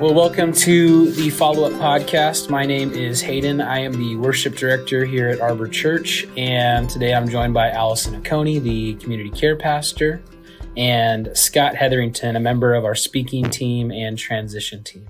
Well, 0.00 0.14
welcome 0.14 0.52
to 0.52 1.10
the 1.10 1.28
follow 1.28 1.70
up 1.70 1.74
podcast. 1.74 2.48
My 2.48 2.64
name 2.64 2.90
is 2.92 3.20
Hayden. 3.20 3.60
I 3.60 3.80
am 3.80 3.92
the 3.92 4.16
worship 4.16 4.56
director 4.56 5.04
here 5.04 5.28
at 5.28 5.42
Arbor 5.42 5.68
Church, 5.68 6.26
and 6.38 6.88
today 6.88 7.12
I'm 7.12 7.28
joined 7.28 7.52
by 7.52 7.68
Allison 7.68 8.18
Aconi, 8.22 8.62
the 8.62 8.94
community 8.94 9.28
care 9.28 9.56
pastor, 9.56 10.22
and 10.74 11.28
Scott 11.34 11.74
Hetherington, 11.76 12.34
a 12.34 12.40
member 12.40 12.72
of 12.72 12.86
our 12.86 12.94
speaking 12.94 13.50
team 13.50 13.92
and 13.92 14.16
transition 14.16 14.82
team. 14.82 15.06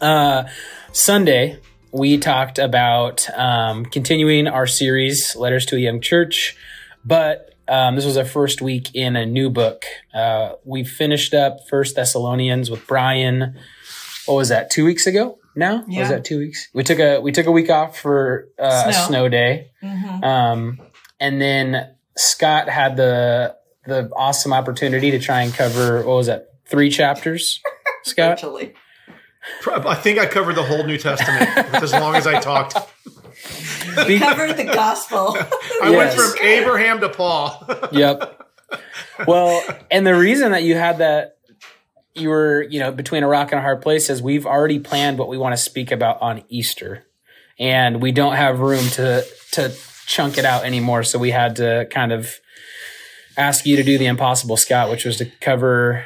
Uh, 0.00 0.44
Sunday, 0.92 1.58
we 1.90 2.16
talked 2.16 2.60
about 2.60 3.28
um, 3.36 3.84
continuing 3.84 4.46
our 4.46 4.68
series, 4.68 5.34
Letters 5.34 5.66
to 5.66 5.74
a 5.74 5.80
Young 5.80 6.00
Church, 6.00 6.56
but 7.04 7.56
um, 7.66 7.96
this 7.96 8.04
was 8.04 8.16
our 8.16 8.24
first 8.24 8.62
week 8.62 8.94
in 8.94 9.16
a 9.16 9.26
new 9.26 9.50
book. 9.50 9.84
Uh, 10.14 10.52
we 10.64 10.84
finished 10.84 11.34
up 11.34 11.68
First 11.68 11.96
Thessalonians 11.96 12.70
with 12.70 12.86
Brian. 12.86 13.58
What 14.26 14.34
was 14.36 14.48
that? 14.50 14.70
Two 14.70 14.84
weeks 14.84 15.06
ago 15.06 15.38
now? 15.56 15.84
Yeah. 15.88 16.00
Was 16.00 16.08
that 16.10 16.24
two 16.24 16.38
weeks? 16.38 16.68
We 16.74 16.82
took 16.84 16.98
a 16.98 17.20
we 17.20 17.32
took 17.32 17.46
a 17.46 17.50
week 17.52 17.70
off 17.70 17.98
for 17.98 18.48
uh, 18.58 18.84
a 18.86 18.92
Snow. 18.92 19.06
snow 19.06 19.28
day, 19.28 19.70
Mhm. 19.82 20.24
um, 20.24 20.80
and 21.18 21.40
then 21.40 21.94
Scott 22.16 22.68
had 22.68 22.96
the 22.96 23.56
the 23.86 24.10
awesome 24.14 24.52
opportunity 24.52 25.10
to 25.12 25.18
try 25.18 25.42
and 25.42 25.52
cover 25.54 25.98
what 25.98 26.16
was 26.16 26.26
that? 26.26 26.46
Three 26.66 26.90
chapters, 26.90 27.60
Scott. 28.04 28.40
Virtually. 28.40 28.74
I 29.66 29.94
think 29.94 30.18
I 30.18 30.26
covered 30.26 30.54
the 30.54 30.62
whole 30.62 30.84
New 30.84 30.98
Testament 30.98 31.48
with 31.72 31.82
as 31.82 31.92
long 31.92 32.14
as 32.14 32.26
I 32.26 32.40
talked. 32.40 32.76
We 34.06 34.18
covered 34.20 34.56
the 34.56 34.64
gospel. 34.64 35.36
I 35.82 35.90
went 35.90 36.12
from 36.12 36.32
Abraham 36.46 37.00
to 37.00 37.08
Paul. 37.08 37.66
yep. 37.90 38.38
Well, 39.26 39.62
and 39.90 40.06
the 40.06 40.14
reason 40.14 40.52
that 40.52 40.62
you 40.62 40.76
had 40.76 40.98
that 40.98 41.36
you 42.20 42.28
were, 42.28 42.62
you 42.62 42.78
know, 42.80 42.92
between 42.92 43.22
a 43.22 43.28
rock 43.28 43.52
and 43.52 43.58
a 43.58 43.62
hard 43.62 43.82
place 43.82 44.10
is 44.10 44.22
we've 44.22 44.46
already 44.46 44.78
planned 44.78 45.18
what 45.18 45.28
we 45.28 45.38
want 45.38 45.52
to 45.54 45.56
speak 45.56 45.90
about 45.90 46.20
on 46.20 46.42
Easter. 46.48 47.06
And 47.58 48.00
we 48.00 48.12
don't 48.12 48.34
have 48.36 48.60
room 48.60 48.86
to 48.90 49.24
to 49.52 49.74
chunk 50.06 50.38
it 50.38 50.44
out 50.44 50.64
anymore, 50.64 51.02
so 51.02 51.18
we 51.18 51.30
had 51.30 51.56
to 51.56 51.86
kind 51.90 52.10
of 52.12 52.34
ask 53.36 53.66
you 53.66 53.76
to 53.76 53.82
do 53.82 53.98
the 53.98 54.06
impossible, 54.06 54.56
Scott, 54.56 54.90
which 54.90 55.04
was 55.04 55.16
to 55.18 55.26
cover 55.40 56.04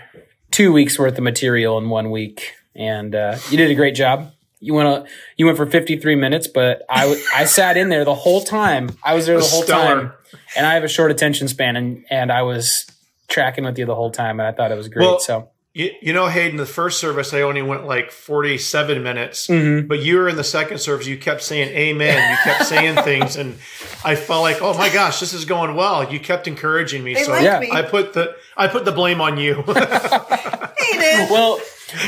two 0.50 0.72
weeks 0.72 0.98
worth 0.98 1.16
of 1.16 1.24
material 1.24 1.78
in 1.78 1.88
one 1.88 2.10
week. 2.10 2.54
And 2.74 3.14
uh, 3.14 3.38
you 3.50 3.56
did 3.56 3.70
a 3.70 3.74
great 3.74 3.94
job. 3.94 4.32
You 4.60 4.74
went 4.74 4.88
a, 4.88 5.06
you 5.36 5.46
went 5.46 5.56
for 5.58 5.66
53 5.66 6.16
minutes, 6.16 6.46
but 6.48 6.82
I 6.88 7.02
w- 7.02 7.22
I 7.34 7.44
sat 7.44 7.76
in 7.76 7.88
there 7.88 8.04
the 8.04 8.14
whole 8.14 8.40
time. 8.42 8.90
I 9.04 9.14
was 9.14 9.26
there 9.26 9.36
the 9.38 9.44
whole 9.44 9.62
Stellar. 9.62 9.94
time 9.94 10.12
and 10.56 10.66
I 10.66 10.74
have 10.74 10.84
a 10.84 10.88
short 10.88 11.10
attention 11.10 11.48
span, 11.48 11.76
and 11.76 12.04
and 12.10 12.32
I 12.32 12.42
was 12.42 12.86
tracking 13.28 13.64
with 13.64 13.78
you 13.78 13.84
the 13.86 13.94
whole 13.94 14.10
time, 14.10 14.40
and 14.40 14.46
I 14.46 14.52
thought 14.52 14.72
it 14.72 14.76
was 14.76 14.88
great. 14.88 15.06
Well- 15.06 15.20
so, 15.20 15.50
You, 15.76 15.90
you 16.00 16.12
know, 16.12 16.28
Hayden, 16.28 16.56
the 16.56 16.66
first 16.66 17.00
service 17.00 17.34
I 17.34 17.40
only 17.40 17.60
went 17.60 17.84
like 17.84 18.12
47 18.12 19.02
minutes, 19.02 19.48
Mhm. 19.48 19.88
but 19.88 19.98
you 19.98 20.18
were 20.18 20.28
in 20.28 20.36
the 20.36 20.44
second 20.44 20.78
service. 20.78 21.08
You 21.08 21.16
kept 21.18 21.42
saying 21.42 21.68
amen. 21.76 22.30
You 22.30 22.36
kept 22.44 22.66
saying 22.66 22.94
things, 23.02 23.34
and 23.34 23.58
I 24.04 24.14
felt 24.14 24.42
like, 24.42 24.62
oh 24.62 24.74
my 24.74 24.88
gosh, 24.88 25.18
this 25.18 25.32
is 25.32 25.44
going 25.44 25.74
well. 25.74 26.12
You 26.12 26.20
kept 26.20 26.46
encouraging 26.46 27.02
me. 27.02 27.14
They 27.14 27.24
so 27.24 27.32
liked 27.32 27.42
Yeah. 27.44 27.58
me. 27.58 27.70
I 27.72 27.82
put 27.82 28.12
the 28.12 28.36
I 28.56 28.68
put 28.68 28.84
the 28.84 28.92
blame 28.92 29.20
on 29.20 29.36
you. 29.36 29.64
Hated. 29.66 31.30
well, 31.30 31.58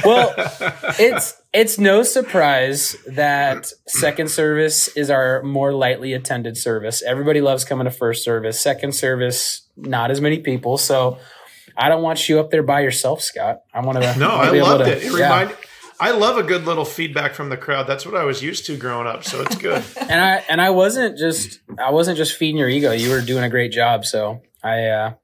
well, 0.04 0.32
it's 1.00 1.34
it's 1.52 1.76
no 1.76 2.04
surprise 2.04 2.96
that 3.08 3.72
second 3.88 4.30
service 4.30 4.86
is 4.96 5.10
our 5.10 5.42
more 5.42 5.72
lightly 5.72 6.12
attended 6.12 6.56
service. 6.56 7.02
Everybody 7.02 7.40
loves 7.40 7.64
coming 7.64 7.86
to 7.86 7.90
first 7.90 8.22
service. 8.22 8.60
Second 8.60 8.94
service, 8.94 9.62
not 9.76 10.12
as 10.12 10.20
many 10.20 10.38
people. 10.38 10.78
So, 10.78 11.18
I 11.76 11.88
don't 11.88 12.02
want 12.02 12.28
you 12.28 12.40
up 12.40 12.50
there 12.50 12.62
by 12.62 12.80
yourself, 12.80 13.22
Scott. 13.22 13.60
I 13.72 13.80
want 13.80 14.00
to. 14.02 14.18
no, 14.18 14.30
I 14.30 14.50
loved 14.50 14.84
to- 14.84 14.90
it. 14.92 15.02
It 15.02 15.12
yeah. 15.18 15.24
reminded. 15.24 15.56
I 15.98 16.10
love 16.10 16.36
a 16.36 16.42
good 16.42 16.66
little 16.66 16.84
feedback 16.84 17.32
from 17.34 17.48
the 17.48 17.56
crowd. 17.56 17.86
That's 17.86 18.04
what 18.04 18.14
I 18.14 18.24
was 18.24 18.42
used 18.42 18.66
to 18.66 18.76
growing 18.76 19.06
up, 19.06 19.24
so 19.24 19.40
it's 19.40 19.56
good. 19.56 19.82
and 20.00 20.20
I 20.20 20.44
and 20.48 20.60
I 20.60 20.70
wasn't 20.70 21.16
just 21.16 21.60
I 21.78 21.90
wasn't 21.90 22.18
just 22.18 22.36
feeding 22.36 22.58
your 22.58 22.68
ego. 22.68 22.92
You 22.92 23.10
were 23.10 23.22
doing 23.22 23.44
a 23.44 23.48
great 23.48 23.72
job. 23.72 24.04
So 24.04 24.42
I 24.62 24.84
uh, 24.88 25.14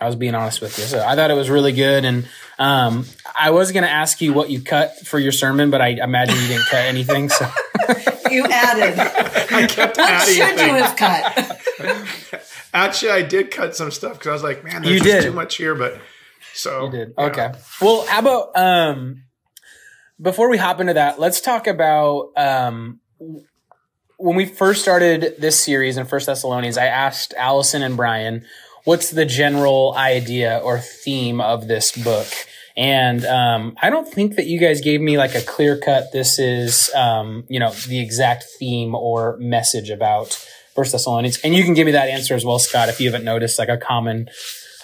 I 0.00 0.06
was 0.06 0.16
being 0.16 0.34
honest 0.34 0.60
with 0.60 0.76
you. 0.78 0.84
So 0.84 1.04
I 1.06 1.14
thought 1.14 1.30
it 1.30 1.34
was 1.34 1.48
really 1.50 1.70
good. 1.72 2.04
And 2.04 2.28
um, 2.58 3.06
I 3.38 3.50
was 3.50 3.70
going 3.70 3.84
to 3.84 3.90
ask 3.90 4.20
you 4.20 4.32
what 4.32 4.50
you 4.50 4.60
cut 4.60 4.98
for 5.06 5.20
your 5.20 5.30
sermon, 5.32 5.70
but 5.70 5.80
I 5.80 5.88
imagine 5.90 6.34
you 6.40 6.48
didn't 6.48 6.66
cut 6.66 6.84
anything. 6.86 7.28
So 7.28 7.48
You 8.30 8.44
added. 8.44 8.98
I 8.98 9.66
kept 9.68 9.96
What 9.98 10.10
adding 10.10 10.34
should 10.34 10.56
things. 10.56 10.60
you 10.68 10.74
have 10.74 10.96
cut? 10.96 12.44
Actually, 12.74 13.12
I 13.12 13.22
did 13.22 13.50
cut 13.50 13.74
some 13.74 13.90
stuff 13.90 14.14
because 14.14 14.28
I 14.28 14.32
was 14.32 14.42
like, 14.42 14.64
man, 14.64 14.82
there's 14.82 15.00
just 15.00 15.26
too 15.26 15.32
much 15.32 15.56
here. 15.56 15.74
But 15.74 16.00
so 16.54 16.86
you 16.86 16.90
did 16.90 17.14
okay. 17.16 17.52
Well, 17.80 18.06
how 18.06 18.18
about 18.18 18.56
um, 18.56 19.24
before 20.20 20.50
we 20.50 20.58
hop 20.58 20.80
into 20.80 20.94
that, 20.94 21.18
let's 21.18 21.40
talk 21.40 21.66
about 21.66 22.30
um, 22.36 23.00
when 24.18 24.36
we 24.36 24.44
first 24.44 24.82
started 24.82 25.34
this 25.38 25.58
series 25.58 25.96
in 25.96 26.06
First 26.06 26.26
Thessalonians. 26.26 26.76
I 26.76 26.86
asked 26.86 27.32
Allison 27.38 27.82
and 27.82 27.96
Brian, 27.96 28.44
"What's 28.84 29.10
the 29.10 29.24
general 29.24 29.94
idea 29.96 30.58
or 30.62 30.78
theme 30.78 31.40
of 31.40 31.68
this 31.68 31.92
book?" 31.92 32.28
And 32.76 33.24
um, 33.24 33.76
I 33.82 33.90
don't 33.90 34.06
think 34.06 34.36
that 34.36 34.46
you 34.46 34.60
guys 34.60 34.80
gave 34.80 35.00
me 35.00 35.18
like 35.18 35.34
a 35.34 35.40
clear 35.40 35.76
cut. 35.76 36.12
This 36.12 36.38
is 36.38 36.90
um, 36.94 37.44
you 37.48 37.58
know 37.58 37.72
the 37.72 38.00
exact 38.00 38.44
theme 38.58 38.94
or 38.94 39.36
message 39.38 39.90
about 39.90 40.46
First 40.78 40.92
Thessalonians, 40.92 41.38
and 41.42 41.56
you 41.56 41.64
can 41.64 41.74
give 41.74 41.86
me 41.86 41.92
that 41.92 42.08
answer 42.08 42.36
as 42.36 42.44
well, 42.44 42.60
Scott, 42.60 42.88
if 42.88 43.00
you 43.00 43.10
haven't 43.10 43.24
noticed 43.24 43.58
like 43.58 43.68
a 43.68 43.76
common 43.76 44.28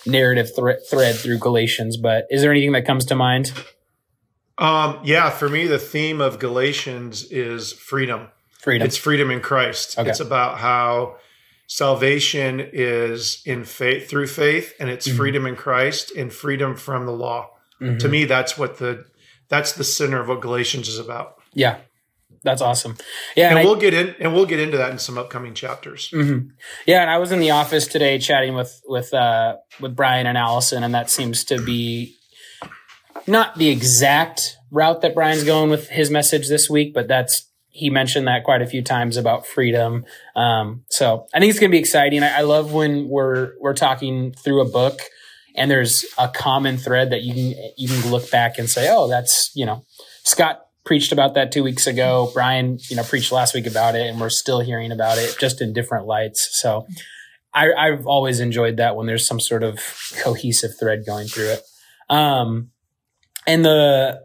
narrative 0.04 0.50
thre- 0.52 0.72
thread 0.90 1.14
through 1.14 1.38
Galatians. 1.38 1.96
But 1.96 2.26
is 2.30 2.42
there 2.42 2.50
anything 2.50 2.72
that 2.72 2.84
comes 2.84 3.04
to 3.06 3.14
mind? 3.14 3.52
Um, 4.58 4.98
yeah, 5.04 5.30
for 5.30 5.48
me, 5.48 5.68
the 5.68 5.78
theme 5.78 6.20
of 6.20 6.40
Galatians 6.40 7.30
is 7.30 7.72
freedom. 7.72 8.26
Freedom. 8.58 8.84
It's 8.84 8.96
freedom 8.96 9.30
in 9.30 9.38
Christ. 9.40 9.96
Okay. 9.96 10.10
It's 10.10 10.18
about 10.18 10.58
how 10.58 11.14
salvation 11.68 12.60
is 12.72 13.40
in 13.46 13.62
faith 13.64 14.08
through 14.08 14.26
faith, 14.26 14.74
and 14.80 14.90
it's 14.90 15.06
Mhm. 15.06 15.16
freedom 15.16 15.46
in 15.46 15.54
Christ 15.54 16.10
and 16.16 16.32
freedom 16.32 16.74
from 16.74 17.06
the 17.06 17.12
law. 17.12 17.50
Mhm. 17.80 18.00
To 18.00 18.08
me, 18.08 18.24
that's 18.24 18.58
what 18.58 18.78
the 18.78 19.04
that's 19.48 19.70
the 19.72 19.84
center 19.84 20.20
of 20.20 20.26
what 20.26 20.40
Galatians 20.40 20.88
is 20.88 20.98
about. 20.98 21.36
yeah, 21.52 21.76
that's 22.44 22.62
awesome. 22.62 22.96
Yeah, 23.36 23.50
And 23.50 23.58
and 23.58 23.66
we'll 23.66 23.76
get 23.76 23.94
in 23.94 24.14
and 24.20 24.34
we'll 24.34 24.46
get 24.46 24.60
into 24.60 24.76
that 24.76 24.90
in 24.90 24.98
some 24.98 25.18
upcoming 25.18 25.54
chapters. 25.54 26.10
Mhm. 26.12 26.50
Yeah, 26.86 27.02
and 27.02 27.10
I 27.10 27.18
was 27.18 27.32
in 27.32 27.40
the 27.40 27.50
office 27.50 27.86
today 27.86 28.18
chatting 28.18 28.54
with 28.54 28.80
with 28.86 29.12
uh, 29.12 29.56
with 29.80 29.96
Brian 29.96 30.26
and 30.26 30.38
Allison, 30.38 30.84
and 30.84 30.94
that 30.94 31.10
seems 31.10 31.44
to 31.44 31.60
be 31.60 32.14
not 33.26 33.56
the 33.56 33.68
exact 33.70 34.56
route 34.70 35.00
that 35.02 35.14
Brian's 35.14 35.44
going 35.44 35.70
with 35.70 35.88
his 35.88 36.10
message 36.10 36.48
this 36.48 36.68
week, 36.68 36.92
but 36.94 37.08
that's 37.08 37.48
he 37.68 37.90
mentioned 37.90 38.28
that 38.28 38.44
quite 38.44 38.62
a 38.62 38.66
few 38.66 38.82
times 38.82 39.16
about 39.16 39.46
freedom. 39.46 40.04
Um, 40.36 40.84
so 40.90 41.26
I 41.34 41.40
think 41.40 41.50
it's 41.50 41.58
going 41.58 41.70
to 41.70 41.74
be 41.74 41.80
exciting. 41.80 42.22
I, 42.22 42.38
I 42.38 42.40
love 42.42 42.72
when 42.72 43.08
we're 43.08 43.52
we're 43.60 43.74
talking 43.74 44.32
through 44.32 44.60
a 44.60 44.70
book 44.70 45.00
and 45.56 45.70
there's 45.70 46.04
a 46.18 46.28
common 46.28 46.76
thread 46.76 47.10
that 47.10 47.22
you 47.22 47.34
can 47.34 47.72
you 47.76 47.88
can 47.88 48.10
look 48.10 48.30
back 48.30 48.58
and 48.58 48.68
say, 48.68 48.88
oh, 48.90 49.08
that's 49.08 49.50
you 49.54 49.66
know 49.66 49.84
Scott 50.24 50.63
preached 50.84 51.12
about 51.12 51.34
that 51.34 51.50
two 51.50 51.64
weeks 51.64 51.86
ago. 51.86 52.30
Brian, 52.34 52.78
you 52.88 52.96
know, 52.96 53.02
preached 53.02 53.32
last 53.32 53.54
week 53.54 53.66
about 53.66 53.94
it, 53.94 54.06
and 54.06 54.20
we're 54.20 54.30
still 54.30 54.60
hearing 54.60 54.92
about 54.92 55.18
it 55.18 55.36
just 55.38 55.60
in 55.60 55.72
different 55.72 56.06
lights. 56.06 56.50
So 56.52 56.86
I, 57.52 57.72
I've 57.72 58.06
always 58.06 58.40
enjoyed 58.40 58.76
that 58.76 58.96
when 58.96 59.06
there's 59.06 59.26
some 59.26 59.40
sort 59.40 59.62
of 59.62 59.80
cohesive 60.18 60.72
thread 60.78 61.04
going 61.06 61.28
through 61.28 61.52
it. 61.52 61.62
Um, 62.10 62.70
and 63.46 63.64
the 63.64 64.20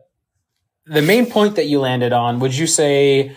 the 0.85 1.01
main 1.01 1.27
point 1.27 1.55
that 1.55 1.67
you 1.67 1.79
landed 1.79 2.13
on, 2.13 2.39
would 2.39 2.55
you 2.57 2.65
say 2.65 3.35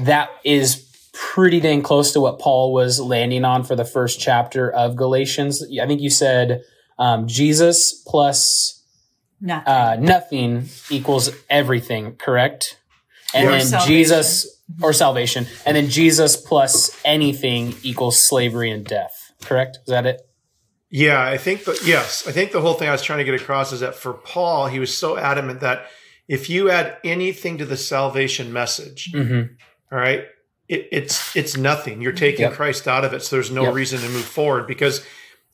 that 0.00 0.30
is 0.44 0.90
pretty 1.12 1.60
dang 1.60 1.82
close 1.82 2.12
to 2.12 2.20
what 2.20 2.40
Paul 2.40 2.72
was 2.72 2.98
landing 2.98 3.44
on 3.44 3.62
for 3.62 3.76
the 3.76 3.84
first 3.84 4.18
chapter 4.18 4.70
of 4.70 4.96
Galatians? 4.96 5.64
I 5.80 5.86
think 5.86 6.00
you 6.00 6.10
said 6.10 6.62
um, 6.98 7.28
Jesus 7.28 8.02
plus 8.06 8.83
Nothing. 9.44 9.72
uh, 9.72 9.96
nothing 10.00 10.68
equals 10.90 11.30
everything, 11.50 12.16
correct? 12.16 12.78
And 13.34 13.44
Yeah. 13.44 13.50
then 13.58 13.66
salvation. 13.66 13.86
Jesus 13.94 14.60
or 14.80 14.92
salvation, 14.94 15.46
and 15.66 15.76
then 15.76 15.90
Jesus 15.90 16.36
plus 16.36 16.96
anything 17.04 17.74
equals 17.82 18.26
slavery 18.26 18.70
and 18.70 18.84
death, 18.86 19.12
correct? 19.44 19.76
Is 19.86 19.90
that 19.90 20.06
it? 20.06 20.20
Yeah, 20.90 21.20
I 21.22 21.36
think 21.36 21.64
the 21.64 21.78
yes, 21.84 22.26
I 22.26 22.32
think 22.32 22.52
the 22.52 22.60
whole 22.60 22.74
thing 22.74 22.88
I 22.88 22.92
was 22.92 23.02
trying 23.02 23.18
to 23.18 23.24
get 23.24 23.34
across 23.40 23.72
is 23.72 23.80
that 23.80 23.94
for 23.96 24.14
Paul, 24.14 24.68
he 24.68 24.78
was 24.78 24.96
so 24.96 25.18
adamant 25.18 25.60
that 25.60 25.86
if 26.28 26.48
you 26.48 26.70
add 26.70 26.96
anything 27.04 27.58
to 27.58 27.66
the 27.66 27.76
salvation 27.76 28.52
message, 28.52 29.10
Mm-hmm. 29.12 29.54
all 29.92 29.98
right, 29.98 30.24
it, 30.68 30.88
it's 30.92 31.34
it's 31.36 31.56
nothing. 31.56 32.00
You're 32.00 32.12
taking 32.12 32.42
Yep. 32.42 32.52
Christ 32.54 32.88
out 32.88 33.04
of 33.04 33.12
it, 33.12 33.22
so 33.22 33.36
there's 33.36 33.50
no 33.50 33.64
Yep. 33.64 33.74
reason 33.74 34.00
to 34.00 34.08
move 34.08 34.24
forward 34.24 34.66
because 34.66 35.04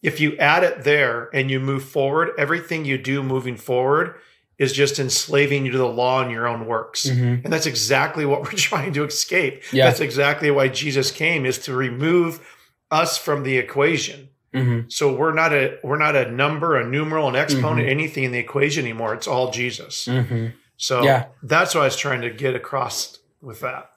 if 0.03 0.21
you 0.21 0.37
add 0.37 0.65
it 0.65 0.85
there 0.85 1.29
and 1.35 1.51
you 1.51 1.61
move 1.61 1.85
forward, 1.85 2.31
everything 2.39 2.85
you 2.85 2.99
do 2.99 3.23
moving 3.23 3.57
forward 3.57 4.15
is 4.59 4.73
just 4.73 4.99
enslaving 4.99 5.65
you 5.65 5.73
to 5.73 5.79
the 5.79 5.87
law 5.89 6.21
and 6.23 6.31
your 6.31 6.47
own 6.47 6.67
works. 6.67 7.07
Mm-hmm. 7.07 7.45
And 7.45 7.53
that's 7.53 7.67
exactly 7.67 8.27
what 8.27 8.43
we're 8.43 8.51
trying 8.57 8.93
to 8.95 9.05
escape. 9.05 9.63
Yeah. 9.73 9.87
That's 9.87 10.01
exactly 10.01 10.51
why 10.51 10.69
Jesus 10.69 11.11
came 11.11 11.47
is 11.47 11.59
to 11.61 11.75
remove 11.75 12.47
us 12.91 13.17
from 13.17 13.43
the 13.43 13.57
equation. 13.57 14.29
Mm-hmm. 14.55 14.89
So 14.89 15.15
we're 15.15 15.33
not 15.33 15.53
a 15.53 15.79
we're 15.85 15.99
not 15.99 16.17
a 16.17 16.31
number, 16.31 16.77
a 16.77 16.85
numeral, 16.87 17.29
an 17.29 17.37
exponent, 17.37 17.89
anything 17.89 18.25
in 18.25 18.33
the 18.33 18.39
equation 18.39 18.85
anymore. 18.85 19.15
It's 19.15 19.29
all 19.29 19.51
Jesus. 19.51 20.07
Mm-hmm. 20.07 20.49
So 20.77 21.05
Yeah. 21.05 21.27
that's 21.43 21.75
what 21.75 21.83
I 21.83 21.85
was 21.85 21.97
trying 21.97 22.23
to 22.23 22.31
get 22.31 22.55
across 22.57 23.19
with 23.41 23.61
that. 23.61 23.91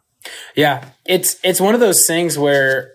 Yeah, 0.55 0.89
it's 1.05 1.37
it's 1.43 1.59
one 1.59 1.73
of 1.73 1.79
those 1.81 2.05
things 2.07 2.37
where 2.37 2.93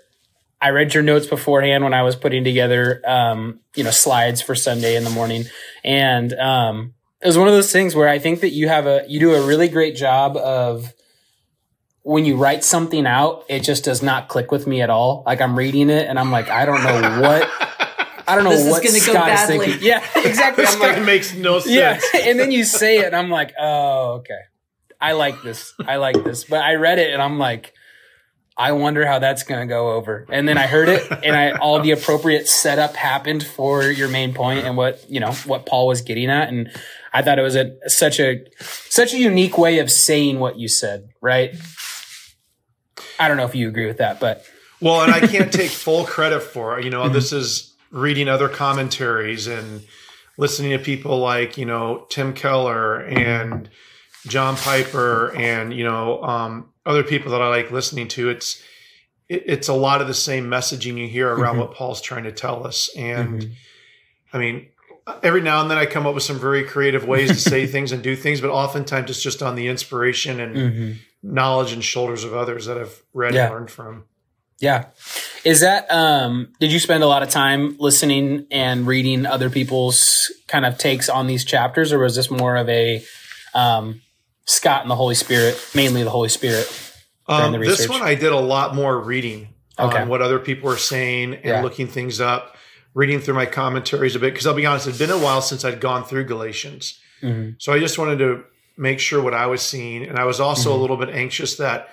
I 0.61 0.71
read 0.71 0.95
your 0.95 1.03
notes 1.03 1.27
beforehand 1.27 1.85
when 1.85 1.95
I 1.95 2.03
was 2.03 2.17
putting 2.17 2.43
together, 2.45 3.01
um, 3.07 3.61
you 3.77 3.85
know, 3.85 3.91
slides 3.91 4.43
for 4.43 4.55
Sunday 4.55 4.97
in 4.97 5.05
the 5.05 5.11
morning, 5.11 5.45
and 5.85 6.33
um, 6.35 6.95
it 7.23 7.27
was 7.27 7.39
one 7.39 7.49
of 7.49 7.55
those 7.55 7.73
things 7.73 7.95
where 7.95 8.09
I 8.09 8.19
think 8.19 8.41
that 8.41 8.51
you 8.51 8.69
have 8.69 8.87
a 8.87 9.05
you 9.09 9.21
do 9.21 9.35
a 9.35 9.47
really 9.47 9.69
great 9.69 9.95
job 9.97 10.37
of 10.37 10.93
when 12.03 12.25
you 12.25 12.37
write 12.37 12.65
something 12.65 13.07
out, 13.07 13.45
it 13.49 13.61
just 13.61 13.85
does 13.85 14.03
not 14.03 14.29
click 14.29 14.51
with 14.51 14.67
me 14.67 14.81
at 14.81 14.89
all. 14.91 15.23
Like 15.27 15.41
I'm 15.41 15.57
reading 15.59 15.91
it 15.91 16.09
and 16.09 16.19
I'm 16.19 16.31
like, 16.31 16.49
I 16.49 16.65
don't 16.65 16.83
know 16.83 17.21
what. 17.21 17.47
I 18.27 18.35
don't 18.35 18.45
know 18.45 18.51
This 18.51 18.65
is 18.65 18.71
what 18.71 18.83
gonna 18.83 18.99
go 18.99 19.13
Scott 19.13 19.31
is 19.31 19.43
thinking. 19.43 19.79
Yeah, 19.83 20.05
exactly. 20.17 20.65
This 20.65 20.75
I'm 20.75 20.81
like, 20.81 20.97
guy 20.97 21.03
makes 21.03 21.35
no 21.35 21.59
sense. 21.61 21.75
yeah. 21.75 22.01
and 22.23 22.39
then 22.39 22.51
you 22.51 22.65
say 22.65 22.99
it, 22.99 23.07
and 23.07 23.17
I'm 23.17 23.31
like, 23.31 23.55
oh, 23.59 24.17
okay. 24.21 24.41
I 25.01 25.13
like 25.13 25.43
this. 25.43 25.75
I 25.87 25.97
like 25.97 26.25
this. 26.25 26.45
But 26.45 26.61
I 26.61 26.75
read 26.75 26.99
it, 26.99 27.13
and 27.13 27.23
I'm 27.23 27.39
like, 27.39 27.73
I 28.61 28.73
wonder 28.73 29.07
how 29.07 29.21
that's 29.21 29.45
going 29.45 29.61
to 29.61 29.73
go 29.73 29.93
over. 29.93 30.27
And 30.29 30.49
then 30.49 30.59
I 30.59 30.67
heard 30.67 30.89
it, 30.89 31.09
and 31.25 31.37
I 31.37 31.53
all 31.53 31.81
the 31.81 31.93
appropriate 31.93 32.49
setup 32.49 32.97
happened 32.97 33.45
for 33.45 33.85
your 33.85 34.09
main 34.09 34.35
point 34.35 34.67
and 34.67 34.77
what 34.77 35.09
you 35.09 35.21
know 35.21 35.33
what 35.47 35.65
Paul 35.65 35.87
was 35.87 36.03
getting 36.03 36.29
at, 36.29 36.49
and 36.49 36.69
I 37.13 37.23
thought 37.23 37.39
it 37.39 37.43
was 37.43 37.55
a 37.57 37.77
such 37.89 38.19
a 38.19 38.45
such 38.59 39.15
a 39.15 39.19
unique 39.19 39.57
way 39.57 39.79
of 39.79 39.91
saying 39.91 40.41
what 40.41 40.59
you 40.59 40.67
said. 40.69 41.11
Right. 41.21 41.55
I 43.21 43.29
don't 43.29 43.37
know 43.37 43.45
if 43.45 43.55
you 43.55 43.69
agree 43.69 43.87
with 43.87 43.99
that, 43.99 44.21
but 44.21 44.45
Well, 44.81 45.03
and 45.03 45.13
I 45.13 45.21
can't 45.21 45.53
take 45.53 45.71
full 45.71 46.05
credit 46.05 46.41
for 46.41 46.79
it. 46.79 46.85
You 46.85 46.91
know, 46.91 47.03
Mm-hmm. 47.05 47.15
this 47.15 47.33
is 47.33 47.75
reading 47.91 48.29
other 48.29 48.49
commentaries 48.49 49.47
and 49.47 49.83
listening 50.37 50.71
to 50.73 50.79
people 50.79 51.19
like, 51.19 51.57
you 51.59 51.65
know, 51.65 52.07
Tim 52.11 52.33
Keller 52.35 53.01
and 53.01 53.69
John 54.27 54.57
Piper 54.57 55.33
and, 55.35 55.73
you 55.73 55.85
know, 55.85 56.23
um, 56.23 56.69
other 56.89 57.03
people 57.05 57.31
that 57.33 57.43
I 57.43 57.49
like 57.49 57.71
listening 57.71 58.09
to. 58.09 58.31
It's, 58.31 58.61
it, 59.29 59.45
it's 59.47 59.69
a 59.69 59.75
lot 59.75 60.01
of 60.01 60.09
the 60.09 60.15
same 60.15 60.47
messaging 60.49 60.97
you 60.99 61.07
hear 61.07 61.29
around 61.33 61.57
Mhm. 61.57 61.61
what 61.61 61.75
Paul's 61.75 62.01
trying 62.01 62.25
to 62.25 62.33
tell 62.33 62.67
us. 62.67 62.89
And 62.97 63.43
Mhm. 63.43 63.51
I 64.33 64.39
mean, 64.39 64.67
every 65.23 65.41
now 65.43 65.61
and 65.61 65.71
then 65.71 65.79
I 65.79 65.87
come 65.87 66.07
up 66.07 66.15
with 66.15 66.23
some 66.25 66.39
very 66.41 66.65
creative 66.65 67.07
ways 67.07 67.29
to 67.31 67.37
say 67.51 67.67
things 67.75 67.93
and 67.93 68.03
do 68.03 68.17
things, 68.17 68.41
but 68.41 68.51
oftentimes 68.51 69.11
it's 69.11 69.23
just 69.23 69.43
on 69.43 69.55
the 69.55 69.69
inspiration 69.69 70.41
and 70.41 70.57
Mhm. 70.57 70.97
knowledge 71.23 71.73
and 71.73 71.85
shoulders 71.85 72.25
of 72.25 72.35
others 72.35 72.67
that 72.67 72.79
I've 72.79 73.03
read 73.15 73.35
Yeah. 73.35 73.45
and 73.47 73.55
learned 73.55 73.71
from. 73.71 74.05
Yeah. 74.61 74.87
Is 75.45 75.61
that 75.61 75.87
um 75.91 76.49
did 76.59 76.73
you 76.73 76.79
spend 76.81 77.03
a 77.05 77.07
lot 77.07 77.23
of 77.23 77.29
time 77.31 77.77
listening 77.79 78.47
and 78.51 78.87
reading 78.89 79.25
other 79.25 79.51
people's 79.51 80.17
kind 80.49 80.67
of 80.67 80.79
takes 80.79 81.09
on 81.09 81.27
these 81.29 81.45
chapters 81.45 81.93
or 81.93 81.99
was 82.01 82.17
this 82.17 82.29
more 82.31 82.57
of 82.57 82.69
a 82.69 83.03
um 83.55 84.01
Scott 84.49 84.83
and 84.83 84.91
the 84.91 84.97
Holy 84.97 85.15
Spirit, 85.15 85.63
mainly 85.75 86.03
the 86.03 86.11
Holy 86.11 86.29
Spirit? 86.31 86.67
Um, 87.27 87.53
the 87.53 87.59
this 87.59 87.89
one 87.89 88.01
I 88.03 88.15
did 88.15 88.33
a 88.33 88.41
lot 88.41 88.75
more 88.75 88.99
reading 88.99 89.49
Okay. 89.79 89.99
on 89.99 90.09
what 90.09 90.23
other 90.23 90.39
people 90.39 90.69
were 90.71 90.77
saying 90.79 91.35
and 91.35 91.45
Yeah. 91.45 91.63
looking 91.63 91.87
things 91.87 92.21
up, 92.21 92.57
reading 92.95 93.21
through 93.21 93.35
my 93.35 93.47
commentaries 93.47 94.17
a 94.17 94.19
bit. 94.19 94.33
Because 94.33 94.47
I'll 94.47 94.55
be 94.55 94.65
honest, 94.67 94.87
it's 94.89 94.99
been 94.99 95.11
a 95.11 95.19
while 95.19 95.43
since 95.43 95.65
I'd 95.65 95.81
gone 95.81 96.03
through 96.05 96.25
Galatians, 96.25 96.99
Mhm. 97.23 97.57
so 97.59 97.73
I 97.73 97.79
just 97.79 97.99
wanted 97.99 98.19
to 98.21 98.45
make 98.79 98.99
sure 99.01 99.21
what 99.21 99.35
I 99.35 99.47
was 99.47 99.61
seeing, 99.61 100.03
and 100.05 100.19
I 100.19 100.25
was 100.25 100.41
also 100.41 100.71
Mhm. 100.71 100.75
a 100.75 100.79
little 100.79 100.97
bit 100.97 101.11
anxious 101.11 101.57
that 101.57 101.91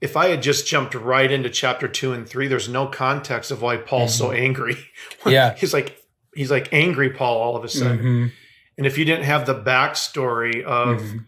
if 0.00 0.16
I 0.16 0.28
had 0.28 0.42
just 0.42 0.66
jumped 0.66 0.94
right 0.94 1.30
into 1.30 1.48
chapter 1.50 1.86
two 1.86 2.12
and 2.12 2.28
three, 2.28 2.48
there's 2.48 2.68
no 2.68 2.86
context 2.86 3.50
of 3.50 3.62
why 3.62 3.76
Paul's 3.76 4.14
so 4.14 4.32
angry. 4.32 4.74
Mm-hmm. 4.74 5.30
Yeah. 5.30 5.54
he's 5.54 5.72
like 5.72 5.96
he's 6.34 6.50
like 6.50 6.68
angry 6.72 7.10
Paul 7.10 7.38
all 7.38 7.56
of 7.56 7.64
a 7.64 7.68
sudden, 7.68 7.98
Mhm. 7.98 8.32
and 8.78 8.86
if 8.86 8.96
you 8.98 9.04
didn't 9.04 9.24
have 9.24 9.46
the 9.46 9.54
backstory 9.54 10.62
of 10.64 11.00
Mhm. 11.00 11.24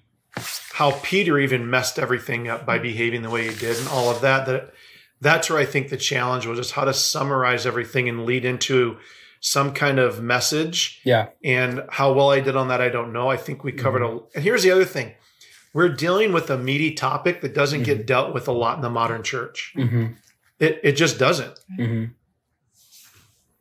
How 0.73 0.93
Peter 1.03 1.39
even 1.39 1.69
messed 1.71 1.99
everything 1.99 2.49
up 2.49 2.65
by 2.67 2.79
behaving 2.79 3.23
the 3.23 3.31
way 3.31 3.49
he 3.49 3.55
did 3.55 3.77
and 3.79 3.89
all 3.89 4.11
of 4.11 4.21
that. 4.23 4.47
That 4.47 4.73
that's 5.21 5.49
where 5.51 5.59
I 5.59 5.65
think 5.67 5.89
the 5.89 5.97
challenge 5.97 6.47
was 6.47 6.59
is 6.59 6.71
how 6.73 6.85
to 6.85 6.95
summarize 6.95 7.67
everything 7.67 8.09
and 8.09 8.25
lead 8.27 8.45
into 8.45 8.97
some 9.41 9.73
kind 9.75 9.99
of 9.99 10.23
message. 10.23 11.01
Yeah. 11.05 11.29
And 11.45 11.83
how 11.91 12.13
well 12.13 12.31
I 12.31 12.41
did 12.41 12.57
on 12.57 12.69
that, 12.69 12.81
I 12.81 12.89
don't 12.89 13.13
know. 13.13 13.29
I 13.29 13.37
think 13.37 13.63
we 13.65 13.73
covered 13.73 14.03
a 14.03 14.21
and 14.35 14.43
here's 14.45 14.63
the 14.63 14.71
other 14.71 14.85
thing. 14.85 15.13
We're 15.75 15.89
dealing 15.91 16.33
with 16.33 16.51
a 16.51 16.59
meaty 16.59 16.93
topic 16.95 17.41
that 17.41 17.55
doesn't 17.55 17.85
get 17.85 18.07
dealt 18.07 18.35
with 18.35 18.47
a 18.49 18.53
lot 18.53 18.77
in 18.77 18.83
the 18.83 18.91
modern 18.91 19.23
church. 19.23 19.73
Mhm. 19.77 20.17
It 20.59 20.81
it 20.83 20.93
just 20.93 21.19
doesn't. 21.19 21.59
Mhm. 21.79 22.13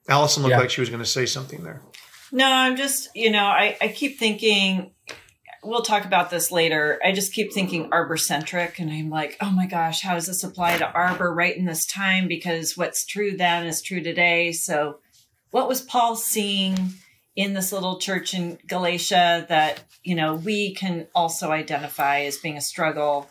Allison 0.07 0.43
looked 0.43 0.51
Yeah. 0.51 0.59
like 0.59 0.69
she 0.69 0.81
was 0.81 0.89
going 0.89 1.01
to 1.03 1.09
say 1.09 1.25
something 1.25 1.63
there. 1.63 1.81
No, 2.31 2.45
I'm 2.49 2.75
just, 2.77 3.09
you 3.15 3.29
know, 3.29 3.43
I, 3.45 3.77
I 3.81 3.87
keep 3.89 4.17
thinking, 4.17 4.91
we'll 5.63 5.81
talk 5.81 6.05
about 6.05 6.29
this 6.29 6.51
later. 6.51 6.99
I 7.03 7.11
just 7.11 7.33
keep 7.33 7.53
thinking 7.53 7.89
arbor 7.91 8.17
centric, 8.17 8.79
and 8.79 8.91
I'm 8.91 9.09
like, 9.09 9.37
oh 9.41 9.51
my 9.51 9.65
gosh, 9.67 10.01
how 10.01 10.15
does 10.15 10.27
this 10.27 10.43
apply 10.43 10.77
to 10.77 10.91
arbor 10.91 11.33
right 11.33 11.55
in 11.55 11.65
this 11.65 11.85
time? 11.85 12.27
Because 12.27 12.75
what's 12.77 13.05
true 13.05 13.35
then 13.35 13.65
is 13.65 13.81
true 13.81 14.01
today. 14.01 14.51
So, 14.51 14.99
what 15.51 15.67
was 15.67 15.81
Paul 15.81 16.15
seeing 16.15 16.77
in 17.35 17.53
this 17.53 17.71
little 17.71 17.99
church 17.99 18.33
in 18.33 18.57
Galatia 18.67 19.45
that, 19.49 19.83
you 20.03 20.15
know, 20.15 20.35
we 20.35 20.73
can 20.73 21.07
also 21.13 21.51
identify 21.51 22.21
as 22.21 22.37
being 22.37 22.57
a 22.57 22.61
struggle 22.61 23.29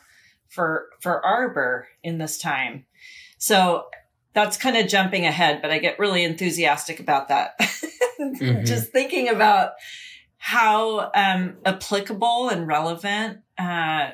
for 0.49 0.89
for 1.01 1.25
arbor 1.25 1.89
in 2.03 2.19
this 2.19 2.39
time? 2.39 2.87
So, 3.39 3.87
that's 4.33 4.57
kind 4.57 4.77
of 4.77 4.87
jumping 4.87 5.27
ahead, 5.27 5.61
but 5.63 5.71
I 5.71 5.79
get 5.79 5.99
really 5.99 6.23
enthusiastic 6.25 7.01
about 7.01 7.29
that. 7.29 7.55
Mhm. 8.21 8.67
Just 8.67 8.93
thinking 8.93 9.29
about 9.29 9.73
how 10.43 11.11
um, 11.15 11.59
applicable 11.67 12.49
and 12.49 12.67
relevant 12.67 13.41
uh, 13.59 14.09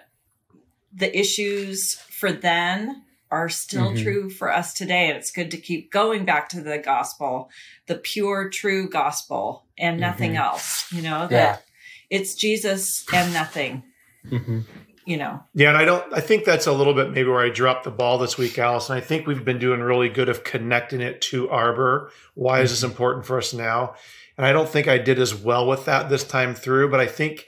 the 0.92 1.16
issues 1.16 1.94
for 1.94 2.32
then 2.32 3.04
are 3.30 3.48
still 3.48 3.92
Mhm. 3.92 4.02
true 4.02 4.30
for 4.30 4.52
us 4.52 4.74
today. 4.74 5.08
And 5.08 5.16
it's 5.16 5.30
good 5.30 5.52
to 5.52 5.56
keep 5.56 5.92
going 5.92 6.24
back 6.24 6.48
to 6.48 6.60
the 6.60 6.78
gospel, 6.78 7.48
the 7.86 7.94
pure, 7.94 8.48
true 8.50 8.88
gospel, 8.88 9.66
and 9.78 10.00
nothing 10.00 10.32
Mhm. 10.32 10.40
else. 10.40 10.90
You 10.92 11.02
know, 11.02 11.28
that 11.28 11.62
Yeah. 12.10 12.18
it's 12.18 12.34
Jesus 12.34 13.04
and 13.12 13.32
nothing, 13.32 13.84
Mhm. 14.28 14.64
you 15.04 15.16
know. 15.18 15.44
Yeah, 15.54 15.68
and 15.68 15.78
I 15.78 15.84
don't. 15.84 16.12
I 16.12 16.20
think 16.20 16.44
that's 16.44 16.66
a 16.66 16.72
little 16.72 16.94
bit 16.94 17.10
maybe 17.10 17.28
where 17.28 17.44
I 17.44 17.50
dropped 17.50 17.84
the 17.84 17.90
ball 17.92 18.18
this 18.18 18.36
week, 18.36 18.58
Allison. 18.58 18.96
I 18.96 19.00
think 19.00 19.28
we've 19.28 19.44
been 19.44 19.60
doing 19.60 19.78
really 19.80 20.08
good 20.08 20.28
of 20.28 20.42
connecting 20.42 21.00
it 21.00 21.20
to 21.22 21.48
Arbor. 21.50 22.10
Why 22.34 22.62
is 22.62 22.70
this 22.70 22.82
important 22.82 23.26
for 23.26 23.38
us 23.38 23.52
now? 23.54 23.94
And 24.36 24.46
I 24.46 24.52
don't 24.52 24.68
think 24.68 24.86
I 24.88 24.98
did 24.98 25.18
as 25.18 25.34
well 25.34 25.66
with 25.66 25.84
that 25.86 26.08
this 26.10 26.24
time 26.24 26.54
through. 26.54 26.90
But 26.90 27.00
I 27.00 27.06
think, 27.06 27.46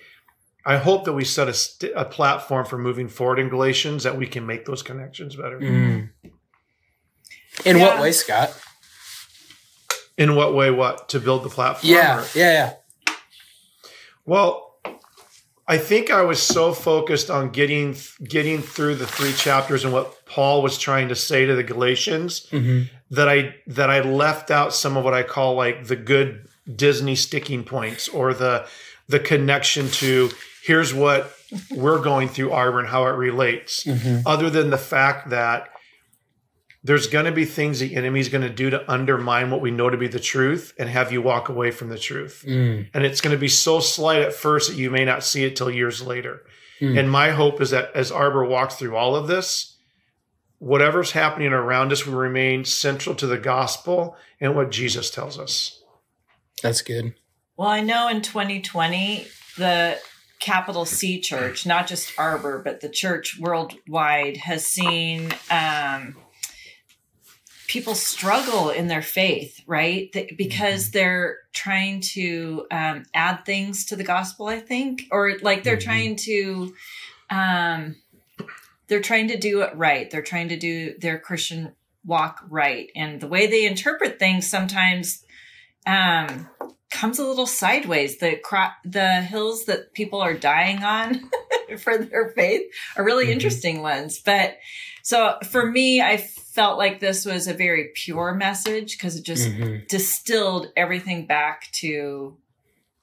I 0.64 0.76
hope 0.78 1.04
that 1.04 1.12
we 1.12 1.24
set 1.24 1.48
a, 1.48 1.52
st- 1.54 1.92
a 1.94 2.04
platform 2.04 2.64
for 2.64 2.78
moving 2.78 3.08
forward 3.08 3.38
in 3.38 3.48
Galatians 3.48 4.04
that 4.04 4.16
we 4.16 4.26
can 4.26 4.46
make 4.46 4.64
those 4.64 4.82
connections 4.82 5.36
better. 5.36 5.58
Mhm. 5.60 6.10
In 7.64 7.80
what 7.80 8.00
way, 8.00 8.12
Scott? 8.12 8.56
In 10.16 10.34
what 10.34 10.54
way? 10.54 10.70
What 10.70 11.08
to 11.10 11.20
build 11.20 11.42
the 11.44 11.48
platform? 11.48 11.92
Yeah. 11.92 12.20
or- 12.20 12.26
Yeah. 12.34 12.52
Yeah. 12.52 12.74
Well, 14.24 14.64
I 15.66 15.76
think 15.78 16.10
I 16.10 16.22
was 16.22 16.40
so 16.42 16.72
focused 16.72 17.30
on 17.30 17.50
getting 17.50 17.96
getting 18.24 18.62
through 18.62 18.94
the 18.96 19.06
three 19.06 19.32
chapters 19.32 19.84
and 19.84 19.92
what 19.92 20.24
Paul 20.26 20.62
was 20.62 20.78
trying 20.78 21.08
to 21.08 21.14
say 21.14 21.44
to 21.46 21.54
the 21.54 21.62
Galatians 21.62 22.46
Mhm. 22.50 22.88
that 23.10 23.28
I 23.28 23.54
that 23.66 23.90
I 23.90 24.00
left 24.00 24.50
out 24.50 24.74
some 24.74 24.96
of 24.96 25.04
what 25.04 25.14
I 25.14 25.22
call 25.22 25.54
like 25.54 25.86
the 25.86 25.96
good 25.96 26.46
Disney 26.74 27.14
sticking 27.16 27.64
points 27.64 28.08
or 28.08 28.34
the 28.34 28.66
the 29.08 29.18
connection 29.20 29.88
to 29.90 30.30
here's 30.64 30.92
what 30.92 31.32
we're 31.70 32.00
going 32.00 32.28
through 32.28 32.52
Arbor 32.52 32.78
and 32.80 32.88
how 32.88 33.06
it 33.06 33.10
relates. 33.16 33.84
Mhm. 33.84 34.22
Other 34.26 34.50
than 34.50 34.68
the 34.70 34.76
fact 34.78 35.30
that 35.30 35.70
there's 36.84 37.06
going 37.06 37.24
to 37.24 37.32
be 37.32 37.44
things 37.44 37.80
the 37.80 37.96
enemy's 37.96 38.28
going 38.28 38.42
to 38.42 38.50
do 38.50 38.70
to 38.70 38.90
undermine 38.90 39.50
what 39.50 39.60
we 39.60 39.70
know 39.70 39.90
to 39.90 39.96
be 39.96 40.08
the 40.08 40.20
truth 40.20 40.74
and 40.78 40.88
have 40.88 41.10
you 41.10 41.20
walk 41.22 41.48
away 41.48 41.70
from 41.70 41.88
the 41.88 41.98
truth 41.98 42.44
Mm. 42.46 42.88
and 42.94 43.04
it's 43.04 43.20
going 43.20 43.34
to 43.34 43.40
be 43.40 43.48
so 43.48 43.80
slight 43.80 44.20
at 44.22 44.32
first 44.32 44.70
that 44.70 44.76
you 44.76 44.90
may 44.90 45.04
not 45.04 45.24
see 45.24 45.44
it 45.44 45.56
till 45.56 45.70
years 45.70 46.02
later. 46.02 46.42
Mm. 46.80 46.98
And 46.98 47.10
my 47.10 47.30
hope 47.30 47.60
is 47.60 47.70
that 47.70 47.90
as 47.94 48.12
Arbor 48.12 48.44
walks 48.44 48.76
through 48.76 48.94
all 48.94 49.16
of 49.16 49.26
this, 49.26 49.76
whatever's 50.58 51.12
happening 51.12 51.52
around 51.52 51.92
us 51.92 52.06
will 52.06 52.14
remain 52.14 52.64
central 52.64 53.14
to 53.16 53.26
the 53.26 53.38
gospel 53.38 54.16
and 54.40 54.54
what 54.54 54.70
Jesus 54.70 55.10
tells 55.10 55.38
us. 55.38 55.77
That's 56.62 56.82
good. 56.82 57.14
Well, 57.56 57.68
I 57.68 57.80
know 57.80 58.08
in 58.08 58.22
2020, 58.22 59.26
the 59.56 59.98
capital 60.38 60.84
C 60.84 61.20
church, 61.20 61.66
not 61.66 61.86
just 61.88 62.16
Arbor, 62.18 62.60
but 62.64 62.80
the 62.80 62.88
church 62.88 63.38
worldwide, 63.40 64.36
has 64.36 64.64
seen 64.66 65.32
um, 65.50 66.16
people 67.66 67.94
struggle 67.94 68.70
in 68.70 68.86
their 68.86 69.02
faith, 69.02 69.60
right? 69.66 70.14
Because 70.36 70.90
they're 70.92 71.38
trying 71.52 72.00
to 72.00 72.66
um, 72.70 73.04
add 73.12 73.44
things 73.44 73.84
to 73.86 73.96
the 73.96 74.04
gospel, 74.04 74.46
I 74.46 74.60
think, 74.60 75.02
or 75.10 75.36
like 75.42 75.64
they're 75.64 75.76
Mhm. 75.76 75.84
trying 75.84 76.16
to. 76.16 76.74
Um, 77.30 77.96
they're 78.86 79.02
trying 79.02 79.28
to 79.28 79.36
do 79.36 79.60
it 79.60 79.76
right. 79.76 80.10
They're 80.10 80.22
trying 80.22 80.48
to 80.48 80.56
do 80.56 80.96
their 80.98 81.18
Christian 81.18 81.74
walk 82.06 82.42
right. 82.48 82.90
And 82.96 83.20
the 83.20 83.28
way 83.28 83.46
they 83.46 83.66
interpret 83.66 84.18
things 84.18 84.46
sometimes 84.48 85.24
um, 85.88 86.48
comes 86.90 87.18
a 87.18 87.24
little 87.26 87.46
sideways. 87.46 88.18
The 88.18 88.36
cro- 88.36 88.76
the 88.84 89.22
hills 89.22 89.64
that 89.64 89.92
people 89.94 90.20
are 90.20 90.34
dying 90.34 90.82
on 90.84 91.30
for 91.78 91.98
their 91.98 92.30
faith 92.36 92.62
are 92.96 93.04
really 93.04 93.26
Mhm. 93.26 93.32
interesting 93.32 93.82
ones. 93.82 94.20
But 94.24 94.56
so 95.02 95.38
for 95.50 95.70
me, 95.70 96.00
I 96.02 96.16
felt 96.18 96.78
like 96.78 97.00
this 97.00 97.24
was 97.24 97.46
a 97.46 97.54
very 97.54 97.90
pure 97.94 98.34
message 98.34 98.96
because 98.96 99.16
it 99.16 99.24
just 99.24 99.48
Mhm. 99.48 99.86
distilled 99.88 100.68
everything 100.76 101.26
back 101.26 101.70
to 101.80 102.36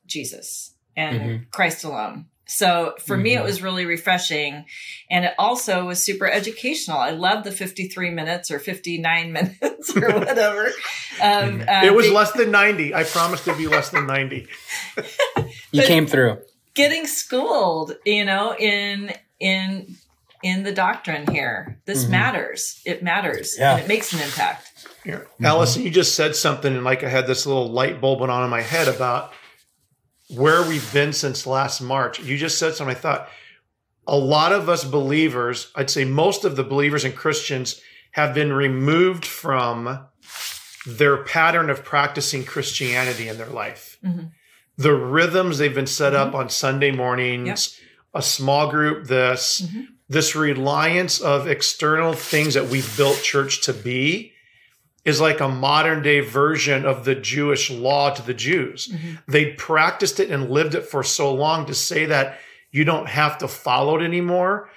Jesus 0.05 0.73
and 0.95 1.21
Mhm. 1.21 1.51
Christ 1.51 1.83
alone. 1.83 2.27
So 2.47 2.93
for 3.05 3.17
me, 3.17 3.33
it 3.35 3.39
Mhm. 3.41 3.45
was 3.45 3.61
really 3.63 3.85
refreshing. 3.85 4.65
And 5.09 5.25
it 5.25 5.33
also 5.39 5.85
was 5.85 6.03
super 6.03 6.27
educational. 6.29 6.97
I 6.99 7.09
love 7.09 7.43
the 7.43 7.51
53 7.51 8.11
minutes 8.11 8.51
or 8.51 8.59
59 8.59 9.31
minutes 9.61 9.95
or 9.95 10.09
whatever. 10.19 10.67
Um, 11.21 11.61
uh, 11.67 11.81
it 11.85 11.93
was 11.93 12.07
be- 12.07 12.13
less 12.13 12.31
than 12.33 12.51
90. 12.51 12.93
I 12.93 13.03
promised 13.03 13.47
it'd 13.47 13.57
be 13.57 13.67
less 13.67 13.89
than 13.89 14.05
90. 14.07 14.47
You 15.71 15.83
came 15.83 16.07
through. 16.07 16.37
getting 16.73 17.05
schooled, 17.07 17.95
you 18.05 18.23
know, 18.23 18.55
in, 18.57 19.11
in, 19.41 19.95
in 20.43 20.63
the 20.63 20.71
doctrine 20.71 21.25
here. 21.29 21.79
This 21.85 22.05
Mhm. 22.05 22.09
matters. 22.11 22.81
It 22.85 23.03
matters. 23.03 23.55
Yeah. 23.57 23.73
And 23.73 23.81
it 23.83 23.87
makes 23.87 24.13
an 24.13 24.21
impact. 24.21 24.67
Here. 25.03 25.27
Allison, 25.43 25.83
you 25.83 25.89
just 25.91 26.15
said 26.15 26.35
something, 26.35 26.73
and 26.73 26.83
like 26.83 27.03
I 27.03 27.09
had 27.09 27.27
this 27.27 27.45
little 27.45 27.69
light 27.71 27.99
bulb 28.01 28.19
went 28.21 28.31
on 28.31 28.43
in 28.43 28.49
my 28.49 28.61
head 28.61 28.87
about 28.87 29.33
where 30.29 30.61
we've 30.67 30.91
been 30.93 31.13
since 31.13 31.45
last 31.45 31.81
March. 31.81 32.19
You 32.19 32.37
just 32.37 32.57
said 32.57 32.73
something. 32.73 32.95
I 32.95 32.99
thought 32.99 33.29
a 34.07 34.17
lot 34.17 34.51
of 34.51 34.69
us 34.69 34.83
believers, 34.83 35.71
I'd 35.75 35.89
say 35.89 36.05
most 36.05 36.45
of 36.45 36.55
the 36.55 36.63
believers 36.63 37.03
and 37.03 37.15
Christians, 37.15 37.81
have 38.11 38.33
been 38.33 38.53
removed 38.53 39.25
from 39.25 40.05
their 40.85 41.17
pattern 41.23 41.69
of 41.69 41.83
practicing 41.83 42.43
Christianity 42.45 43.27
in 43.27 43.37
their 43.37 43.47
life. 43.47 43.97
Mhm. 44.05 44.31
The 44.77 44.93
rhythms 44.93 45.57
they've 45.57 45.73
been 45.73 45.87
set 45.87 46.13
up 46.13 46.33
on 46.35 46.49
Sunday 46.49 46.91
mornings, 46.91 47.79
a 48.13 48.21
small 48.21 48.69
group, 48.69 49.07
this, 49.07 49.61
Mhm. 49.61 49.87
this 50.07 50.35
reliance 50.35 51.19
of 51.19 51.47
external 51.47 52.13
things 52.13 52.53
that 52.53 52.67
we've 52.67 52.95
built 52.95 53.21
church 53.23 53.61
to 53.61 53.73
be 53.73 54.33
is 55.05 55.21
like 55.21 55.39
a 55.39 55.47
modern 55.47 56.01
day 56.01 56.19
version 56.19 56.83
of 56.85 57.05
the 57.05 57.15
Jewish 57.15 57.69
law 57.69 58.09
to 58.09 58.21
the 58.21 58.33
Jews. 58.33 58.89
Mhm. 58.91 59.19
They 59.27 59.51
practiced 59.53 60.19
it 60.19 60.31
and 60.31 60.49
lived 60.49 60.73
it 60.75 60.81
for 60.87 61.03
so 61.03 61.31
long 61.33 61.67
to 61.67 61.75
say 61.75 62.05
that 62.07 62.39
you 62.71 62.83
don't 62.83 63.07
have 63.07 63.37
to 63.37 63.47
follow 63.47 63.99
it 63.99 64.03
anymore. 64.03 64.69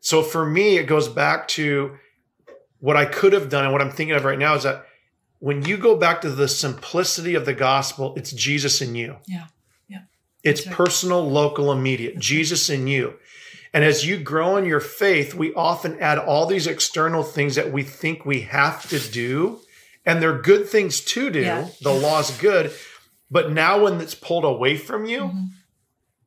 So 0.00 0.22
for 0.22 0.44
me, 0.44 0.76
it 0.76 0.84
goes 0.84 1.08
back 1.08 1.48
to 1.48 1.96
what 2.80 2.96
I 2.96 3.06
could 3.06 3.32
have 3.32 3.48
done 3.48 3.64
and 3.64 3.72
what 3.72 3.80
I'm 3.80 3.90
thinking 3.90 4.16
of 4.16 4.24
right 4.24 4.38
now 4.38 4.54
is 4.56 4.64
that 4.64 4.84
when 5.38 5.64
you 5.64 5.76
go 5.76 5.96
back 5.96 6.20
to 6.22 6.30
the 6.30 6.48
simplicity 6.48 7.34
of 7.34 7.46
the 7.46 7.54
gospel, 7.54 8.14
it's 8.16 8.32
Jesus 8.32 8.82
in 8.82 8.94
you. 8.94 9.16
Yeah. 9.26 9.46
Yeah. 9.88 10.00
It's 10.42 10.62
personal, 10.62 11.30
local, 11.30 11.72
immediate. 11.72 12.18
Jesus 12.18 12.68
in 12.68 12.86
you. 12.86 13.14
And 13.74 13.84
as 13.84 14.06
you 14.06 14.16
grow 14.16 14.56
in 14.56 14.64
your 14.64 14.80
faith, 14.80 15.34
we 15.34 15.52
often 15.54 15.98
add 16.00 16.16
all 16.18 16.46
these 16.46 16.66
external 16.66 17.22
things 17.24 17.56
that 17.56 17.72
we 17.72 17.82
think 17.82 18.24
we 18.24 18.42
have 18.42 18.88
to 18.88 18.98
do. 18.98 19.60
And 20.06 20.22
they're 20.22 20.38
good 20.40 20.68
things 20.68 21.00
to 21.00 21.28
do. 21.28 21.40
Yeah. 21.40 21.68
The 21.82 21.92
law's 21.92 22.30
good. 22.38 22.72
But 23.30 23.50
now 23.50 23.82
when 23.82 24.00
it's 24.00 24.14
pulled 24.14 24.44
away 24.44 24.76
from 24.76 25.06
you, 25.06 25.22
Mhm. 25.22 25.48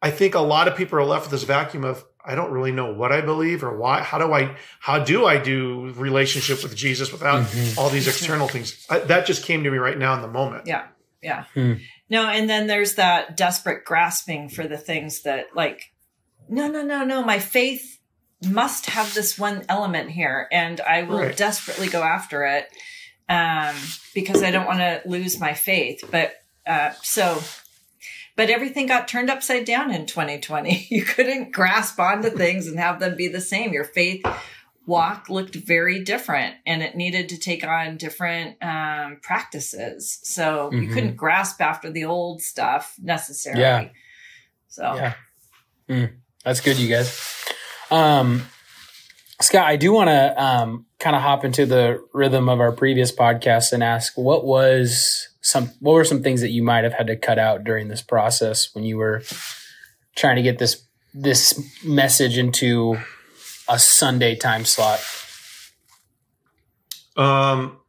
I 0.01 0.12
think 0.12 0.36
a 0.36 0.39
lot 0.42 0.68
of 0.68 0.75
people 0.75 1.00
are 1.00 1.06
left 1.06 1.24
with 1.25 1.32
this 1.32 1.44
vacuum 1.44 1.84
of 1.84 2.04
I 2.30 2.36
don't 2.36 2.51
really 2.51 2.74
know 2.74 2.92
what 2.92 3.13
I 3.13 3.22
believe 3.22 3.63
or 3.63 3.77
why. 3.77 4.01
How 4.01 4.18
do 4.18 4.34
I 4.34 4.58
how 4.82 5.00
do 5.00 5.25
I 5.25 5.38
do 5.38 5.94
relationship 5.96 6.62
with 6.62 6.75
Jesus 6.75 7.10
without 7.13 7.46
Mhm. 7.46 7.77
all 7.77 7.89
these 7.89 8.08
external 8.10 8.50
things? 8.50 8.86
I, 8.89 9.00
that 9.00 9.25
just 9.25 9.46
came 9.46 9.63
to 9.63 9.72
me 9.72 9.77
right 9.77 9.98
now 9.98 10.13
in 10.16 10.22
the 10.22 10.27
moment. 10.27 10.63
Yeah. 10.68 10.84
Yeah. 11.24 11.46
Hmm. 11.54 11.75
No, 12.10 12.27
and 12.27 12.50
then 12.50 12.68
there's 12.68 12.96
that 12.96 13.38
desperate 13.38 13.86
grasping 13.86 14.50
for 14.50 14.68
the 14.68 14.77
things 14.77 15.22
that 15.22 15.56
like, 15.56 15.82
no, 16.50 16.68
no, 16.68 16.82
no, 16.84 17.04
no, 17.04 17.24
my 17.24 17.39
faith 17.39 18.00
must 18.48 18.88
have 18.88 19.13
this 19.13 19.38
one 19.38 19.63
element 19.68 20.12
here 20.12 20.48
and 20.51 20.80
I 20.82 21.04
will 21.04 21.20
Right. 21.20 21.36
desperately 21.38 21.88
go 21.88 22.04
after 22.04 22.44
it 22.46 22.68
um, 23.30 23.75
because 24.13 24.44
I 24.44 24.51
don't 24.51 24.66
want 24.68 24.80
to 24.80 25.01
lose 25.06 25.39
my 25.39 25.54
faith. 25.54 26.04
But 26.12 26.34
uh, 26.66 26.92
so, 27.01 27.42
but 28.36 28.50
everything 28.50 28.86
got 28.86 29.08
turned 29.08 29.30
upside 29.30 29.66
down 29.66 29.92
in 29.92 30.06
2020. 30.06 30.88
You 30.89 31.04
couldn't 31.04 31.51
grasp 31.51 32.00
onto 32.00 32.30
things 32.30 32.68
and 32.68 32.77
have 32.80 33.00
them 33.00 33.16
be 33.16 33.27
the 33.27 33.42
same. 33.42 33.74
Your 33.74 33.84
faith 33.86 34.24
walk 34.86 35.30
looked 35.30 35.56
very 35.56 36.04
different 36.04 36.56
and 36.66 36.82
it 36.84 36.96
needed 36.96 37.27
to 37.30 37.38
take 37.38 37.66
on 37.66 37.98
different 37.98 38.56
um, 38.63 39.18
practices. 39.22 40.20
So 40.24 40.70
you 40.72 40.88
Mhm. 40.88 40.94
couldn't 40.94 41.16
grasp 41.16 41.60
after 41.60 41.89
the 41.92 42.06
old 42.06 42.42
stuff 42.42 42.96
necessarily. 43.01 43.62
Yeah. 43.62 43.89
So 44.70 44.96
Yeah. 44.96 45.13
Mm, 45.89 46.18
that's 46.48 46.62
good, 46.62 46.80
you 46.80 46.88
guys. 46.88 47.46
Um, 47.92 48.44
Scott, 49.42 49.66
I 49.68 49.75
do 49.75 49.92
want 49.92 50.08
to 50.08 50.42
um, 50.42 50.86
kind 50.98 51.13
of 51.13 51.22
hop 51.22 51.44
into 51.44 51.66
the 51.66 52.01
rhythm 52.13 52.48
of 52.48 52.62
our 52.62 52.72
previous 52.72 53.12
podcast 53.12 53.74
and 53.74 53.84
ask 53.84 54.18
what 54.18 54.46
was 54.46 55.27
some 55.42 55.72
what 55.82 55.92
were 55.92 56.06
some 56.06 56.24
things 56.24 56.39
that 56.39 56.51
you 56.51 56.63
might 56.63 56.86
have 56.86 56.94
had 56.94 57.08
to 57.08 57.18
cut 57.18 57.38
out 57.38 57.66
during 57.66 57.89
this 57.89 58.01
process 58.01 58.74
when 58.74 58.86
you 58.86 58.96
were 58.96 59.24
trying 60.16 60.38
to 60.38 60.42
get 60.42 60.58
this 60.58 60.86
this 61.13 61.62
message 61.84 62.38
into 62.38 62.98
a 63.68 63.77
Sunday 63.77 64.34
time 64.34 64.63
slot. 64.63 65.01
Um, 67.18 67.80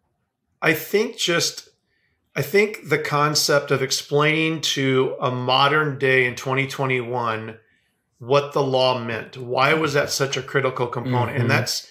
I 0.61 0.75
think 0.75 1.17
just, 1.17 1.69
I 2.35 2.43
think 2.43 2.89
the 2.89 2.99
concept 2.99 3.71
of 3.71 3.83
explaining 3.83 4.63
to 4.63 5.15
a 5.21 5.31
modern 5.31 5.97
day 5.97 6.27
in 6.27 6.35
2021 6.35 7.59
what 8.19 8.53
the 8.53 8.63
law 8.63 8.99
meant. 8.99 9.37
Why 9.37 9.75
was 9.75 9.93
that 9.95 10.11
such 10.11 10.37
a 10.37 10.43
critical 10.43 10.87
component? 10.87 11.37
Mhm. 11.37 11.41
And 11.43 11.51
that's 11.51 11.87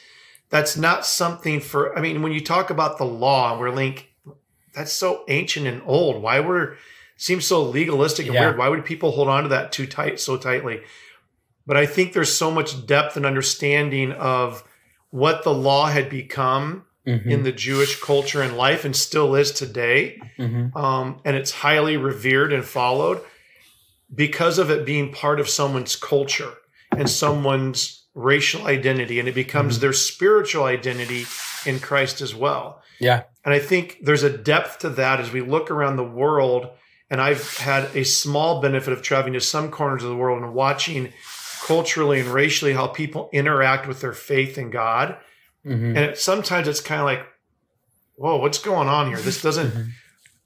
that's 0.49 0.77
not 0.77 1.05
something 1.05 1.59
for. 1.59 1.97
I 1.97 2.01
mean, 2.01 2.21
when 2.21 2.31
you 2.31 2.41
talk 2.41 2.69
about 2.69 2.97
the 2.97 3.03
law, 3.05 3.59
we're 3.59 3.69
like, 3.69 4.07
that's 4.73 4.93
so 4.93 5.23
ancient 5.27 5.67
and 5.67 5.81
old. 5.85 6.21
Why 6.21 6.39
were 6.39 6.77
seems 7.17 7.45
so 7.45 7.63
legalistic 7.63 8.27
and 8.27 8.35
Yeah. 8.35 8.41
weird? 8.41 8.57
Why 8.57 8.69
would 8.69 8.85
people 8.85 9.11
hold 9.11 9.27
on 9.27 9.43
to 9.43 9.49
that 9.49 9.71
too 9.71 9.85
tight, 9.87 10.19
so 10.19 10.37
tightly? 10.37 10.81
But 11.65 11.75
I 11.75 11.85
think 11.85 12.13
there's 12.13 12.31
so 12.31 12.49
much 12.49 12.85
depth 12.85 13.17
and 13.17 13.25
understanding 13.25 14.11
of 14.13 14.63
what 15.09 15.43
the 15.43 15.53
law 15.53 15.87
had 15.87 16.09
become 16.09 16.83
Mhm, 17.05 17.25
in 17.25 17.43
the 17.43 17.51
Jewish 17.51 17.99
culture 17.99 18.41
and 18.41 18.55
life 18.55 18.85
and 18.85 18.95
still 18.95 19.35
is 19.35 19.51
today. 19.51 20.19
mhm, 20.37 20.73
Um, 20.75 21.19
and 21.25 21.35
it's 21.35 21.51
highly 21.51 21.97
revered 21.97 22.53
and 22.53 22.63
followed 22.63 23.19
because 24.13 24.57
of 24.57 24.69
it 24.69 24.85
being 24.85 25.11
part 25.11 25.39
of 25.39 25.49
someone's 25.49 25.95
culture 25.95 26.53
and 26.95 27.09
someone's 27.09 28.05
racial 28.13 28.65
identity. 28.67 29.19
And 29.19 29.27
it 29.27 29.35
becomes 29.35 29.77
Mhm. 29.77 29.81
their 29.81 29.93
spiritual 29.93 30.63
identity 30.63 31.25
in 31.65 31.79
Christ 31.79 32.21
as 32.21 32.33
well. 32.33 32.81
Yeah. 32.99 33.23
And 33.45 33.53
I 33.53 33.59
think 33.59 33.97
there's 34.01 34.23
a 34.23 34.35
depth 34.37 34.79
to 34.79 34.89
that 34.89 35.19
as 35.19 35.31
we 35.31 35.41
look 35.41 35.69
around 35.69 35.97
the 35.97 36.03
world. 36.03 36.69
And 37.09 37.21
I've 37.21 37.57
had 37.57 37.89
a 37.95 38.03
small 38.03 38.59
benefit 38.61 38.91
of 38.91 39.01
traveling 39.01 39.33
to 39.33 39.41
some 39.41 39.69
corners 39.69 40.03
of 40.03 40.09
the 40.09 40.15
world 40.15 40.41
and 40.41 40.53
watching 40.53 41.13
culturally 41.65 42.19
and 42.19 42.29
racially 42.29 42.73
how 42.73 42.87
people 42.87 43.29
interact 43.33 43.87
with 43.87 44.01
their 44.01 44.13
faith 44.13 44.57
in 44.57 44.71
God. 44.71 45.17
mhm, 45.65 45.89
And 45.89 45.97
it, 45.97 46.17
sometimes 46.17 46.67
it's 46.67 46.79
kind 46.81 47.01
of 47.01 47.05
like, 47.05 47.25
whoa, 48.15 48.37
what's 48.37 48.57
going 48.59 48.87
on 48.87 49.07
here? 49.09 49.17
This 49.17 49.41
doesn't, 49.41 49.71
mhm. 49.73 49.87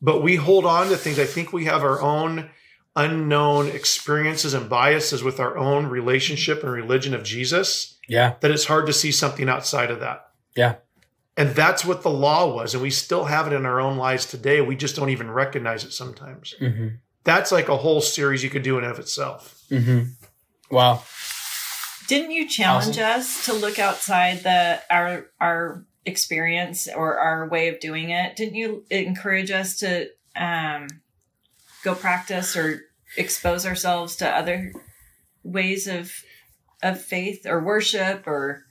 but 0.01 0.21
we 0.23 0.35
hold 0.35 0.65
on 0.65 0.89
to 0.89 0.97
things. 0.97 1.19
I 1.19 1.25
think 1.25 1.53
we 1.53 1.65
have 1.65 1.83
our 1.83 2.01
own 2.01 2.49
unknown 2.95 3.67
experiences 3.69 4.53
and 4.53 4.69
biases 4.69 5.23
with 5.23 5.39
our 5.39 5.57
own 5.57 5.87
relationship 5.87 6.61
and 6.63 6.71
religion 6.71 7.13
of 7.13 7.23
Jesus 7.23 7.97
Yeah. 8.07 8.33
that 8.41 8.51
it's 8.51 8.65
hard 8.65 8.85
to 8.87 8.93
see 8.93 9.11
something 9.11 9.47
outside 9.47 9.89
of 9.91 9.99
that. 10.01 10.27
Yeah. 10.55 10.75
And 11.37 11.51
that's 11.55 11.85
what 11.85 12.03
the 12.03 12.09
law 12.09 12.53
was. 12.53 12.73
And 12.73 12.83
we 12.83 12.89
still 12.89 13.25
have 13.25 13.47
it 13.47 13.53
in 13.53 13.65
our 13.65 13.79
own 13.79 13.97
lives 13.97 14.25
today. 14.25 14.59
We 14.59 14.75
just 14.75 14.95
don't 14.97 15.09
even 15.09 15.31
recognize 15.31 15.85
it 15.85 15.93
sometimes. 15.93 16.53
mhm, 16.59 16.97
That's 17.23 17.51
like 17.51 17.69
a 17.69 17.77
whole 17.77 18.01
series 18.01 18.43
you 18.43 18.49
could 18.49 18.63
do 18.63 18.77
in 18.77 18.83
and 18.83 18.91
of 18.91 18.99
itself. 18.99 19.61
Mm-hmm. 19.71 20.09
Wow. 20.75 21.03
didn't 22.07 22.31
you 22.31 22.47
challenge 22.47 22.97
us 22.97 23.45
to 23.45 23.53
look 23.53 23.79
outside 23.79 24.39
the 24.43 24.81
our 24.89 25.27
our 25.39 25.85
experience 26.05 26.87
or 26.93 27.17
our 27.17 27.47
way 27.47 27.67
of 27.69 27.79
doing 27.79 28.09
it? 28.09 28.35
Didn't 28.35 28.55
you 28.55 28.83
encourage 28.89 29.51
us 29.51 29.77
to 29.79 30.09
um, 30.35 30.87
go 31.83 31.95
practice 31.95 32.55
or 32.55 32.81
expose 33.17 33.65
ourselves 33.65 34.15
to 34.17 34.29
other 34.29 34.71
ways 35.43 35.87
of 35.87 36.11
of 36.83 36.99
faith 37.01 37.45
or 37.45 37.59
worship 37.63 38.25
or 38.27 38.65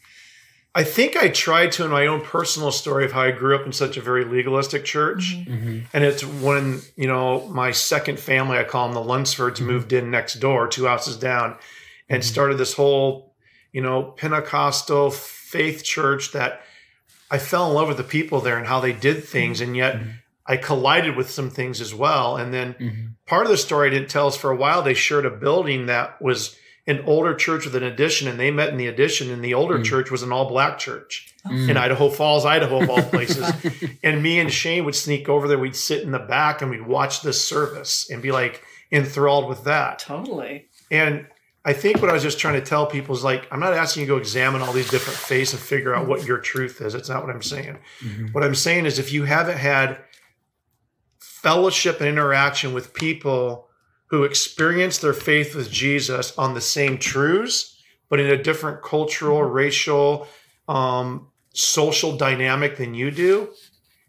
I 0.73 0.85
think 0.85 1.17
I 1.17 1.29
tried 1.29 1.73
to 1.73 1.85
in 1.85 1.91
my 1.91 2.07
own 2.07 2.21
personal 2.21 2.71
story 2.71 3.05
of 3.05 3.11
how 3.11 3.23
I 3.23 3.33
grew 3.33 3.57
up 3.57 3.67
in 3.67 3.73
such 3.73 3.97
a 3.97 4.01
very 4.01 4.25
legalistic 4.25 4.85
church. 4.85 5.35
Mhm, 5.37 5.87
And 5.93 6.05
it's 6.05 6.25
when, 6.25 6.81
you 6.95 7.09
know, 7.09 7.49
my 7.49 7.73
second 7.73 8.21
family, 8.21 8.57
I 8.57 8.63
call 8.63 8.87
them 8.87 8.95
the 8.95 9.01
Lunsfords, 9.03 9.61
moved 9.61 9.93
in 9.93 10.13
next 10.13 10.35
door, 10.35 10.69
two 10.69 10.87
houses 10.87 11.17
down, 11.17 11.57
and 12.09 12.23
Mhm. 12.23 12.27
started 12.27 12.57
this 12.59 12.75
whole, 12.75 13.35
you 13.73 13.81
know, 13.83 14.03
Pentecostal 14.17 15.11
faith 15.11 15.83
church 15.83 16.31
that 16.33 16.63
I 17.33 17.39
fell 17.39 17.69
in 17.69 17.75
love 17.75 17.89
with 17.89 17.97
the 17.97 18.05
people 18.05 18.41
there 18.41 18.57
and 18.57 18.69
how 18.69 18.79
they 18.79 18.93
did 18.93 19.25
things. 19.25 19.61
And 19.61 19.77
yet. 19.77 19.97
I 20.51 20.57
collided 20.57 21.17
with 21.17 21.31
some 21.31 21.49
things 21.49 21.81
as 21.81 21.95
well. 21.95 22.37
And 22.37 22.53
then 22.53 22.75
Mhm. 22.81 23.15
part 23.27 23.47
of 23.47 23.53
the 23.53 23.57
story 23.57 23.87
I 23.87 23.91
didn't 23.91 24.11
tell 24.11 24.27
is 24.29 24.37
for 24.37 24.51
a 24.51 24.57
while 24.57 24.83
they 24.83 24.95
shared 24.95 25.25
a 25.25 25.31
building 25.31 25.87
that 25.87 26.21
was 26.21 26.57
an 26.89 27.03
older 27.07 27.35
church 27.35 27.65
with 27.67 27.77
an 27.77 27.85
addition, 27.85 28.27
and 28.27 28.41
they 28.41 28.51
met 28.51 28.71
in 28.71 28.77
the 28.77 28.89
addition, 28.89 29.31
and 29.31 29.45
the 29.45 29.55
older 29.55 29.79
Mm. 29.79 29.85
church 29.85 30.11
was 30.11 30.23
an 30.25 30.33
all 30.33 30.49
black 30.49 30.77
church 30.79 31.33
Mm. 31.49 31.69
in 31.71 31.77
Idaho 31.77 32.09
Falls, 32.11 32.45
Idaho, 32.45 32.83
of 32.83 32.91
all 32.91 33.03
places. 33.03 33.45
and 34.03 34.23
me 34.23 34.41
and 34.41 34.53
Shane 34.53 34.85
would 34.87 34.97
sneak 34.97 35.29
over 35.29 35.47
there. 35.47 35.59
We'd 35.59 35.77
sit 35.77 36.03
in 36.03 36.11
the 36.11 36.19
back 36.19 36.63
and 36.63 36.71
we'd 36.71 36.87
watch 36.87 37.23
this 37.23 37.43
service 37.45 38.09
and 38.11 38.21
be 38.21 38.33
like 38.33 38.63
enthralled 38.91 39.49
with 39.49 39.63
that. 39.65 40.01
Totally. 40.01 40.65
And 40.91 41.27
I 41.65 41.75
think 41.75 42.01
what 42.01 42.11
I 42.11 42.15
was 42.15 42.23
just 42.25 42.41
trying 42.41 42.55
to 42.55 42.67
tell 42.67 42.87
people 42.87 43.15
is 43.15 43.23
like, 43.23 43.47
I'm 43.53 43.61
not 43.61 43.75
asking 43.75 44.01
you 44.01 44.07
to 44.09 44.15
go 44.15 44.17
examine 44.19 44.63
all 44.63 44.73
these 44.73 44.91
different 44.91 45.19
faiths 45.19 45.53
and 45.53 45.61
figure 45.63 45.95
out 45.95 46.09
what 46.09 46.25
your 46.27 46.39
truth 46.39 46.81
is. 46.81 46.95
It's 46.95 47.09
not 47.11 47.25
what 47.25 47.33
I'm 47.33 47.43
saying. 47.43 47.79
Mhm. 48.03 48.33
What 48.35 48.43
I'm 48.43 48.55
saying 48.55 48.87
is 48.87 48.99
if 48.99 49.13
you 49.13 49.25
haven't 49.25 49.59
had 49.59 49.99
fellowship 51.43 52.01
and 52.01 52.09
interaction 52.09 52.75
with 52.75 52.93
people 52.93 53.69
who 54.07 54.25
experience 54.25 54.99
their 54.99 55.13
faith 55.13 55.55
with 55.55 55.71
Jesus 55.71 56.37
on 56.37 56.55
the 56.55 56.61
same 56.61 56.99
truths, 56.99 57.81
but 58.09 58.21
in 58.21 58.27
a 58.27 58.43
different 58.43 58.83
cultural, 58.83 59.43
racial, 59.43 60.27
um, 60.69 61.29
social 61.55 62.17
dynamic 62.17 62.77
than 62.77 62.95
you 62.95 63.11
do, 63.11 63.49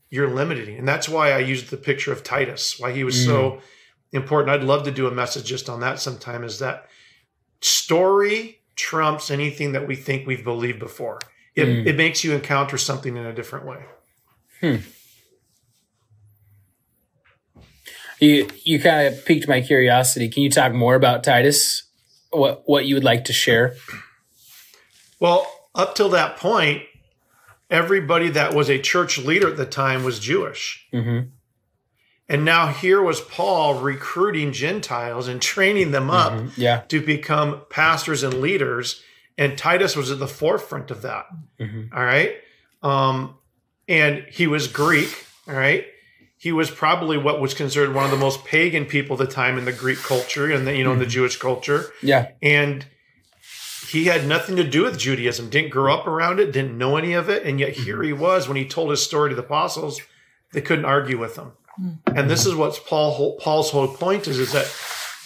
you're 0.09 0.29
limiting. 0.29 0.77
And 0.77 0.87
that's 0.87 1.07
why 1.07 1.31
I 1.31 1.39
used 1.39 1.69
the 1.69 1.77
picture 1.77 2.11
of 2.11 2.23
Titus, 2.23 2.79
why 2.79 2.91
he 2.91 3.03
was 3.03 3.23
so 3.25 3.61
important. 4.11 4.49
I'd 4.49 4.63
love 4.67 4.83
to 4.83 4.91
do 4.91 5.07
a 5.07 5.11
message 5.11 5.45
just 5.45 5.69
on 5.69 5.79
that 5.79 5.99
sometime 5.99 6.43
is 6.43 6.59
that 6.59 6.87
story 7.61 8.59
trumps 8.75 9.31
anything 9.31 9.71
that 9.73 9.87
we 9.87 9.95
think 9.95 10.27
we've 10.27 10.43
believed 10.43 10.79
before. 10.79 11.19
It, 11.55 11.67
Mm. 11.67 11.85
it 11.87 11.95
makes 11.95 12.23
you 12.23 12.33
encounter 12.33 12.77
something 12.77 13.15
in 13.15 13.25
a 13.25 13.33
different 13.33 13.65
way. 13.65 13.85
You 18.21 18.47
you 18.63 18.79
kind 18.79 19.07
of 19.07 19.25
piqued 19.25 19.47
my 19.47 19.59
curiosity. 19.61 20.29
Can 20.29 20.43
you 20.43 20.49
talk 20.49 20.71
more 20.73 20.95
about 20.95 21.23
Titus? 21.23 21.83
What 22.29 22.63
what 22.65 22.85
you 22.85 22.95
would 22.95 23.03
like 23.03 23.25
to 23.25 23.33
share? 23.33 23.75
Well, 25.19 25.45
up 25.75 25.95
till 25.95 26.09
that 26.09 26.37
point, 26.37 26.83
everybody 27.69 28.29
that 28.29 28.53
was 28.53 28.69
a 28.69 28.79
church 28.79 29.17
leader 29.17 29.49
at 29.49 29.57
the 29.57 29.65
time 29.65 30.03
was 30.03 30.19
Jewish. 30.19 30.87
Mm-hmm. 30.93 31.29
And 32.29 32.45
now 32.45 32.67
here 32.67 33.01
was 33.01 33.19
Paul 33.21 33.75
recruiting 33.81 34.53
Gentiles 34.53 35.27
and 35.27 35.41
training 35.41 35.91
them 35.91 36.09
up 36.09 36.31
Mm-hmm. 36.33 36.61
Yeah. 36.61 36.81
to 36.87 37.01
become 37.01 37.61
pastors 37.69 38.23
and 38.23 38.35
leaders. 38.35 39.01
And 39.37 39.57
Titus 39.57 39.95
was 39.95 40.11
at 40.11 40.19
the 40.19 40.27
forefront 40.27 40.91
of 40.91 41.01
that. 41.01 41.25
Mhm. 41.59 41.89
All 41.93 42.03
right. 42.03 42.35
Um, 42.83 43.35
and 43.87 44.25
he 44.29 44.47
was 44.47 44.67
Greek. 44.67 45.25
All 45.47 45.55
right. 45.55 45.85
He 46.41 46.51
was 46.51 46.71
probably 46.71 47.19
what 47.19 47.39
was 47.39 47.53
considered 47.53 47.93
one 47.93 48.03
of 48.03 48.09
the 48.09 48.17
most 48.17 48.45
pagan 48.45 48.85
people 48.85 49.13
at 49.13 49.27
the 49.27 49.31
time 49.31 49.59
in 49.59 49.65
the 49.65 49.71
Greek 49.71 49.99
culture 49.99 50.51
and 50.51 50.65
the, 50.65 50.75
you 50.75 50.83
know, 50.83 50.91
in 50.91 50.97
the 50.97 51.05
hmm. 51.05 51.11
Jewish 51.11 51.37
culture. 51.37 51.91
Yeah. 52.01 52.31
And 52.41 52.83
he 53.87 54.05
had 54.05 54.25
nothing 54.25 54.55
to 54.55 54.63
do 54.63 54.81
with 54.81 54.97
Judaism, 54.97 55.51
didn't 55.51 55.69
grow 55.69 55.93
up 55.93 56.07
around 56.07 56.39
it, 56.39 56.51
didn't 56.51 56.79
know 56.79 56.97
any 56.97 57.13
of 57.13 57.29
it. 57.29 57.45
And 57.45 57.59
yet 57.59 57.73
here 57.73 58.01
he 58.01 58.09
hmm. 58.09 58.19
was 58.19 58.47
when 58.47 58.57
he 58.57 58.67
told 58.67 58.89
his 58.89 59.03
story 59.03 59.29
to 59.29 59.35
the 59.35 59.43
apostles, 59.43 60.01
they 60.51 60.61
couldn't 60.61 60.85
argue 60.85 61.19
with 61.19 61.35
him. 61.35 61.51
Hmm. 61.75 61.89
And 62.07 62.27
this 62.27 62.47
is 62.47 62.55
what 62.55 62.79
Paul, 62.87 63.37
Paul's 63.39 63.69
whole 63.69 63.89
point 63.89 64.27
is, 64.27 64.39
is 64.39 64.51
that 64.53 64.75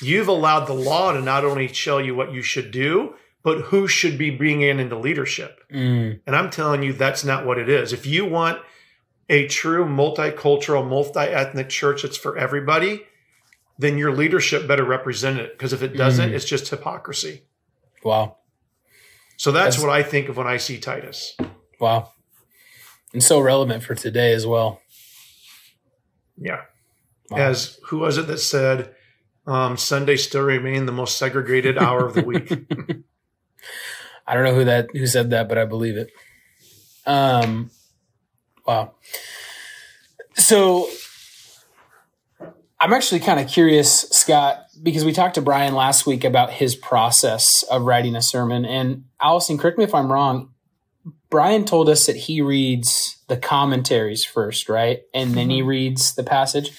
you've 0.02 0.28
allowed 0.28 0.66
the 0.66 0.74
law 0.74 1.14
to 1.14 1.22
not 1.22 1.46
only 1.46 1.70
tell 1.70 2.02
you 2.02 2.14
what 2.14 2.34
you 2.34 2.42
should 2.42 2.72
do, 2.72 3.16
but 3.42 3.62
who 3.62 3.88
should 3.88 4.18
be 4.18 4.32
bringing 4.32 4.68
in 4.68 4.82
into 4.82 4.98
leadership. 4.98 5.62
Mm. 5.72 6.20
And 6.28 6.36
I'm 6.36 6.50
telling 6.50 6.84
you, 6.84 6.92
that's 6.92 7.24
not 7.24 7.46
what 7.46 7.58
it 7.58 7.70
is. 7.70 7.94
If 7.94 8.06
you 8.06 8.26
want 8.26 8.60
a 9.30 9.48
true 9.48 9.86
multicultural, 9.86 10.88
multi-ethnic 10.88 11.70
church 11.70 12.04
that's 12.04 12.18
for 12.18 12.38
everybody, 12.38 13.04
then 13.78 13.98
your 13.98 14.12
leadership 14.16 14.68
better 14.68 14.84
represent 14.84 15.40
it. 15.40 15.52
Because 15.54 15.74
if 15.74 15.82
it 15.82 15.98
doesn't, 15.98 16.30
Mm. 16.32 16.34
it's 16.34 16.46
just 16.46 16.70
hypocrisy. 16.70 17.44
Wow. 18.04 18.38
So 19.38 19.52
that's, 19.52 19.76
That's- 19.78 19.82
what 19.84 19.92
I 19.94 20.04
think 20.04 20.30
of 20.30 20.38
when 20.38 20.48
I 20.48 20.58
see 20.58 20.80
Titus. 20.80 21.36
Wow. 21.80 22.12
And 23.14 23.24
so 23.24 23.40
relevant 23.40 23.84
for 23.84 23.96
today 23.96 24.34
as 24.34 24.46
well. 24.46 24.82
Yeah. 26.38 26.62
Wow. 27.30 27.38
As 27.38 27.80
who 27.86 28.00
was 28.00 28.18
it 28.18 28.28
that 28.28 28.38
said, 28.40 28.94
um, 29.48 29.78
Sunday 29.78 30.16
still 30.18 30.44
remain 30.44 30.86
the 30.86 30.92
most 30.92 31.18
segregated 31.18 31.78
hour 31.78 32.06
of 32.06 32.14
the 32.14 32.24
week? 32.24 32.50
I 34.28 34.34
don't 34.34 34.44
know 34.44 34.56
who 34.56 34.66
that 34.66 34.88
who 34.94 35.06
said 35.08 35.30
that, 35.32 35.48
but 35.50 35.58
I 35.58 35.66
believe 35.66 35.98
it. 35.98 36.12
Um, 37.06 37.72
wow. 38.66 38.94
So 40.36 40.90
I'm 42.80 42.94
actually 42.94 43.22
kind 43.22 43.40
of 43.40 43.48
curious, 43.48 44.02
Scott, 44.10 44.66
because 44.82 45.06
we 45.06 45.14
talked 45.14 45.36
to 45.36 45.42
Brian 45.42 45.74
last 45.74 46.06
week 46.06 46.24
about 46.24 46.52
his 46.52 46.76
process 46.76 47.64
of 47.64 47.84
writing 47.84 48.16
a 48.16 48.22
sermon, 48.22 48.66
and 48.66 49.06
Allison, 49.22 49.58
correct 49.58 49.78
me 49.78 49.84
if 49.84 49.96
I'm 49.96 50.12
wrong. 50.12 50.52
Brian 51.30 51.66
told 51.66 51.90
us 51.90 52.06
that 52.06 52.16
he 52.16 52.42
reads 52.42 53.18
the 53.28 53.38
commentaries 53.38 54.24
first, 54.26 54.70
right, 54.70 55.02
and 55.14 55.34
then 55.34 55.50
he 55.50 55.60
mm-hmm. 55.60 55.70
reads 55.70 56.16
the 56.16 56.24
passage. 56.24 56.72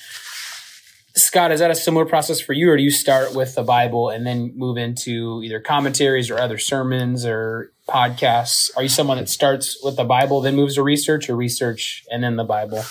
Scott, 1.15 1.51
is 1.51 1.61
that 1.61 1.71
a 1.71 1.75
similar 1.75 2.05
process 2.05 2.41
for 2.41 2.53
you, 2.53 2.71
or 2.71 2.77
do 2.77 2.83
you 2.83 2.91
start 2.91 3.35
with 3.35 3.55
the 3.55 3.63
Bible 3.63 4.11
and 4.11 4.27
then 4.27 4.53
move 4.55 4.77
into 4.77 5.41
either 5.43 5.61
commentaries 5.61 6.31
or 6.31 6.39
other 6.39 6.59
sermons 6.59 7.25
or 7.25 7.73
podcasts? 7.89 8.71
Are 8.77 8.83
you 8.83 8.89
someone 8.89 9.17
that 9.19 9.29
starts 9.29 9.79
with 9.83 9.97
the 9.97 10.05
Bible, 10.05 10.41
then 10.41 10.57
moves 10.57 10.75
to 10.75 10.83
research, 10.83 11.29
or 11.31 11.37
research 11.37 12.05
and 12.11 12.23
then 12.23 12.37
the 12.37 12.45
Bible? 12.45 12.85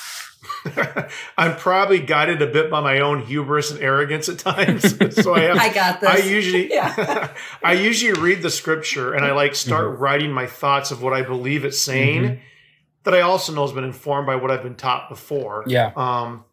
I'm 1.38 1.56
probably 1.58 2.00
guided 2.00 2.42
a 2.42 2.48
bit 2.48 2.70
by 2.70 2.80
my 2.82 3.00
own 3.00 3.22
hubris 3.26 3.72
and 3.72 3.82
arrogance 3.82 4.30
at 4.30 4.40
times. 4.40 4.84
so 5.22 5.34
I 5.34 5.42
have 5.42 5.58
I 5.60 5.74
got 5.74 6.02
this. 6.02 6.10
I 6.10 6.18
usually 6.28 6.70
Yeah. 6.74 7.32
I 7.64 7.74
usually 7.74 8.14
read 8.20 8.42
the 8.42 8.50
scripture 8.50 9.14
and 9.14 9.26
I 9.26 9.32
like 9.34 9.56
start 9.56 10.00
writing 10.00 10.32
my 10.32 10.46
thoughts 10.48 10.92
of 10.92 11.02
what 11.02 11.14
I 11.14 11.22
believe 11.24 11.66
it's 11.66 11.80
saying 11.82 12.22
Mhm. 12.24 12.40
that 13.04 13.14
I 13.16 13.22
also 13.22 13.54
know 13.54 13.62
has 13.64 13.72
been 13.72 13.84
informed 13.84 14.28
by 14.28 14.36
what 14.36 14.52
I've 14.52 14.64
been 14.64 14.76
taught 14.76 15.10
before. 15.10 15.64
Yeah. 15.68 15.92
Um 15.96 16.46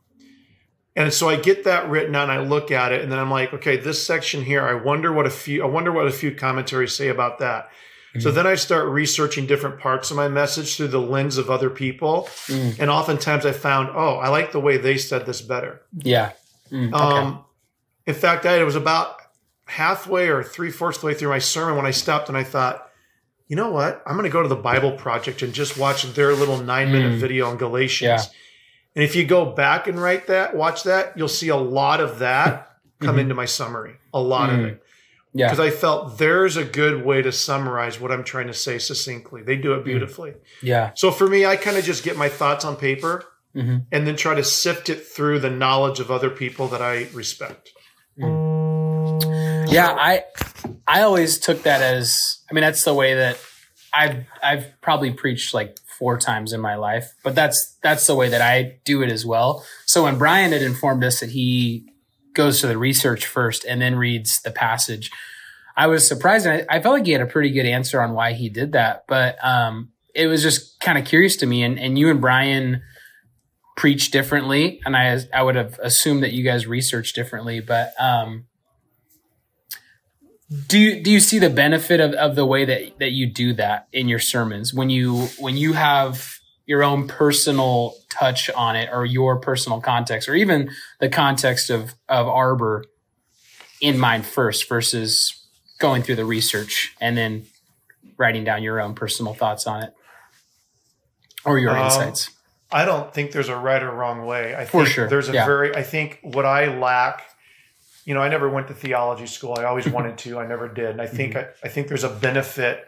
and 0.94 1.12
so 1.12 1.28
I 1.28 1.37
get 1.37 1.64
that 1.64 1.88
written 1.88 2.14
out 2.14 2.28
and 2.28 2.33
I 2.38 2.42
look 2.44 2.70
at 2.70 2.92
it 2.92 3.00
and 3.02 3.11
then 3.11 3.18
I'm 3.18 3.31
like, 3.31 3.55
okay, 3.55 3.76
this 3.78 4.05
section 4.05 4.42
here, 4.44 4.62
I 4.62 4.74
wonder 4.74 5.12
what 5.12 5.26
a 5.26 5.31
few 5.31 5.62
I 5.62 5.66
wonder 5.66 5.92
what 5.92 6.07
a 6.07 6.12
few 6.12 6.35
commentaries 6.35 6.94
say 6.94 7.09
about 7.09 7.38
that. 7.40 7.68
So 8.20 8.31
then 8.31 8.46
I 8.46 8.57
start 8.57 8.88
researching 8.88 9.46
different 9.46 9.79
parts 9.81 10.11
of 10.11 10.16
my 10.18 10.29
message 10.29 10.77
through 10.77 10.88
the 10.88 11.01
lens 11.01 11.38
of 11.38 11.48
other 11.51 11.70
people. 11.70 12.29
Mm, 12.48 12.79
And 12.79 12.90
oftentimes 12.90 13.46
I 13.46 13.53
found, 13.53 13.88
oh, 13.94 14.16
I 14.16 14.29
like 14.29 14.53
the 14.53 14.61
way 14.61 14.77
they 14.77 14.98
said 14.98 15.25
this 15.25 15.40
better. 15.40 15.81
yeah. 15.96 16.33
Mm, 16.70 16.92
okay. 16.92 17.03
Um, 17.03 17.44
in 18.07 18.14
fact, 18.14 18.44
I, 18.46 18.61
it 18.61 18.64
was 18.64 18.77
about 18.77 19.16
halfway 19.66 20.29
or 20.29 20.42
three 20.42 20.70
fourths 20.70 20.98
the 20.98 21.07
way 21.07 21.14
through 21.14 21.29
my 21.31 21.38
sermon 21.38 21.77
when 21.77 21.87
I 21.87 21.90
stopped 21.90 22.29
and 22.29 22.37
I 22.37 22.44
thought, 22.44 22.88
you 23.48 23.57
know 23.57 23.70
what? 23.70 24.03
I'm 24.07 24.14
going 24.14 24.25
to 24.25 24.31
go 24.33 24.42
to 24.42 24.48
the 24.48 24.57
Bible 24.57 24.92
Project 24.92 25.42
and 25.42 25.53
just 25.53 25.77
watch 25.79 26.03
their 26.14 26.35
little 26.35 26.59
nine 26.59 26.90
minute 26.92 27.12
Mm. 27.12 27.18
video 27.18 27.48
on 27.48 27.57
Galatians. 27.59 28.09
Yeah. 28.09 28.22
And 28.94 29.05
if 29.05 29.14
you 29.16 29.25
go 29.25 29.44
back 29.46 29.87
and 29.87 30.01
write 30.01 30.27
that, 30.27 30.55
watch 30.57 30.83
that, 30.85 31.16
you'll 31.16 31.29
see 31.29 31.48
a 31.48 31.57
lot 31.57 32.01
of 32.01 32.18
that 32.20 32.70
come 33.01 33.16
Mhm. 33.16 33.20
into 33.20 33.35
my 33.35 33.46
summary. 33.46 33.94
A 34.14 34.20
lot 34.20 34.51
Mm. 34.51 34.59
of 34.59 34.64
it. 34.66 34.83
Yeah. 35.34 35.46
Because 35.50 35.60
I 35.60 35.70
felt 35.70 36.18
there's 36.18 36.56
a 36.56 36.64
good 36.64 37.04
way 37.04 37.22
to 37.22 37.32
summarize 37.32 37.98
what 38.00 38.12
I'm 38.12 38.22
trying 38.24 38.48
to 38.48 38.54
say 38.54 38.78
succinctly. 38.78 39.42
They 39.42 39.56
do 39.56 39.70
Mm. 39.70 39.78
it 39.78 39.84
beautifully. 39.84 40.34
Yeah. 40.62 40.90
So 40.94 41.10
for 41.10 41.26
me, 41.26 41.46
I 41.46 41.56
kind 41.56 41.76
of 41.76 41.84
just 41.84 42.04
get 42.04 42.16
my 42.16 42.28
thoughts 42.28 42.64
on 42.64 42.76
paper 42.76 43.24
hmm 43.54 43.78
and 43.92 44.06
then 44.06 44.16
try 44.16 44.34
to 44.34 44.42
sift 44.44 44.88
it 44.88 45.06
through 45.06 45.38
the 45.40 45.50
knowledge 45.50 46.00
of 46.00 46.10
other 46.10 46.30
people 46.30 46.68
that 46.68 46.80
I 46.80 47.08
respect. 47.12 47.70
Yeah, 49.70 49.94
I 49.98 50.24
I 50.86 51.02
always 51.02 51.38
took 51.38 51.62
that 51.62 51.80
as 51.82 52.40
I 52.50 52.54
mean 52.54 52.62
that's 52.62 52.84
the 52.84 52.94
way 52.94 53.14
that 53.14 53.38
I've 53.94 54.26
I've 54.42 54.80
probably 54.80 55.12
preached 55.12 55.54
like 55.54 55.76
four 55.98 56.18
times 56.18 56.52
in 56.52 56.60
my 56.60 56.74
life, 56.76 57.12
but 57.22 57.34
that's 57.34 57.76
that's 57.82 58.06
the 58.06 58.14
way 58.14 58.28
that 58.28 58.40
I 58.42 58.78
do 58.84 59.02
it 59.02 59.10
as 59.10 59.24
well. 59.24 59.64
So 59.86 60.04
when 60.04 60.18
Brian 60.18 60.52
had 60.52 60.62
informed 60.62 61.04
us 61.04 61.20
that 61.20 61.30
he 61.30 61.91
goes 62.34 62.60
to 62.60 62.66
the 62.66 62.78
research 62.78 63.26
first 63.26 63.64
and 63.64 63.80
then 63.80 63.96
reads 63.96 64.40
the 64.42 64.50
passage, 64.50 65.10
I 65.76 65.86
was 65.86 66.06
surprised 66.06 66.46
I, 66.46 66.64
I 66.68 66.80
felt 66.80 66.94
like 66.94 67.06
he 67.06 67.12
had 67.12 67.20
a 67.20 67.26
pretty 67.26 67.50
good 67.50 67.66
answer 67.66 68.00
on 68.00 68.12
why 68.12 68.32
he 68.32 68.48
did 68.48 68.72
that. 68.72 69.04
But 69.08 69.42
um 69.44 69.90
it 70.14 70.26
was 70.26 70.42
just 70.42 70.78
kind 70.80 70.98
of 70.98 71.06
curious 71.06 71.36
to 71.36 71.46
me 71.46 71.62
and, 71.62 71.78
and 71.78 71.98
you 71.98 72.10
and 72.10 72.20
Brian 72.20 72.82
preach 73.76 74.10
differently 74.10 74.80
and 74.84 74.96
I 74.96 75.20
I 75.32 75.42
would 75.42 75.56
have 75.56 75.78
assumed 75.78 76.22
that 76.22 76.32
you 76.32 76.44
guys 76.44 76.66
research 76.66 77.12
differently, 77.12 77.60
but 77.60 77.94
um 77.98 78.46
do 80.66 80.78
you, 80.78 81.02
do 81.02 81.10
you 81.10 81.20
see 81.20 81.38
the 81.38 81.48
benefit 81.48 81.98
of, 81.98 82.12
of 82.12 82.36
the 82.36 82.44
way 82.44 82.66
that, 82.66 82.98
that 82.98 83.12
you 83.12 83.26
do 83.26 83.54
that 83.54 83.88
in 83.90 84.06
your 84.06 84.18
sermons 84.18 84.74
when 84.74 84.90
you 84.90 85.28
when 85.38 85.56
you 85.56 85.72
have 85.72 86.41
your 86.66 86.83
own 86.85 87.09
personal 87.09 87.94
touch 88.11 88.48
on 88.51 88.77
it 88.77 88.88
or 88.92 89.05
your 89.05 89.38
personal 89.38 89.81
context 89.81 90.29
or 90.29 90.35
even 90.35 90.70
the 91.01 91.09
context 91.09 91.70
of 91.70 91.94
of 92.09 92.29
arbor 92.29 92.85
in 93.81 93.98
mind 93.98 94.25
first 94.25 94.68
versus 94.68 95.44
going 95.79 96.03
through 96.03 96.16
the 96.16 96.25
research 96.25 96.94
and 97.01 97.16
then 97.16 97.44
writing 98.16 98.44
down 98.44 98.62
your 98.62 98.81
own 98.81 98.94
personal 98.94 99.35
thoughts 99.35 99.66
on 99.66 99.83
it 99.83 99.92
or 101.44 101.59
your 101.59 101.77
Um, 101.77 101.85
insights 101.87 102.31
I 102.75 102.87
don't 102.87 103.12
think 103.12 103.33
there's 103.33 103.51
a 103.51 103.57
right 103.57 103.83
or 103.83 103.90
wrong 103.90 104.25
way. 104.25 104.55
I 104.55 104.64
For 104.64 104.85
think 104.85 104.94
sure, 104.94 105.09
there's 105.09 105.29
a 105.29 105.33
yeah. 105.35 105.44
very 105.44 105.77
I 105.77 105.83
think 105.83 106.20
what 106.22 106.46
I 106.46 106.79
lack, 106.79 107.22
you 108.07 108.14
know, 108.14 108.22
I 108.22 108.29
never 108.31 108.48
went 108.48 108.68
to 108.68 108.75
theology 108.75 109.27
school. 109.27 109.57
I 109.59 109.64
always 109.64 109.87
wanted 109.87 110.16
to. 110.18 110.38
I 110.38 110.46
never 110.46 110.68
did. 110.68 110.90
And 110.90 111.01
I 111.03 111.07
think 111.07 111.35
Mm-hmm. 111.35 111.64
I, 111.64 111.68
I 111.68 111.70
think 111.70 111.88
there's 111.88 112.05
a 112.05 112.09
benefit 112.09 112.87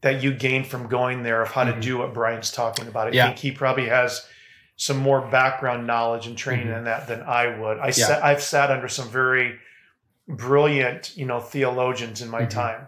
that 0.00 0.22
you 0.22 0.32
gain 0.32 0.64
from 0.64 0.86
going 0.88 1.22
there 1.22 1.42
of 1.42 1.50
how 1.50 1.64
to 1.64 1.72
Mhm. 1.72 1.80
do 1.82 1.98
what 1.98 2.14
Brian's 2.14 2.52
talking 2.52 2.86
about. 2.86 3.08
I 3.08 3.10
Yeah. 3.10 3.26
think 3.26 3.38
he 3.38 3.50
probably 3.52 3.88
has 3.88 4.26
some 4.76 4.96
more 4.98 5.20
background 5.22 5.86
knowledge 5.86 6.26
and 6.28 6.38
training 6.38 6.68
Mhm. 6.68 6.78
in 6.78 6.84
that 6.84 7.08
than 7.08 7.22
I 7.22 7.48
would. 7.58 7.78
I 7.80 7.86
Yeah. 7.86 7.92
sat, 7.92 8.24
I've 8.24 8.42
sat 8.42 8.70
under 8.70 8.86
some 8.86 9.08
very 9.08 9.58
brilliant, 10.28 11.16
you 11.16 11.26
know, 11.26 11.40
theologians 11.40 12.22
in 12.22 12.28
my 12.28 12.42
Mhm. 12.42 12.50
time 12.50 12.86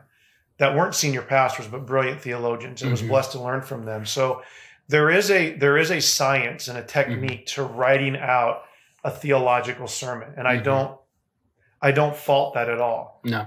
that 0.59 0.75
weren't 0.77 0.94
senior 0.94 1.23
pastors, 1.23 1.66
but 1.66 1.87
brilliant 1.87 2.20
theologians, 2.20 2.83
and 2.83 2.90
was 2.90 3.03
Mhm. 3.03 3.09
blessed 3.09 3.33
to 3.33 3.40
learn 3.40 3.62
from 3.62 3.87
them. 3.87 4.05
So 4.07 4.42
there 4.88 5.11
is 5.11 5.31
a 5.31 5.55
there 5.55 5.77
is 5.79 5.90
a 5.90 6.01
science 6.01 6.68
and 6.68 6.77
a 6.79 6.83
technique 6.83 7.46
to 7.46 7.62
writing 7.62 8.16
out 8.16 8.64
a 9.03 9.11
theological 9.11 9.87
sermon, 9.88 10.35
and 10.37 10.46
I 10.46 10.59
Mhm. 10.59 10.64
don't 10.64 10.96
I 11.83 11.92
don't 11.92 12.14
fault 12.14 12.53
that 12.55 12.68
at 12.68 12.79
all. 12.79 13.20
No. 13.25 13.46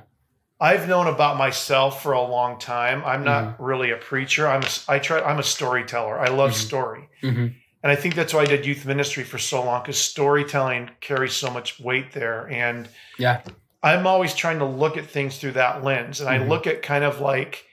I've 0.64 0.88
known 0.88 1.08
about 1.08 1.36
myself 1.38 2.02
for 2.02 2.14
a 2.14 2.22
long 2.22 2.58
time. 2.58 3.04
I'm 3.06 3.26
not 3.26 3.44
Mm-hmm. 3.44 3.64
really 3.64 3.92
a 3.92 3.98
preacher. 3.98 4.48
I'm 4.48 4.64
a, 4.64 4.70
I 4.88 4.98
try. 5.00 5.20
I'm 5.22 5.38
a 5.38 5.44
storyteller. 5.44 6.18
I 6.18 6.30
love 6.30 6.52
Mhm. 6.52 6.66
story, 6.68 7.10
hmm 7.22 7.48
and 7.86 7.92
I 7.92 7.98
think 7.98 8.16
that's 8.16 8.34
why 8.34 8.44
I 8.44 8.46
did 8.46 8.66
youth 8.66 8.86
ministry 8.86 9.26
for 9.26 9.38
so 9.38 9.62
long 9.62 9.82
because 9.82 10.00
storytelling 10.00 10.90
carries 11.02 11.34
so 11.34 11.52
much 11.52 11.82
weight 11.82 12.14
there. 12.14 12.48
And 12.50 12.88
Yeah. 13.18 13.42
I'm 13.84 14.08
always 14.08 14.34
trying 14.34 14.60
to 14.60 14.66
look 14.66 14.96
at 14.96 15.06
things 15.08 15.38
through 15.38 15.52
that 15.64 15.84
lens, 15.84 16.22
and 16.22 16.30
I 16.30 16.38
Mhm. 16.40 16.48
look 16.48 16.66
at 16.66 16.82
kind 16.82 17.04
of 17.04 17.20
like 17.20 17.66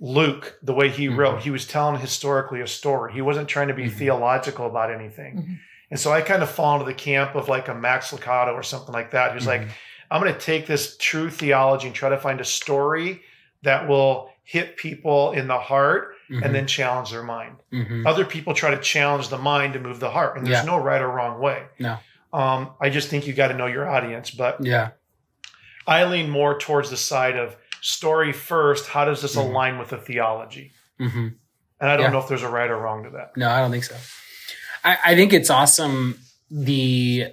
Luke, 0.00 0.58
the 0.62 0.72
way 0.72 0.88
he 0.88 1.06
wrote. 1.08 1.40
He 1.42 1.50
was 1.50 1.66
telling 1.66 2.00
historically 2.00 2.60
a 2.62 2.66
story. 2.66 3.12
He 3.12 3.20
wasn't 3.20 3.46
trying 3.48 3.68
to 3.68 3.74
be 3.74 3.84
Mhm. 3.90 3.92
theological 3.98 4.66
about 4.66 4.90
anything. 4.90 5.58
And 5.90 6.00
so 6.00 6.12
I 6.12 6.20
kind 6.22 6.42
of 6.42 6.48
fall 6.50 6.74
into 6.74 6.86
the 6.86 6.94
camp 6.94 7.34
of 7.34 7.48
like 7.48 7.68
a 7.68 7.74
Max 7.74 8.10
Lucado 8.10 8.54
or 8.54 8.62
something 8.62 8.92
like 8.94 9.10
that, 9.10 9.32
who's 9.32 9.46
like. 9.46 9.62
I'm 10.10 10.22
going 10.22 10.32
to 10.32 10.40
take 10.40 10.66
this 10.66 10.96
true 10.98 11.30
theology 11.30 11.86
and 11.86 11.94
try 11.94 12.08
to 12.08 12.18
find 12.18 12.40
a 12.40 12.44
story 12.44 13.22
that 13.62 13.88
will 13.88 14.30
hit 14.44 14.76
people 14.76 15.32
in 15.32 15.46
the 15.48 15.58
heart 15.58 16.14
Mhm. 16.30 16.42
and 16.44 16.54
then 16.54 16.66
challenge 16.66 17.10
their 17.10 17.22
mind. 17.22 17.56
Mhm. 17.72 18.06
Other 18.06 18.24
people 18.24 18.54
try 18.54 18.70
to 18.70 18.78
challenge 18.80 19.28
the 19.28 19.38
mind 19.38 19.72
to 19.74 19.80
move 19.80 20.00
the 20.00 20.10
heart, 20.10 20.36
and 20.36 20.46
there's 20.46 20.58
Yeah. 20.58 20.64
no 20.64 20.76
right 20.78 21.00
or 21.00 21.08
wrong 21.08 21.38
way. 21.40 21.64
No. 21.78 21.98
Um, 22.32 22.70
I 22.80 22.90
just 22.90 23.08
think 23.08 23.26
you 23.26 23.32
got 23.32 23.48
to 23.48 23.54
know 23.54 23.66
your 23.66 23.88
audience, 23.88 24.30
but 24.30 24.58
yeah. 24.64 24.90
I 25.86 26.04
lean 26.04 26.28
more 26.30 26.58
towards 26.58 26.90
the 26.90 26.96
side 26.98 27.36
of 27.36 27.56
story 27.80 28.32
first. 28.32 28.88
How 28.88 29.04
does 29.06 29.22
this 29.22 29.36
Mhm. 29.36 29.44
align 29.50 29.78
with 29.78 29.88
the 29.90 29.96
theology? 29.98 30.72
hmm 30.98 31.28
And 31.80 31.88
I 31.90 31.96
don't 31.96 32.06
Yeah. 32.06 32.10
know 32.10 32.18
if 32.18 32.28
there's 32.28 32.42
a 32.42 32.48
right 32.48 32.68
or 32.68 32.76
wrong 32.76 33.04
to 33.04 33.10
that. 33.10 33.36
No, 33.36 33.48
I 33.48 33.60
don't 33.60 33.70
think 33.70 33.84
so. 33.84 33.96
I, 34.84 34.98
I 35.04 35.14
think 35.14 35.32
it's 35.32 35.48
awesome 35.50 36.18
the 36.50 37.28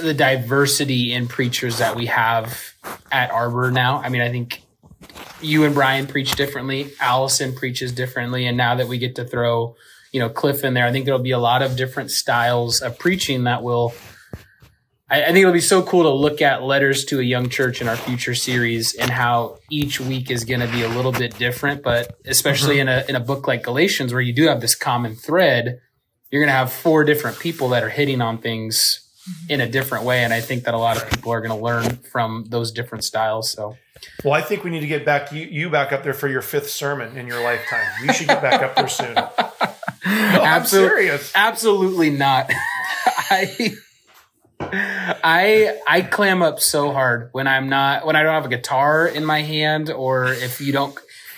the 0.00 0.14
diversity 0.14 1.12
in 1.12 1.28
preachers 1.28 1.78
that 1.78 1.96
we 1.96 2.06
have 2.06 2.74
at 3.10 3.30
Arbor 3.30 3.70
now. 3.70 3.98
I 3.98 4.08
mean, 4.08 4.22
I 4.22 4.30
think 4.30 4.62
you 5.40 5.64
and 5.64 5.74
Brian 5.74 6.06
preach 6.06 6.34
differently. 6.34 6.92
Allison 7.00 7.54
preaches 7.54 7.92
differently, 7.92 8.46
and 8.46 8.56
now 8.56 8.74
that 8.76 8.88
we 8.88 8.98
get 8.98 9.16
to 9.16 9.24
throw, 9.24 9.76
you 10.12 10.20
know, 10.20 10.28
Cliff 10.28 10.64
in 10.64 10.74
there, 10.74 10.86
I 10.86 10.92
think 10.92 11.04
there'll 11.04 11.20
be 11.20 11.32
a 11.32 11.38
lot 11.38 11.62
of 11.62 11.76
different 11.76 12.10
styles 12.10 12.80
of 12.80 12.98
preaching 12.98 13.44
that 13.44 13.62
will. 13.62 13.92
I, 15.10 15.22
I 15.22 15.26
think 15.26 15.38
it'll 15.38 15.52
be 15.52 15.60
so 15.60 15.82
cool 15.82 16.04
to 16.04 16.10
look 16.10 16.40
at 16.40 16.62
letters 16.62 17.04
to 17.06 17.20
a 17.20 17.22
young 17.22 17.48
church 17.48 17.80
in 17.80 17.88
our 17.88 17.96
future 17.96 18.34
series 18.34 18.94
and 18.94 19.10
how 19.10 19.58
each 19.70 20.00
week 20.00 20.30
is 20.30 20.44
going 20.44 20.60
to 20.60 20.68
be 20.68 20.82
a 20.82 20.88
little 20.88 21.12
bit 21.12 21.36
different. 21.36 21.82
But 21.82 22.16
especially 22.24 22.76
mm-hmm. 22.76 22.88
in 22.88 23.00
a 23.00 23.04
in 23.10 23.16
a 23.16 23.20
book 23.20 23.46
like 23.46 23.62
Galatians, 23.62 24.12
where 24.12 24.22
you 24.22 24.32
do 24.32 24.46
have 24.46 24.60
this 24.60 24.74
common 24.74 25.16
thread, 25.16 25.80
you're 26.30 26.40
going 26.40 26.52
to 26.52 26.56
have 26.56 26.72
four 26.72 27.04
different 27.04 27.38
people 27.38 27.68
that 27.70 27.82
are 27.82 27.90
hitting 27.90 28.22
on 28.22 28.38
things 28.38 29.02
in 29.48 29.60
a 29.60 29.68
different 29.68 30.04
way. 30.04 30.24
And 30.24 30.32
I 30.32 30.40
think 30.40 30.64
that 30.64 30.74
a 30.74 30.78
lot 30.78 30.96
of 30.96 31.08
people 31.08 31.32
are 31.32 31.40
going 31.40 31.56
to 31.56 31.62
learn 31.62 31.96
from 31.98 32.46
those 32.48 32.72
different 32.72 33.04
styles. 33.04 33.50
So 33.50 33.76
Well, 34.24 34.34
I 34.34 34.40
think 34.42 34.64
we 34.64 34.70
need 34.70 34.80
to 34.80 34.86
get 34.86 35.04
back 35.04 35.32
you, 35.32 35.44
you 35.44 35.70
back 35.70 35.92
up 35.92 36.02
there 36.02 36.14
for 36.14 36.28
your 36.28 36.42
fifth 36.42 36.70
sermon 36.70 37.16
in 37.16 37.26
your 37.26 37.42
lifetime. 37.42 37.86
You 38.04 38.12
should 38.12 38.28
get 38.28 38.42
back 38.42 38.62
up 38.62 38.74
there 38.76 38.88
soon. 38.88 39.16
No, 40.04 40.42
I'm 40.42 40.66
serious. 40.66 41.30
absolutely 41.32 42.10
not. 42.10 42.50
I. 43.30 43.70
I 44.60 45.78
I 45.86 46.02
clam 46.02 46.42
up 46.42 46.60
so 46.60 46.92
hard 46.92 47.28
when 47.32 47.46
I'm 47.46 47.68
not 47.68 48.04
when 48.06 48.16
I 48.16 48.22
don't 48.22 48.32
have 48.32 48.44
a 48.46 48.48
guitar 48.48 49.06
in 49.06 49.24
my 49.24 49.42
hand 49.42 49.90
or 49.90 50.26
if 50.26 50.60
you 50.60 50.72
don't 50.72 50.96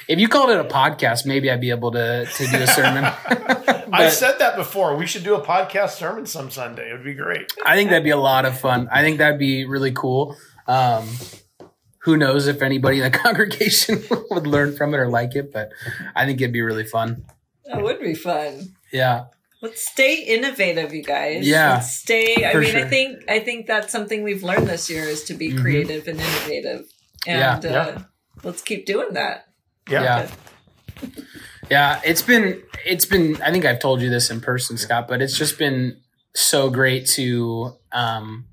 if 0.09 0.19
you 0.19 0.29
called 0.29 0.51
it 0.51 0.59
a 0.61 0.64
podcast 0.64 1.27
maybe 1.27 1.51
I'd 1.51 1.61
be 1.61 1.71
able 1.71 1.93
to 1.93 2.27
to 2.27 2.47
do 2.47 2.57
a 2.62 2.67
sermon. 2.67 3.05
I've 3.93 4.12
said 4.12 4.38
that 4.40 4.57
before. 4.57 4.97
We 4.97 5.07
should 5.07 5.23
do 5.25 5.35
a 5.37 5.40
podcast 5.45 5.90
sermon 5.90 6.27
some 6.27 6.51
Sunday. 6.51 6.90
It 6.90 6.95
would 6.95 7.05
be 7.05 7.14
great. 7.14 7.53
I 7.64 7.77
think 7.77 7.90
that'd 7.90 8.03
be 8.05 8.11
a 8.11 8.17
lot 8.17 8.45
of 8.45 8.59
fun. 8.59 8.88
I 8.90 9.03
think 9.03 9.19
that'd 9.19 9.38
be 9.38 9.64
really 9.67 9.93
cool. 9.93 10.37
Um, 10.67 11.09
who 11.99 12.17
knows 12.17 12.47
if 12.49 12.61
anybody 12.61 12.99
in 13.01 13.05
the 13.11 13.17
congregation 13.19 14.03
would 14.31 14.47
learn 14.47 14.77
from 14.77 14.95
it 14.95 14.99
or 14.99 15.09
like 15.09 15.37
it, 15.37 15.53
but 15.53 15.71
I 16.14 16.27
think 16.27 16.40
it'd 16.40 16.53
be 16.53 16.62
really 16.62 16.85
fun. 16.85 17.25
That 17.67 17.83
would 17.83 18.01
be 18.01 18.14
fun. 18.14 18.75
Yeah. 18.93 19.27
Let's 19.62 19.88
stay 19.88 20.23
innovative, 20.23 20.93
you 20.93 21.03
guys. 21.03 21.47
Yeah, 21.49 21.75
Let's 21.75 21.95
stay. 21.97 22.45
I 22.47 22.53
for 22.53 22.61
mean, 22.61 22.77
I 22.77 22.85
think 22.87 23.25
I 23.31 23.38
think 23.38 23.67
that's 23.67 23.90
something 23.90 24.23
we've 24.23 24.43
learned 24.43 24.67
this 24.67 24.90
year 24.90 25.05
is 25.05 25.25
to 25.25 25.35
be 25.35 25.53
Mhm. 25.53 25.61
creative 25.61 26.07
and 26.09 26.21
innovative. 26.21 26.87
Yeah. 27.27 27.55
And 27.57 27.64
uh, 27.64 27.69
Yeah. 27.69 27.99
let's 28.43 28.61
keep 28.61 28.85
doing 28.85 29.14
that. 29.14 29.47
Yeah. 29.88 30.03
Yeah. 30.03 31.09
Yeah. 31.70 32.01
It's 32.05 32.23
been, 32.23 32.62
it's 32.85 33.07
been, 33.07 33.40
I 33.42 33.51
think 33.51 33.64
I've 33.64 33.81
told 33.81 34.01
you 34.01 34.11
this 34.11 34.31
in 34.31 34.40
person, 34.40 34.77
Scott, 34.77 35.09
but 35.09 35.23
it's 35.23 35.37
just 35.37 35.59
been 35.59 36.01
so 36.35 36.70
great 36.70 37.07
to, 37.14 37.77
um, 37.92 38.47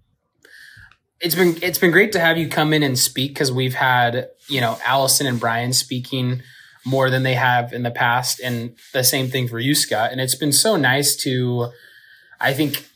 it's 1.19 1.35
been, 1.35 1.57
it's 1.61 1.77
been 1.77 1.91
great 1.91 2.11
to 2.13 2.19
have 2.19 2.37
you 2.37 2.47
come 2.47 2.73
in 2.73 2.83
and 2.83 2.97
speak 2.97 3.33
because 3.33 3.51
we've 3.51 3.75
had, 3.75 4.29
you 4.47 4.59
know, 4.59 4.77
Allison 4.85 5.27
and 5.27 5.39
Brian 5.39 5.73
speaking 5.73 6.41
more 6.85 7.09
than 7.09 7.23
they 7.23 7.35
have 7.35 7.73
in 7.73 7.83
the 7.83 7.91
past. 7.91 8.39
And 8.39 8.75
the 8.91 9.03
same 9.03 9.27
thing 9.27 9.47
for 9.47 9.59
you, 9.59 9.75
Scott. 9.75 10.11
And 10.11 10.19
it's 10.19 10.35
been 10.35 10.51
so 10.51 10.77
nice 10.77 11.15
to, 11.17 11.71
I 12.39 12.53
think, 12.53 12.87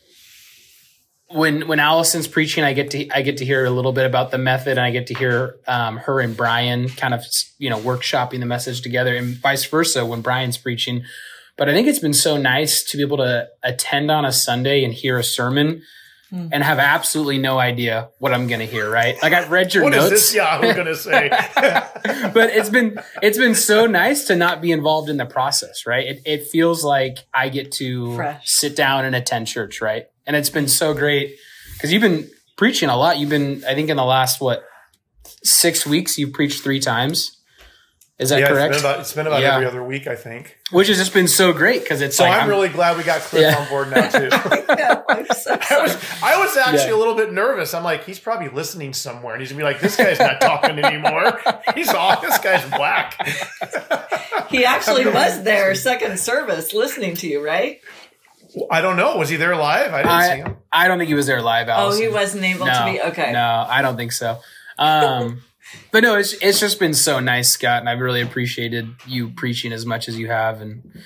when 1.36 1.68
when 1.68 1.80
Allison's 1.80 2.28
preaching, 2.28 2.64
I 2.64 2.74
get 2.74 2.92
to 2.92 3.10
I 3.10 3.22
get 3.22 3.38
to 3.38 3.46
hear 3.46 3.66
a 3.66 3.70
little 3.70 3.92
bit 3.92 4.06
about 4.06 4.32
the 4.32 4.38
method, 4.38 4.78
and 4.78 4.82
I 4.82 4.92
get 4.92 5.08
to 5.08 5.14
hear 5.14 5.58
um, 5.68 5.98
her 5.98 6.22
and 6.22 6.36
Brian 6.36 6.88
kind 6.88 7.14
of 7.14 7.26
you 7.58 7.70
know 7.70 7.78
workshopping 7.80 8.40
the 8.40 8.46
message 8.46 8.82
together, 8.82 9.16
and 9.16 9.36
vice 9.36 9.66
versa 9.66 10.06
when 10.06 10.22
Brian's 10.22 10.58
preaching. 10.58 11.04
But 11.58 11.70
I 11.70 11.74
think 11.74 11.88
it's 11.88 12.00
been 12.00 12.14
so 12.14 12.38
nice 12.38 12.84
to 12.86 12.98
be 12.98 13.04
able 13.04 13.18
to 13.18 13.50
attend 13.64 14.12
on 14.12 14.26
a 14.26 14.32
Sunday 14.32 14.84
and 14.84 14.94
hear 14.94 15.18
a 15.18 15.24
sermon 15.24 15.82
Hmm. 16.32 16.48
and 16.52 16.64
have 16.64 16.80
absolutely 16.80 17.38
no 17.38 17.60
idea 17.60 18.10
what 18.18 18.34
I'm 18.34 18.48
going 18.48 18.60
to 18.60 18.66
hear. 18.66 18.90
Right? 18.90 19.16
Like 19.22 19.34
I've 19.34 19.52
read 19.52 19.74
your 19.74 19.84
What 19.84 19.94
is 19.94 20.00
notes 20.00 20.12
this 20.12 20.36
Yahoo 20.36 20.74
going 20.74 20.88
to 20.88 20.96
say? 20.96 21.30
but 22.34 22.50
it's 22.50 22.70
been 22.70 23.00
it's 23.22 23.38
been 23.38 23.54
so 23.54 23.86
nice 23.86 24.26
to 24.26 24.36
not 24.36 24.60
be 24.60 24.72
involved 24.72 25.10
in 25.10 25.18
the 25.18 25.26
process, 25.26 25.86
right? 25.86 26.06
It, 26.08 26.22
it 26.26 26.48
feels 26.48 26.84
like 26.84 27.20
I 27.34 27.50
get 27.50 27.72
to 27.74 28.16
Fresh. 28.16 28.50
sit 28.50 28.76
down 28.76 29.06
and 29.06 29.16
attend 29.16 29.48
church, 29.48 29.82
right? 29.82 30.08
And 30.26 30.36
it's 30.36 30.50
been 30.50 30.68
so 30.68 30.94
great 30.96 31.36
because 31.74 31.94
you've 31.94 32.02
been 32.02 32.30
preaching 32.58 32.90
a 32.90 32.98
lot. 32.98 33.20
You've 33.20 33.30
been, 33.30 33.64
I 33.68 33.76
think, 33.76 33.90
in 33.90 33.98
the 33.98 34.06
last 34.06 34.42
what 34.42 34.64
six 35.44 35.86
weeks, 35.86 36.18
you've 36.18 36.34
preached 36.34 36.64
three 36.64 36.80
times. 36.80 37.38
Is 38.18 38.30
that 38.30 38.40
yeah, 38.40 38.48
correct? 38.48 38.74
It's 38.76 38.82
been 38.82 38.90
about, 38.92 39.00
it's 39.02 39.14
been 39.14 39.28
about 39.28 39.42
Yeah. 39.42 39.56
every 39.56 39.66
other 39.66 39.84
week, 39.84 40.08
I 40.08 40.16
think. 40.16 40.58
Which 40.72 40.88
has 40.88 40.98
just 40.98 41.14
been 41.14 41.28
so 41.28 41.52
great 41.52 41.82
because 41.84 42.00
it's 42.02 42.16
So 42.16 42.24
like 42.24 42.34
I'm, 42.34 42.40
I'm- 42.42 42.50
really 42.50 42.70
glad 42.70 42.96
we 42.96 43.04
got 43.04 43.20
Cliff 43.20 43.42
Yeah. 43.42 43.58
on 43.58 43.68
board 43.68 43.92
now 43.92 44.08
too. 44.10 44.30
Yeah, 44.78 45.02
I'm 45.10 45.26
so 45.28 45.52
I 45.54 45.82
was 45.82 45.98
I 46.24 46.38
was 46.38 46.56
actually 46.58 46.90
Yeah. 46.90 46.96
a 46.96 46.98
little 47.00 47.16
bit 47.16 47.32
nervous. 47.34 47.74
I'm 47.74 47.84
like, 47.84 48.06
he's 48.06 48.20
probably 48.20 48.50
listening 48.50 48.94
somewhere, 48.94 49.34
and 49.34 49.42
he's 49.42 49.52
gonna 49.52 49.60
be 49.60 49.64
like, 49.66 49.80
"This 49.82 49.96
guy's 49.96 50.20
not 50.20 50.40
talking 50.42 50.80
anymore. 50.80 51.40
He's 51.76 51.90
off. 51.94 52.22
This 52.22 52.38
guy's 52.40 52.64
black." 52.70 53.20
He 54.50 54.64
actually 54.64 55.06
was 55.08 55.44
there, 55.44 55.74
second 55.76 56.20
service, 56.20 56.72
listening 56.74 57.16
to 57.18 57.28
you, 57.28 57.44
right? 57.44 57.80
I 58.72 58.80
don't 58.82 58.96
know. 58.96 59.18
Was 59.18 59.28
he 59.28 59.36
there 59.38 59.56
live? 59.56 59.92
I 59.94 60.04
didn't 60.04 60.22
see 60.46 60.50
him. 60.52 60.58
I 60.72 60.88
don't 60.88 60.98
think 61.00 61.08
he 61.10 61.14
was 61.16 61.26
there 61.26 61.42
live. 61.42 61.68
Oh, 61.68 61.72
Allison. 61.72 62.04
he 62.04 62.08
wasn't 62.10 62.44
able 62.44 62.66
no, 62.68 62.86
to 62.86 62.92
be. 62.92 63.02
Okay. 63.02 63.32
No, 63.34 63.66
I 63.68 63.82
don't 63.82 63.98
think 63.98 64.12
so. 64.12 64.38
Um, 64.78 65.42
but 65.92 66.04
no, 66.04 66.16
it's 66.16 66.34
it's 66.42 66.60
just 66.60 66.80
been 66.80 66.94
so 66.94 67.20
nice, 67.20 67.50
Scott, 67.50 67.80
and 67.80 67.90
I've 67.90 68.00
really 68.00 68.22
appreciated 68.22 68.90
you 69.08 69.30
preaching 69.30 69.72
as 69.74 69.86
much 69.86 70.08
as 70.08 70.18
you 70.18 70.28
have, 70.28 70.62
and 70.62 71.02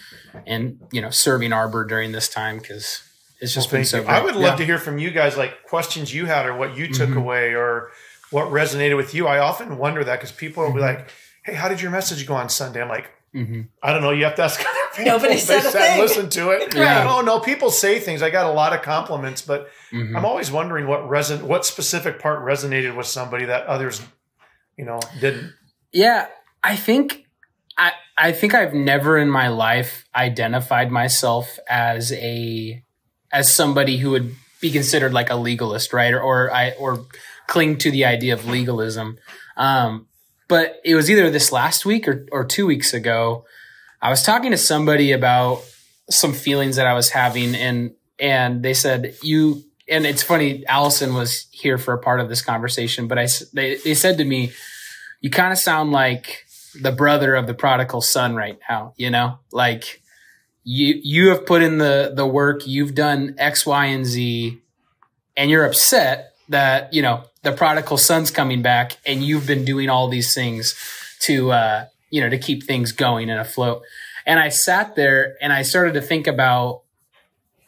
and 0.46 0.80
you 0.92 1.02
know 1.02 1.10
serving 1.10 1.54
Arbor 1.54 1.86
during 1.86 2.12
this 2.12 2.28
time 2.30 2.60
because 2.60 3.02
it's 3.42 3.54
just 3.54 3.72
been 3.72 3.86
so. 3.86 4.04
Great. 4.04 4.14
I 4.14 4.24
would 4.24 4.36
love 4.36 4.44
Yeah. 4.54 4.56
to 4.58 4.66
hear 4.66 4.78
from 4.78 4.98
you 5.00 5.12
guys, 5.12 5.38
like 5.38 5.64
questions 5.64 6.14
you 6.14 6.26
had, 6.26 6.46
or 6.46 6.56
what 6.56 6.76
you 6.76 6.88
took 6.92 7.10
Mhm. 7.10 7.18
away, 7.18 7.54
or 7.54 7.92
what 8.32 8.48
resonated 8.48 8.96
with 8.98 9.14
you. 9.16 9.28
I 9.28 9.40
often 9.40 9.78
wonder 9.78 10.04
that 10.04 10.18
because 10.20 10.32
people 10.32 10.64
will 10.64 10.74
be 10.74 10.80
Mhm. 10.80 10.84
like, 10.98 11.10
"Hey, 11.44 11.54
how 11.54 11.68
did 11.70 11.82
your 11.82 11.92
message 11.92 12.28
go 12.28 12.34
on 12.36 12.50
Sunday?" 12.50 12.82
I'm 12.82 12.90
like, 12.90 13.10
Mhm. 13.34 13.68
I 13.82 13.94
don't 13.94 14.02
know. 14.02 14.12
You 14.12 14.24
have 14.26 14.36
to 14.36 14.44
ask 14.44 14.60
other 14.60 14.70
people. 14.96 15.12
Nobody 15.14 15.34
They 15.36 15.40
said 15.40 15.60
a 15.66 15.70
sat 15.72 15.92
thing. 15.94 16.00
listened 16.02 16.32
to 16.34 16.50
it. 16.52 16.74
Yeah. 16.76 17.08
Oh 17.10 17.22
no, 17.22 17.40
people 17.40 17.70
say 17.72 18.00
things. 18.00 18.22
I 18.22 18.30
got 18.30 18.46
a 18.46 18.52
lot 18.52 18.74
of 18.74 18.82
compliments, 18.82 19.42
but 19.42 19.70
Mhm. 19.94 20.16
I'm 20.18 20.26
always 20.26 20.52
wondering 20.52 20.86
what 20.88 21.08
reson 21.08 21.42
what 21.44 21.66
specific 21.66 22.20
part 22.20 22.44
resonated 22.44 22.96
with 22.96 23.06
somebody 23.08 23.46
that 23.46 23.66
others, 23.68 24.02
you 24.80 24.86
know, 24.86 25.02
didn't. 25.20 25.54
Yeah, 25.92 26.28
I 26.64 26.78
think 26.78 27.26
I 27.78 27.92
I 28.18 28.32
think 28.32 28.54
I've 28.56 28.74
never 28.74 29.18
in 29.18 29.30
my 29.30 29.50
life 29.50 30.06
identified 30.16 30.90
myself 30.90 31.60
as 31.70 32.14
a 32.14 32.82
as 33.30 33.54
somebody 33.54 33.98
who 33.98 34.12
would 34.12 34.34
be 34.62 34.72
considered 34.72 35.12
like 35.12 35.30
a 35.30 35.36
legalist, 35.36 35.92
right? 35.92 36.14
Or, 36.14 36.22
or 36.22 36.54
I 36.54 36.72
or 36.80 37.06
cling 37.48 37.78
to 37.80 37.92
the 37.92 38.06
idea 38.06 38.34
of 38.34 38.48
legalism. 38.48 39.18
Um, 39.58 40.08
but 40.48 40.80
it 40.86 40.96
was 40.96 41.12
either 41.12 41.30
this 41.30 41.52
last 41.52 41.86
week 41.86 42.08
or, 42.08 42.26
or 42.32 42.46
two 42.46 42.66
weeks 42.66 42.94
ago. 42.94 43.46
I 44.02 44.10
was 44.10 44.24
talking 44.24 44.52
to 44.52 44.58
somebody 44.58 45.12
about 45.12 45.62
some 46.10 46.32
feelings 46.32 46.78
that 46.78 46.88
I 46.88 46.94
was 46.94 47.10
having, 47.10 47.54
and 47.54 47.96
and 48.18 48.64
they 48.64 48.74
said 48.74 49.16
you. 49.22 49.66
And 49.90 50.06
it's 50.06 50.24
funny, 50.24 50.66
Allison 50.68 51.14
was 51.14 51.48
here 51.52 51.78
for 51.78 51.94
a 51.94 52.00
part 52.00 52.20
of 52.20 52.30
this 52.30 52.42
conversation, 52.42 53.08
but 53.08 53.18
I 53.18 53.28
they 53.54 53.76
they 53.76 53.94
said 53.94 54.18
to 54.18 54.26
me, 54.26 54.52
"You 55.22 55.30
kind 55.30 55.52
of 55.52 55.58
sound 55.58 55.92
like 55.92 56.46
the 56.80 56.92
brother 56.92 57.36
of 57.36 57.48
the 57.48 57.54
prodigal 57.54 58.02
son 58.02 58.36
right 58.36 58.60
now. 58.70 58.94
You 58.98 59.10
know, 59.10 59.40
like 59.52 60.02
you 60.64 61.00
you 61.04 61.30
have 61.30 61.46
put 61.46 61.62
in 61.62 61.78
the 61.78 62.14
the 62.16 62.28
work, 62.28 62.68
you've 62.68 62.96
done 62.96 63.36
X, 63.38 63.66
Y, 63.66 63.86
and 63.86 64.06
Z, 64.06 64.60
and 65.36 65.50
you're 65.50 65.66
upset 65.66 66.34
that 66.50 66.94
you 66.94 67.02
know 67.02 67.24
the 67.44 67.52
prodigal 67.52 67.98
son's 67.98 68.32
coming 68.32 68.62
back, 68.62 68.98
and 69.06 69.24
you've 69.24 69.48
been 69.48 69.66
doing 69.66 69.90
all 69.90 70.08
these 70.08 70.34
things 70.34 70.76
to 71.22 71.52
uh, 71.52 71.86
you 72.10 72.22
know 72.22 72.30
to 72.30 72.38
keep 72.38 72.64
things 72.64 72.92
going 72.92 73.30
and 73.30 73.40
afloat. 73.40 73.84
And 74.26 74.40
I 74.40 74.50
sat 74.50 74.96
there 74.96 75.38
and 75.42 75.52
I 75.52 75.64
started 75.64 75.94
to 75.96 76.02
think 76.02 76.28
about 76.28 76.84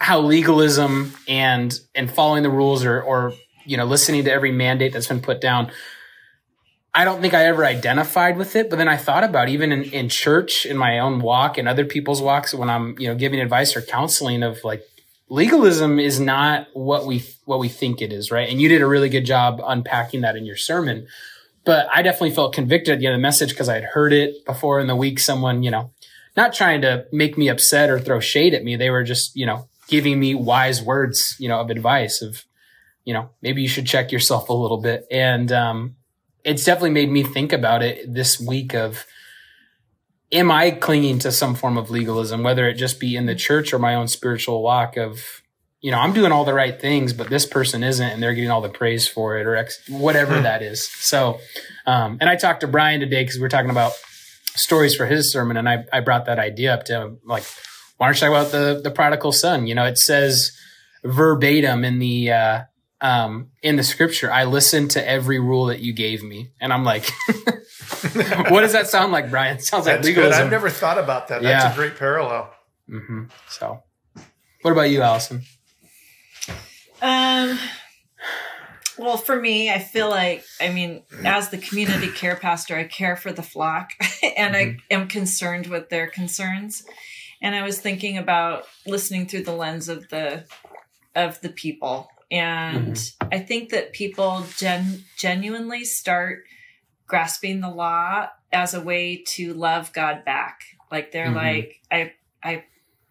how 0.01 0.19
legalism 0.19 1.13
and 1.27 1.79
and 1.93 2.11
following 2.11 2.41
the 2.41 2.49
rules 2.49 2.83
or 2.83 2.99
or 3.01 3.33
you 3.65 3.77
know 3.77 3.85
listening 3.85 4.23
to 4.23 4.31
every 4.31 4.51
mandate 4.51 4.93
that's 4.93 5.07
been 5.07 5.21
put 5.21 5.39
down 5.39 5.71
I 6.93 7.05
don't 7.05 7.21
think 7.21 7.33
I 7.33 7.45
ever 7.45 7.63
identified 7.63 8.35
with 8.35 8.57
it, 8.57 8.69
but 8.69 8.75
then 8.75 8.89
I 8.89 8.97
thought 8.97 9.23
about 9.23 9.47
even 9.47 9.71
in, 9.71 9.83
in 9.83 10.09
church, 10.09 10.65
in 10.65 10.75
my 10.75 10.99
own 10.99 11.19
walk 11.19 11.57
and 11.57 11.65
other 11.65 11.85
people's 11.85 12.21
walks 12.21 12.53
when 12.53 12.69
I'm, 12.69 12.99
you 12.99 13.07
know, 13.07 13.15
giving 13.15 13.39
advice 13.39 13.77
or 13.77 13.81
counseling 13.81 14.43
of 14.43 14.61
like 14.65 14.83
legalism 15.29 15.99
is 15.99 16.19
not 16.19 16.67
what 16.73 17.05
we 17.05 17.23
what 17.45 17.59
we 17.59 17.69
think 17.69 18.01
it 18.01 18.11
is, 18.11 18.29
right? 18.29 18.49
And 18.49 18.59
you 18.59 18.67
did 18.67 18.81
a 18.81 18.87
really 18.87 19.07
good 19.07 19.25
job 19.25 19.61
unpacking 19.63 20.21
that 20.21 20.35
in 20.35 20.43
your 20.43 20.57
sermon. 20.57 21.07
But 21.63 21.87
I 21.93 22.01
definitely 22.01 22.31
felt 22.31 22.53
convicted 22.53 22.95
end 22.95 23.05
of 23.05 23.13
the 23.13 23.19
message 23.19 23.51
because 23.51 23.69
I 23.69 23.75
had 23.75 23.85
heard 23.85 24.11
it 24.11 24.43
before 24.45 24.81
in 24.81 24.87
the 24.87 24.95
week. 24.95 25.19
Someone, 25.19 25.63
you 25.63 25.71
know, 25.71 25.91
not 26.35 26.53
trying 26.53 26.81
to 26.81 27.05
make 27.13 27.37
me 27.37 27.47
upset 27.47 27.89
or 27.89 27.99
throw 27.99 28.19
shade 28.19 28.53
at 28.53 28.65
me. 28.65 28.75
They 28.75 28.89
were 28.89 29.03
just, 29.03 29.33
you 29.35 29.45
know, 29.45 29.69
giving 29.91 30.19
me 30.19 30.33
wise 30.33 30.81
words, 30.81 31.35
you 31.37 31.49
know, 31.49 31.59
of 31.59 31.69
advice 31.69 32.21
of, 32.21 32.45
you 33.03 33.13
know, 33.13 33.29
maybe 33.41 33.61
you 33.61 33.67
should 33.67 33.85
check 33.85 34.09
yourself 34.11 34.47
a 34.47 34.53
little 34.53 34.81
bit. 34.81 35.05
And 35.11 35.51
um, 35.51 35.97
it's 36.45 36.63
definitely 36.63 36.91
made 36.91 37.11
me 37.11 37.23
think 37.23 37.51
about 37.51 37.83
it 37.83 38.11
this 38.11 38.39
week 38.39 38.73
of 38.73 39.05
am 40.31 40.49
I 40.49 40.71
clinging 40.71 41.19
to 41.19 41.31
some 41.31 41.55
form 41.55 41.77
of 41.77 41.91
legalism, 41.91 42.41
whether 42.41 42.69
it 42.69 42.75
just 42.75 43.01
be 43.01 43.17
in 43.17 43.25
the 43.25 43.35
church 43.35 43.73
or 43.73 43.79
my 43.79 43.93
own 43.95 44.07
spiritual 44.07 44.63
walk 44.63 44.95
of, 44.95 45.43
you 45.81 45.91
know, 45.91 45.99
I'm 45.99 46.13
doing 46.13 46.31
all 46.31 46.45
the 46.45 46.53
right 46.53 46.79
things, 46.79 47.11
but 47.11 47.29
this 47.29 47.45
person 47.45 47.83
isn't, 47.83 48.07
and 48.07 48.23
they're 48.23 48.33
getting 48.33 48.49
all 48.49 48.61
the 48.61 48.69
praise 48.69 49.09
for 49.09 49.37
it 49.37 49.45
or 49.45 49.57
ex- 49.57 49.81
whatever 49.89 50.37
hmm. 50.37 50.43
that 50.43 50.61
is. 50.61 50.87
So, 50.87 51.37
um, 51.85 52.17
and 52.21 52.29
I 52.29 52.37
talked 52.37 52.61
to 52.61 52.67
Brian 52.67 53.01
today 53.01 53.25
because 53.25 53.39
we 53.39 53.45
are 53.45 53.49
talking 53.49 53.71
about 53.71 53.91
stories 54.55 54.95
for 54.95 55.05
his 55.05 55.33
sermon, 55.33 55.57
and 55.57 55.67
I, 55.67 55.83
I 55.91 55.99
brought 55.99 56.27
that 56.27 56.39
idea 56.39 56.73
up 56.73 56.85
to 56.85 57.01
him, 57.01 57.19
like, 57.25 57.43
why 58.01 58.07
don't 58.07 58.15
you 58.15 58.27
talk 58.27 58.29
about 58.29 58.51
the, 58.51 58.81
the 58.83 58.89
prodigal 58.89 59.31
son? 59.31 59.67
You 59.67 59.75
know, 59.75 59.85
it 59.85 59.99
says 59.99 60.57
verbatim 61.03 61.85
in 61.85 61.99
the, 61.99 62.31
uh, 62.31 62.61
um, 62.99 63.51
in 63.61 63.75
the 63.75 63.83
scripture, 63.83 64.31
I 64.31 64.45
listened 64.45 64.89
to 64.91 65.07
every 65.07 65.37
rule 65.37 65.67
that 65.67 65.81
you 65.81 65.93
gave 65.93 66.23
me. 66.23 66.49
And 66.59 66.73
I'm 66.73 66.83
like, 66.83 67.11
what 68.49 68.61
does 68.61 68.71
that 68.71 68.87
sound 68.87 69.11
like, 69.11 69.29
Brian? 69.29 69.57
It 69.57 69.61
sounds 69.61 69.85
like 69.85 69.97
That's 69.97 70.07
legalism. 70.07 70.31
Good. 70.31 70.45
I've 70.45 70.49
never 70.49 70.71
thought 70.71 70.97
about 70.97 71.27
that. 71.27 71.43
That's 71.43 71.75
a 71.75 71.77
great 71.77 71.95
parallel. 71.95 72.51
Mm-hmm. 72.89 73.25
So, 73.49 73.83
what 74.63 74.71
about 74.71 74.89
you, 74.89 75.03
Allison? 75.03 75.43
Um, 77.03 77.59
well, 78.97 79.17
for 79.17 79.39
me, 79.39 79.69
I 79.69 79.77
feel 79.77 80.09
like, 80.09 80.43
I 80.59 80.69
mean, 80.69 81.03
as 81.23 81.49
the 81.49 81.59
community 81.59 82.07
care 82.07 82.35
pastor, 82.35 82.75
I 82.75 82.85
care 82.85 83.15
for 83.15 83.31
the 83.31 83.43
flock 83.43 83.91
and 84.23 84.55
mm-hmm. 84.55 84.77
I 84.89 84.95
am 84.95 85.07
concerned 85.07 85.67
with 85.67 85.89
their 85.89 86.07
concerns. 86.07 86.83
And 87.41 87.55
I 87.55 87.63
was 87.63 87.79
thinking 87.79 88.17
about 88.17 88.65
listening 88.85 89.27
through 89.27 89.43
the 89.43 89.55
lens 89.55 89.89
of 89.89 90.09
the 90.09 90.45
of 91.15 91.41
the 91.41 91.49
people 91.49 92.09
and 92.31 92.93
mm-hmm. 92.93 93.27
I 93.31 93.39
think 93.39 93.69
that 93.69 93.91
people 93.91 94.45
gen- 94.57 95.03
genuinely 95.17 95.83
start 95.83 96.45
grasping 97.05 97.59
the 97.59 97.69
law 97.69 98.27
as 98.53 98.73
a 98.73 98.81
way 98.81 99.23
to 99.27 99.53
love 99.53 99.91
God 99.91 100.23
back. 100.23 100.61
Like 100.89 101.11
they're 101.11 101.25
mm-hmm. 101.25 101.35
like, 101.35 101.81
I, 101.91 102.13
I 102.41 102.63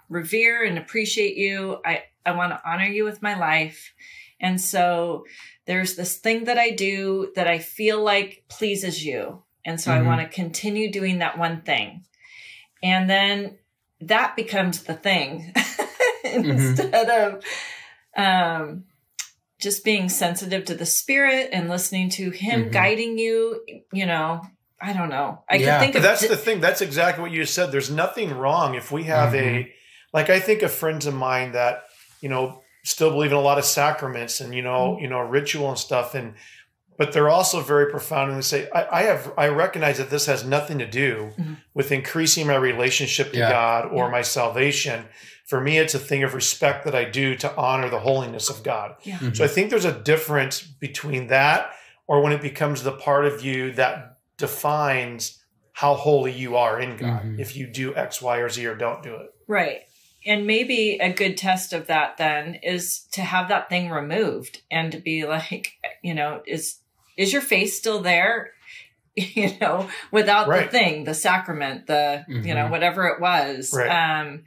revere 0.08 0.64
and 0.64 0.78
appreciate 0.78 1.36
you. 1.36 1.80
I, 1.84 2.04
I 2.24 2.32
want 2.32 2.52
to 2.52 2.62
honor 2.64 2.86
you 2.86 3.04
with 3.04 3.20
my 3.20 3.38
life. 3.38 3.92
And 4.40 4.58
so 4.58 5.26
there's 5.66 5.96
this 5.96 6.16
thing 6.16 6.44
that 6.44 6.56
I 6.56 6.70
do 6.70 7.32
that 7.36 7.46
I 7.46 7.58
feel 7.58 8.02
like 8.02 8.44
pleases 8.48 9.04
you. 9.04 9.42
And 9.66 9.78
so 9.78 9.90
mm-hmm. 9.90 10.02
I 10.02 10.06
want 10.06 10.22
to 10.22 10.34
continue 10.34 10.90
doing 10.90 11.18
that 11.18 11.38
one 11.38 11.60
thing. 11.60 12.04
And 12.82 13.10
then 13.10 13.58
that 14.02 14.36
becomes 14.36 14.84
the 14.84 14.94
thing 14.94 15.52
mm-hmm. 16.24 16.50
instead 16.50 17.08
of, 17.08 17.44
um, 18.16 18.84
just 19.60 19.84
being 19.84 20.08
sensitive 20.08 20.64
to 20.64 20.74
the 20.74 20.86
spirit 20.86 21.50
and 21.52 21.68
listening 21.68 22.08
to 22.08 22.30
him 22.30 22.62
mm-hmm. 22.62 22.70
guiding 22.70 23.18
you, 23.18 23.62
you 23.92 24.06
know, 24.06 24.42
I 24.80 24.94
don't 24.94 25.10
know. 25.10 25.42
I 25.48 25.56
yeah. 25.56 25.78
can 25.78 25.80
think 25.80 25.94
of 25.96 26.02
That's 26.02 26.26
the 26.26 26.36
thing. 26.36 26.60
That's 26.60 26.80
exactly 26.80 27.22
what 27.22 27.32
you 27.32 27.44
said. 27.44 27.70
There's 27.70 27.90
nothing 27.90 28.32
wrong 28.32 28.74
if 28.74 28.90
we 28.90 29.04
have 29.04 29.34
mm-hmm. 29.34 29.56
a 29.56 29.72
like 30.12 30.30
I 30.30 30.40
think 30.40 30.62
of 30.62 30.72
friends 30.72 31.06
of 31.06 31.14
mine 31.14 31.52
that, 31.52 31.84
you 32.20 32.28
know, 32.28 32.62
still 32.82 33.10
believe 33.10 33.30
in 33.30 33.36
a 33.36 33.42
lot 33.42 33.58
of 33.58 33.64
sacraments 33.64 34.40
and 34.40 34.54
you 34.54 34.62
know, 34.62 34.92
mm-hmm. 34.92 35.02
you 35.02 35.10
know, 35.10 35.20
ritual 35.20 35.68
and 35.68 35.78
stuff 35.78 36.14
and 36.14 36.34
but 37.00 37.14
they're 37.14 37.30
also 37.30 37.62
very 37.62 37.90
profound 37.90 38.28
and 38.28 38.36
they 38.36 38.42
say, 38.42 38.68
I, 38.74 39.00
I 39.00 39.02
have 39.04 39.32
I 39.38 39.48
recognize 39.48 39.96
that 39.96 40.10
this 40.10 40.26
has 40.26 40.44
nothing 40.44 40.78
to 40.80 40.86
do 40.86 41.32
mm-hmm. 41.34 41.54
with 41.72 41.92
increasing 41.92 42.46
my 42.46 42.56
relationship 42.56 43.32
to 43.32 43.38
yeah. 43.38 43.48
God 43.50 43.86
or 43.86 44.04
yeah. 44.04 44.10
my 44.10 44.20
salvation 44.20 45.06
for 45.46 45.62
me 45.62 45.78
it's 45.78 45.94
a 45.94 45.98
thing 45.98 46.22
of 46.22 46.32
respect 46.32 46.84
that 46.84 46.94
i 46.94 47.04
do 47.04 47.34
to 47.34 47.56
honor 47.56 47.90
the 47.90 47.98
holiness 47.98 48.48
of 48.48 48.62
god 48.62 48.94
yeah. 49.02 49.16
mm-hmm. 49.16 49.34
so 49.34 49.42
i 49.42 49.48
think 49.48 49.68
there's 49.68 49.84
a 49.84 50.00
difference 50.02 50.62
between 50.62 51.26
that 51.26 51.72
or 52.06 52.22
when 52.22 52.32
it 52.32 52.40
becomes 52.40 52.84
the 52.84 52.92
part 52.92 53.24
of 53.24 53.44
you 53.44 53.72
that 53.72 54.18
defines 54.36 55.42
how 55.72 55.94
holy 55.94 56.32
you 56.32 56.56
are 56.56 56.80
in 56.80 56.96
god 56.96 57.22
mm-hmm. 57.22 57.40
if 57.40 57.56
you 57.56 57.66
do 57.66 57.94
x 57.96 58.22
y 58.22 58.36
or 58.36 58.48
z 58.48 58.64
or 58.64 58.76
don't 58.76 59.02
do 59.02 59.12
it 59.16 59.34
right 59.48 59.80
and 60.24 60.46
maybe 60.46 60.98
a 61.00 61.12
good 61.12 61.36
test 61.36 61.72
of 61.72 61.88
that 61.88 62.16
then 62.16 62.54
is 62.62 63.00
to 63.10 63.22
have 63.22 63.48
that 63.48 63.68
thing 63.68 63.90
removed 63.90 64.62
and 64.70 64.92
to 64.92 65.00
be 65.00 65.26
like 65.26 65.72
you 66.02 66.14
know 66.14 66.40
is 66.46 66.79
is 67.20 67.32
your 67.32 67.42
face 67.42 67.76
still 67.76 68.00
there 68.00 68.52
you 69.14 69.56
know 69.60 69.88
without 70.10 70.48
right. 70.48 70.64
the 70.64 70.78
thing 70.78 71.04
the 71.04 71.14
sacrament 71.14 71.86
the 71.86 72.24
mm-hmm. 72.28 72.46
you 72.46 72.54
know 72.54 72.62
mm-hmm. 72.62 72.70
whatever 72.70 73.06
it 73.06 73.20
was 73.20 73.72
right. 73.74 74.20
um 74.20 74.42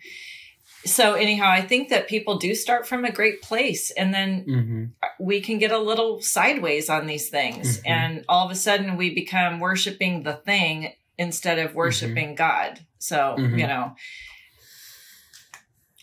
so 0.85 1.13
anyhow 1.13 1.49
i 1.49 1.61
think 1.61 1.89
that 1.89 2.07
people 2.07 2.37
do 2.37 2.55
start 2.55 2.87
from 2.87 3.05
a 3.05 3.11
great 3.11 3.41
place 3.41 3.91
and 3.91 4.13
then 4.13 4.45
mm-hmm. 4.45 4.85
we 5.19 5.39
can 5.39 5.59
get 5.59 5.71
a 5.71 5.77
little 5.77 6.21
sideways 6.21 6.89
on 6.89 7.05
these 7.05 7.29
things 7.29 7.77
mm-hmm. 7.77 7.91
and 7.91 8.25
all 8.27 8.45
of 8.45 8.51
a 8.51 8.55
sudden 8.55 8.97
we 8.97 9.13
become 9.13 9.59
worshiping 9.59 10.23
the 10.23 10.33
thing 10.33 10.93
instead 11.17 11.59
of 11.59 11.75
worshiping 11.75 12.29
mm-hmm. 12.29 12.35
god 12.35 12.79
so 12.97 13.35
mm-hmm. 13.37 13.59
you 13.59 13.67
know 13.67 13.95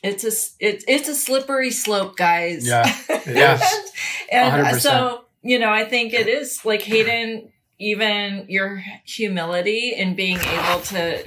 it's 0.02 0.24
a 0.24 0.64
it, 0.64 0.84
it's 0.86 1.08
a 1.08 1.14
slippery 1.14 1.70
slope 1.70 2.16
guys 2.16 2.66
yeah 2.66 2.86
yes 3.26 3.92
and 4.30 4.66
100%. 4.66 4.80
so 4.80 5.24
you 5.42 5.58
know 5.58 5.70
i 5.70 5.84
think 5.84 6.12
it 6.12 6.28
is 6.28 6.64
like 6.64 6.82
hayden 6.82 7.50
even 7.80 8.44
your 8.46 8.84
humility 9.04 9.94
in 9.96 10.14
being 10.14 10.38
able 10.38 10.80
to 10.82 11.24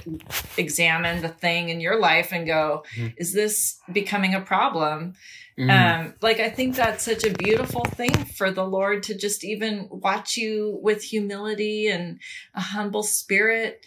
examine 0.56 1.20
the 1.20 1.28
thing 1.28 1.68
in 1.68 1.80
your 1.80 1.98
life 1.98 2.32
and 2.32 2.46
go, 2.46 2.84
mm-hmm. 2.94 3.08
is 3.16 3.32
this 3.32 3.80
becoming 3.92 4.34
a 4.34 4.40
problem? 4.40 5.14
Mm-hmm. 5.58 5.70
Um, 6.06 6.14
like 6.22 6.38
I 6.38 6.48
think 6.48 6.76
that's 6.76 7.04
such 7.04 7.24
a 7.24 7.32
beautiful 7.32 7.84
thing 7.84 8.12
for 8.12 8.52
the 8.52 8.64
Lord 8.64 9.02
to 9.04 9.18
just 9.18 9.44
even 9.44 9.88
watch 9.90 10.36
you 10.36 10.78
with 10.80 11.02
humility 11.02 11.88
and 11.88 12.20
a 12.54 12.60
humble 12.60 13.02
spirit, 13.02 13.84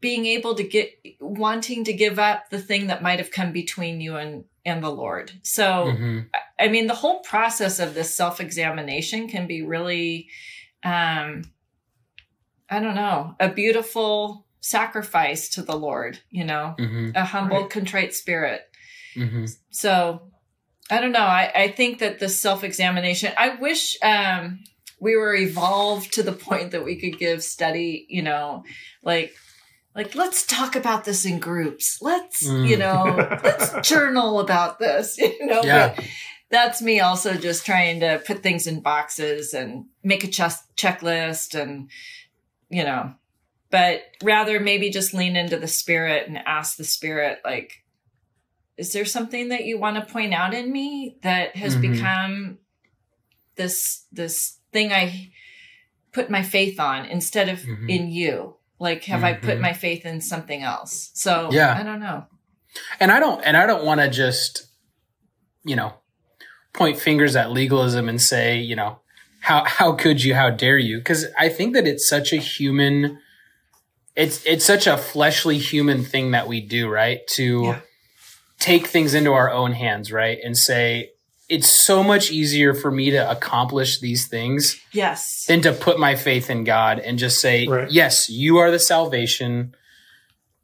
being 0.00 0.24
able 0.24 0.54
to 0.54 0.62
get 0.62 0.98
wanting 1.20 1.84
to 1.84 1.92
give 1.92 2.18
up 2.18 2.48
the 2.48 2.60
thing 2.60 2.86
that 2.86 3.02
might 3.02 3.18
have 3.18 3.30
come 3.30 3.52
between 3.52 4.00
you 4.00 4.16
and 4.16 4.44
and 4.64 4.82
the 4.82 4.90
Lord. 4.90 5.32
So, 5.42 5.64
mm-hmm. 5.64 6.18
I 6.60 6.68
mean, 6.68 6.86
the 6.86 6.94
whole 6.94 7.20
process 7.20 7.78
of 7.78 7.94
this 7.94 8.14
self 8.14 8.40
examination 8.40 9.28
can 9.28 9.46
be 9.46 9.62
really 9.62 10.28
um, 10.84 11.42
I 12.68 12.78
don't 12.78 12.94
know, 12.94 13.34
a 13.40 13.48
beautiful 13.48 14.46
sacrifice 14.60 15.48
to 15.50 15.62
the 15.62 15.76
Lord, 15.76 16.20
you 16.30 16.44
know, 16.44 16.76
mm-hmm. 16.78 17.10
a 17.16 17.24
humble, 17.24 17.62
right. 17.62 17.70
contrite 17.70 18.14
spirit. 18.14 18.62
Mm-hmm. 19.16 19.46
So 19.70 20.30
I 20.90 21.00
don't 21.00 21.12
know. 21.12 21.18
I, 21.18 21.50
I 21.54 21.68
think 21.68 21.98
that 21.98 22.20
the 22.20 22.28
self 22.28 22.62
examination, 22.62 23.32
I 23.36 23.56
wish 23.56 23.96
um, 24.02 24.60
we 25.00 25.16
were 25.16 25.34
evolved 25.34 26.14
to 26.14 26.22
the 26.22 26.32
point 26.32 26.70
that 26.70 26.84
we 26.84 26.96
could 26.96 27.18
give 27.18 27.42
study, 27.42 28.06
you 28.08 28.22
know, 28.22 28.64
like 29.02 29.34
like 29.94 30.14
let's 30.14 30.46
talk 30.46 30.76
about 30.76 31.04
this 31.04 31.24
in 31.26 31.40
groups 31.40 31.98
let's 32.00 32.46
Mm. 32.46 32.68
you 32.68 32.76
know 32.76 33.04
let's 33.44 33.88
journal 33.88 34.40
about 34.40 34.78
this 34.78 35.18
you 35.18 35.46
know 35.46 35.62
Yeah. 35.62 35.94
but 35.96 36.04
that's 36.50 36.82
me 36.82 37.00
also 37.00 37.34
just 37.34 37.64
trying 37.64 38.00
to 38.00 38.20
put 38.26 38.42
things 38.42 38.66
in 38.66 38.80
boxes 38.80 39.54
and 39.54 39.86
make 40.02 40.24
a 40.24 40.28
chess 40.28 40.62
checklist 40.76 41.58
and 41.60 41.90
you 42.68 42.84
know 42.84 43.14
but 43.70 44.02
rather 44.22 44.58
maybe 44.58 44.90
just 44.90 45.14
lean 45.14 45.36
into 45.36 45.56
the 45.56 45.68
spirit 45.68 46.26
and 46.28 46.36
ask 46.38 46.76
the 46.76 46.84
spirit 46.84 47.38
like 47.44 47.84
is 48.76 48.92
there 48.92 49.04
something 49.04 49.48
that 49.50 49.64
you 49.64 49.78
want 49.78 49.96
to 49.96 50.12
point 50.12 50.32
out 50.34 50.54
in 50.54 50.72
me 50.72 51.16
that 51.22 51.54
has 51.56 51.76
Mhm. 51.76 51.80
become 51.80 52.58
this 53.56 54.06
this 54.12 54.58
thing 54.72 54.92
i 54.92 55.30
put 56.12 56.30
my 56.30 56.42
faith 56.42 56.80
on 56.80 57.04
instead 57.06 57.48
of 57.48 57.60
Mhm. 57.60 57.88
in 57.88 58.10
you 58.10 58.56
like 58.78 59.04
have 59.04 59.22
i 59.22 59.32
put 59.34 59.58
Mhm. 59.58 59.60
my 59.60 59.72
faith 59.72 60.04
in 60.06 60.20
something 60.20 60.62
else 60.62 61.10
so 61.14 61.50
Yeah. 61.52 61.76
i 61.78 61.82
don't 61.82 62.00
know 62.00 62.26
and 63.00 63.10
I 63.10 63.18
don't 63.18 63.40
and 63.42 63.56
I 63.56 63.66
don't 63.66 63.84
want 63.84 64.00
to 64.00 64.08
just 64.08 64.68
you 65.64 65.74
know 65.74 65.99
point 66.72 66.98
fingers 66.98 67.34
at 67.36 67.50
legalism 67.50 68.08
and 68.08 68.20
say 68.20 68.58
you 68.58 68.76
know 68.76 68.98
how 69.40 69.64
how 69.64 69.92
could 69.92 70.22
you 70.22 70.34
how 70.34 70.50
dare 70.50 70.78
you 70.78 70.98
because 70.98 71.26
I 71.38 71.48
think 71.48 71.74
that 71.74 71.86
it's 71.86 72.08
such 72.08 72.32
a 72.32 72.36
human 72.36 73.18
it's 74.16 74.44
it's 74.46 74.64
such 74.64 74.86
a 74.86 74.96
fleshly 74.96 75.58
human 75.58 76.04
thing 76.04 76.30
that 76.32 76.46
we 76.48 76.60
do 76.60 76.88
right 76.88 77.26
to 77.28 77.62
Yeah. 77.64 77.80
take 78.58 78.86
things 78.86 79.14
into 79.14 79.32
our 79.32 79.50
own 79.50 79.72
hands 79.72 80.12
right 80.12 80.38
and 80.44 80.56
say 80.56 81.10
it's 81.48 81.68
so 81.68 82.04
much 82.04 82.30
easier 82.30 82.74
for 82.74 82.92
me 82.92 83.10
to 83.10 83.28
accomplish 83.30 83.98
these 83.98 84.28
things 84.28 84.80
yes 84.92 85.46
than 85.46 85.60
to 85.62 85.72
put 85.72 85.98
my 85.98 86.14
faith 86.14 86.48
in 86.48 86.62
God 86.62 87.00
and 87.00 87.18
just 87.18 87.40
say, 87.40 87.66
Right. 87.66 87.90
yes, 87.90 88.28
you 88.30 88.58
are 88.58 88.70
the 88.70 88.78
salvation. 88.78 89.74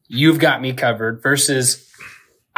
You've 0.06 0.38
got 0.38 0.60
me 0.62 0.72
covered 0.72 1.20
versus 1.20 1.85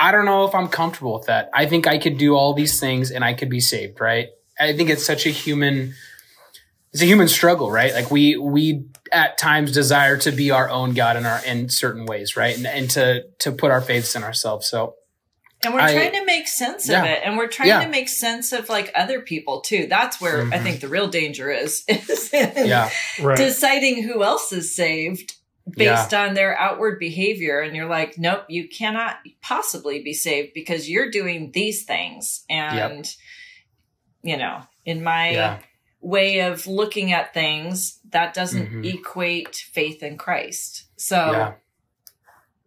I 0.01 0.13
don't 0.13 0.25
know 0.25 0.47
if 0.47 0.55
I'm 0.55 0.69
comfortable 0.69 1.15
with 1.19 1.27
that. 1.27 1.51
I 1.53 1.67
think 1.67 1.87
I 1.89 1.99
could 1.99 2.19
do 2.19 2.35
all 2.37 2.55
these 2.55 2.79
things 2.79 3.11
and 3.11 3.25
I 3.25 3.35
could 3.35 3.51
be 3.51 3.61
saved, 3.61 4.01
right? 4.01 4.29
I 4.59 4.73
think 4.77 4.91
it's 4.91 5.05
such 5.05 5.27
a 5.27 5.31
human 5.31 5.95
it's 6.93 7.03
a 7.03 7.07
human 7.07 7.29
struggle, 7.29 7.71
right? 7.71 7.93
Like 7.93 8.11
we 8.11 8.37
we 8.37 8.85
at 9.13 9.37
times 9.39 9.73
desire 9.73 10.17
to 10.19 10.31
be 10.33 10.51
our 10.51 10.71
own 10.71 10.95
God 10.95 11.17
in 11.17 11.27
our 11.27 11.45
in 11.45 11.69
certain 11.69 12.07
ways, 12.07 12.37
right? 12.37 12.57
And 12.57 12.67
and 12.67 12.89
to 12.91 13.25
to 13.41 13.53
put 13.53 13.71
our 13.73 13.81
faiths 13.81 14.15
in 14.17 14.23
ourselves. 14.23 14.69
So 14.69 14.95
and 15.65 15.75
we're 15.75 15.81
I- 15.81 15.93
trying 15.93 16.13
to 16.13 16.25
make 16.25 16.47
sense 16.47 16.89
Yeah. 16.89 17.01
of 17.03 17.11
it 17.11 17.21
and 17.25 17.37
we're 17.37 17.49
trying 17.49 17.69
Yeah. 17.69 17.83
to 17.85 17.91
make 17.91 18.09
sense 18.09 18.53
of 18.53 18.69
like 18.69 18.93
other 18.95 19.21
people 19.21 19.61
too 19.61 19.89
that's 19.91 20.21
where 20.21 20.43
i 20.43 20.59
Mhm. 20.59 20.63
think 20.63 20.81
the 20.81 20.87
real 20.87 21.09
danger 21.09 21.51
is, 21.51 21.83
is 21.89 22.31
yeah. 22.33 22.89
Right. 23.21 23.37
deciding 23.37 24.05
who 24.05 24.23
else 24.23 24.53
is 24.53 24.73
saved 24.77 25.35
based 25.76 26.14
on 26.14 26.35
their 26.35 26.59
outward 26.59 26.98
behavior 26.98 27.61
and 27.61 27.74
you're 27.76 27.88
like 27.88 28.16
nope 28.18 28.44
you 28.48 28.68
cannot 28.68 29.16
possibly 29.42 30.02
be 30.02 30.12
saved 30.14 30.52
because 30.54 30.88
you're 30.88 31.11
doing 31.11 31.50
these 31.52 31.85
things 31.85 32.44
and 32.48 33.14
you 34.22 34.37
know 34.37 34.61
in 34.85 35.02
my 35.02 35.31
Yeah. 35.31 35.59
way 36.00 36.40
of 36.40 36.66
looking 36.66 37.12
at 37.12 37.35
things 37.35 37.98
that 38.11 38.33
doesn't 38.35 38.70
Mhm. 38.70 38.94
equate 38.94 39.57
faith 39.57 40.02
in 40.02 40.16
christ 40.16 40.85
so 40.96 41.16
Yeah. 41.33 41.52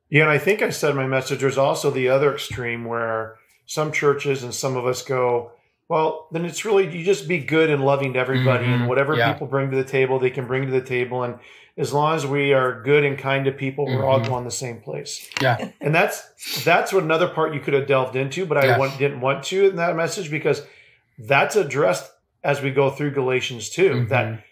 Yeah, 0.09 0.23
and 0.23 0.31
I 0.31 0.37
think 0.39 0.61
I 0.61 0.71
said 0.71 0.93
my 0.95 1.07
message 1.07 1.39
there's 1.39 1.57
also 1.57 1.89
the 1.89 2.09
other 2.09 2.33
extreme 2.33 2.83
where 2.83 3.37
some 3.65 3.93
churches 3.93 4.43
and 4.43 4.53
some 4.53 4.75
of 4.75 4.85
us 4.85 5.01
go, 5.03 5.53
well, 5.87 6.27
then 6.33 6.43
it's 6.43 6.65
really 6.65 6.85
you 6.93 7.05
just 7.05 7.29
be 7.29 7.37
good 7.37 7.69
and 7.69 7.85
loving 7.85 8.11
to 8.13 8.19
everybody, 8.19 8.65
Mhm. 8.65 8.73
and 8.73 8.87
whatever 8.89 9.15
Yeah. 9.15 9.31
people 9.31 9.47
bring 9.47 9.71
to 9.71 9.77
the 9.77 9.85
table, 9.85 10.19
they 10.19 10.29
can 10.29 10.47
bring 10.47 10.65
to 10.65 10.71
the 10.71 10.81
table, 10.81 11.23
and 11.23 11.35
as 11.77 11.93
long 11.93 12.15
as 12.15 12.25
we 12.25 12.53
are 12.53 12.81
good 12.83 13.03
and 13.03 13.17
kind 13.17 13.45
to 13.45 13.51
people, 13.51 13.85
we're 13.85 14.05
all 14.05 14.19
Mhm. 14.21 14.27
going 14.27 14.43
the 14.43 14.51
same 14.51 14.81
place. 14.81 15.29
Yeah. 15.41 15.69
And 15.79 15.93
that's 15.95 16.63
that's 16.65 16.91
what 16.93 17.03
another 17.03 17.27
part 17.27 17.53
you 17.53 17.59
could 17.59 17.73
have 17.73 17.87
delved 17.87 18.15
into, 18.15 18.45
but 18.45 18.57
I 18.57 18.65
Yeah. 18.65 18.77
want, 18.77 18.97
didn't 18.97 19.21
want 19.21 19.43
to 19.45 19.69
in 19.69 19.75
that 19.77 19.95
message 19.95 20.29
because 20.29 20.65
that's 21.17 21.55
addressed 21.55 22.11
as 22.43 22.61
we 22.61 22.71
go 22.71 22.89
through 22.89 23.11
Galatians 23.11 23.69
2 23.69 23.91
Mhm. 23.91 24.09
that 24.09 24.43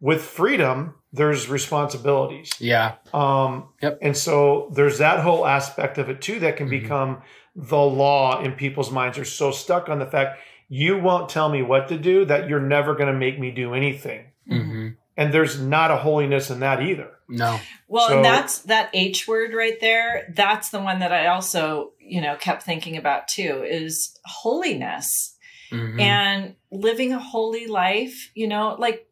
with 0.00 0.22
freedom 0.22 0.94
there's 1.12 1.48
responsibilities. 1.48 2.52
Yeah. 2.60 2.92
Um, 3.14 3.68
Yep. 3.82 3.98
And 4.02 4.16
so 4.16 4.70
there's 4.74 4.98
that 4.98 5.20
whole 5.20 5.46
aspect 5.46 5.96
of 5.98 6.10
it 6.10 6.20
too 6.20 6.38
that 6.40 6.56
can 6.56 6.66
Mhm. 6.66 6.70
become 6.82 7.22
the 7.56 7.78
law 7.78 8.40
in 8.42 8.52
people's 8.52 8.90
minds. 8.90 9.16
They're 9.16 9.24
so 9.24 9.50
stuck 9.50 9.88
on 9.88 9.98
the 9.98 10.06
fact 10.06 10.38
you 10.68 10.98
won't 10.98 11.28
tell 11.30 11.48
me 11.48 11.62
what 11.62 11.88
to 11.88 11.96
do 11.96 12.24
that 12.26 12.46
you're 12.48 12.60
never 12.60 12.94
going 12.94 13.10
to 13.10 13.18
make 13.18 13.38
me 13.38 13.50
do 13.50 13.72
anything. 13.74 14.26
hmm 14.46 14.88
And 15.18 15.34
there's 15.34 15.60
not 15.60 15.90
a 15.90 15.96
holiness 15.96 16.48
in 16.48 16.60
that 16.60 16.80
either. 16.80 17.10
No. 17.28 17.58
Well, 17.88 18.08
So- 18.08 18.16
and 18.16 18.24
that's 18.24 18.60
that 18.62 18.88
H 18.94 19.26
word 19.28 19.52
right 19.52 19.78
there. 19.80 20.32
That's 20.34 20.70
the 20.70 20.80
one 20.80 21.00
that 21.00 21.12
I 21.12 21.26
also, 21.26 21.92
you 22.00 22.20
know, 22.22 22.36
kept 22.36 22.62
thinking 22.62 22.96
about 22.96 23.28
too 23.28 23.64
is 23.68 24.16
holiness 24.24 25.36
Mhm. 25.72 26.00
and 26.00 26.54
living 26.70 27.12
a 27.12 27.18
holy 27.18 27.66
life, 27.66 28.30
you 28.34 28.46
know, 28.48 28.76
like 28.78 29.04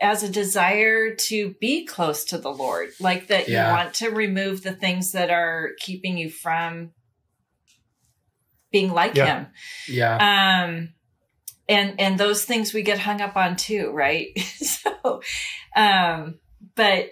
as 0.00 0.22
a 0.22 0.28
desire 0.28 1.14
to 1.16 1.54
be 1.60 1.84
close 1.84 2.24
to 2.26 2.38
the 2.38 2.52
Lord, 2.52 2.90
like 3.00 3.26
that 3.28 3.48
Yeah. 3.48 3.68
you 3.70 3.76
want 3.76 3.94
to 3.94 4.10
remove 4.10 4.62
the 4.62 4.74
things 4.74 5.10
that 5.12 5.30
are 5.30 5.70
keeping 5.80 6.18
you 6.18 6.30
from 6.30 6.92
being 8.70 8.92
like 8.92 9.14
Yeah. 9.16 9.26
him. 9.26 9.46
yeah. 9.88 10.64
um 10.66 10.94
and 11.68 12.00
and 12.00 12.18
those 12.18 12.44
things 12.44 12.72
we 12.72 12.82
get 12.82 12.98
hung 12.98 13.20
up 13.20 13.36
on 13.36 13.56
too 13.56 13.90
right 13.92 14.38
so 14.38 15.20
um 15.76 16.36
but 16.74 17.10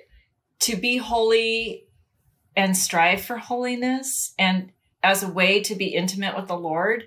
to 0.61 0.77
be 0.77 0.97
holy 0.97 1.85
and 2.57 2.77
strive 2.77 3.21
for 3.21 3.37
holiness 3.37 4.33
and 4.39 4.73
as 5.03 5.23
a 5.23 5.29
way 5.29 5.61
to 5.61 5.75
be 5.75 5.87
intimate 5.87 6.35
with 6.37 6.49
the 6.49 6.57
lord 6.57 7.05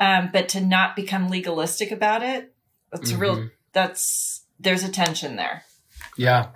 um 0.00 0.30
but 0.32 0.48
to 0.48 0.60
not 0.60 0.96
become 0.96 1.28
legalistic 1.28 1.90
about 1.90 2.22
it 2.22 2.52
that's 2.90 3.10
a 3.12 3.16
real 3.16 3.36
Mhm. 3.36 3.50
that's 3.72 4.44
there's 4.60 4.84
a 4.84 4.90
tension 4.90 5.36
there 5.36 5.64
Yeah. 6.16 6.48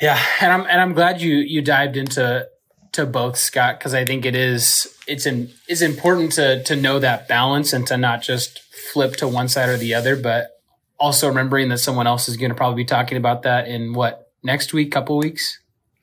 Yeah, 0.00 0.20
and 0.40 0.52
I'm 0.52 0.60
and 0.62 0.80
I'm 0.80 0.94
glad 0.94 1.20
you 1.20 1.34
you 1.36 1.62
dived 1.62 1.96
into 1.96 2.46
to 2.92 3.06
both 3.06 3.36
Scott 3.38 3.78
because 3.78 3.94
I 3.94 4.04
think 4.04 4.24
it 4.24 4.36
is 4.36 4.94
it's 5.06 5.26
in 5.26 5.50
it's 5.66 5.80
important 5.82 6.32
to 6.32 6.62
to 6.64 6.76
know 6.76 6.98
that 6.98 7.28
balance 7.28 7.72
and 7.72 7.86
to 7.86 7.96
not 7.96 8.22
just 8.22 8.60
flip 8.92 9.16
to 9.16 9.28
one 9.28 9.48
side 9.48 9.68
or 9.68 9.76
the 9.76 9.94
other, 9.94 10.16
but 10.16 10.60
also 10.98 11.28
remembering 11.28 11.68
that 11.70 11.78
someone 11.78 12.06
else 12.06 12.28
is 12.28 12.36
going 12.36 12.50
to 12.50 12.54
probably 12.54 12.84
be 12.84 12.86
talking 12.86 13.18
about 13.18 13.42
that 13.42 13.66
in 13.66 13.92
what 13.92 14.30
next 14.42 14.72
week, 14.72 14.92
couple 14.92 15.16
weeks. 15.18 15.58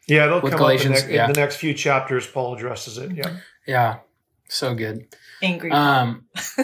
Yeah, 0.08 0.25
it'll 0.25 0.41
With 0.41 0.54
come 0.54 0.60
Galatians, 0.60 0.97
up 0.99 1.04
in 1.04 1.10
the, 1.10 1.15
yeah. 1.15 1.25
in 1.28 1.34
the 1.34 1.39
next 1.39 1.58
few 1.58 1.73
chapters. 1.73 2.25
Paul 2.25 2.56
addresses 2.56 2.97
it. 2.97 3.12
Yeah. 3.15 3.38
Yeah, 3.67 3.99
so 4.47 4.73
good. 4.73 5.06
angry 5.43 5.71
Um, 5.71 6.25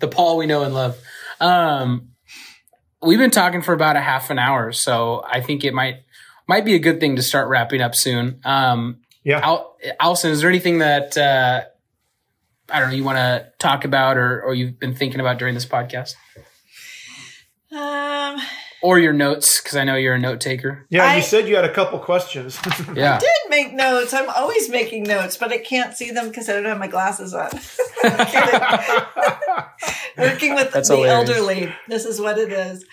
the 0.00 0.08
Paul 0.10 0.36
we 0.36 0.46
know 0.46 0.64
and 0.64 0.74
love. 0.74 0.98
Um, 1.40 2.08
we've 3.00 3.18
been 3.18 3.30
talking 3.30 3.62
for 3.62 3.72
about 3.72 3.94
a 3.96 4.00
half 4.00 4.30
an 4.30 4.40
hour, 4.40 4.72
so 4.72 5.22
I 5.24 5.40
think 5.40 5.62
it 5.62 5.72
might 5.72 6.03
might 6.46 6.64
be 6.64 6.74
a 6.74 6.78
good 6.78 7.00
thing 7.00 7.16
to 7.16 7.22
start 7.22 7.48
wrapping 7.48 7.80
up 7.80 7.94
soon. 7.94 8.40
Um, 8.44 8.98
Yeah. 9.24 9.40
Al- 9.42 9.76
Allison, 9.98 10.30
is 10.30 10.40
there 10.40 10.50
anything 10.50 10.78
that 10.78 11.16
uh, 11.16 11.62
I 12.70 12.80
don't 12.80 12.90
know 12.90 12.96
you 12.96 13.04
want 13.04 13.16
to 13.18 13.50
talk 13.58 13.84
about 13.84 14.16
or 14.18 14.42
or 14.42 14.54
you've 14.54 14.78
been 14.78 14.94
thinking 14.94 15.20
about 15.20 15.38
during 15.38 15.54
this 15.54 15.66
podcast 15.66 16.14
um 17.72 18.40
or 18.82 18.98
your 18.98 19.12
notes? 19.14 19.60
Because 19.60 19.76
I 19.76 19.84
know 19.84 19.96
you're 19.96 20.14
a 20.14 20.18
note 20.18 20.40
taker. 20.40 20.86
Yeah, 20.90 21.06
I- 21.06 21.16
you 21.16 21.22
said 21.22 21.48
you 21.48 21.56
had 21.56 21.64
a 21.64 21.72
couple 21.72 21.98
questions. 21.98 22.58
Yeah. 22.94 23.18
did 23.18 23.30
make 23.50 23.72
notes 23.72 24.12
i'm 24.12 24.28
always 24.30 24.68
making 24.68 25.04
notes 25.04 25.36
but 25.36 25.52
i 25.52 25.58
can't 25.58 25.96
see 25.96 26.10
them 26.10 26.28
because 26.28 26.48
i 26.48 26.52
don't 26.54 26.64
have 26.64 26.78
my 26.78 26.88
glasses 26.88 27.34
on 27.34 27.50
working 30.18 30.54
with 30.54 30.72
That's 30.72 30.88
the 30.88 30.96
hilarious. 30.96 31.28
elderly. 31.30 31.74
This 31.88 32.04
is 32.04 32.20
what 32.20 32.38
it 32.38 32.52
is. 32.52 32.84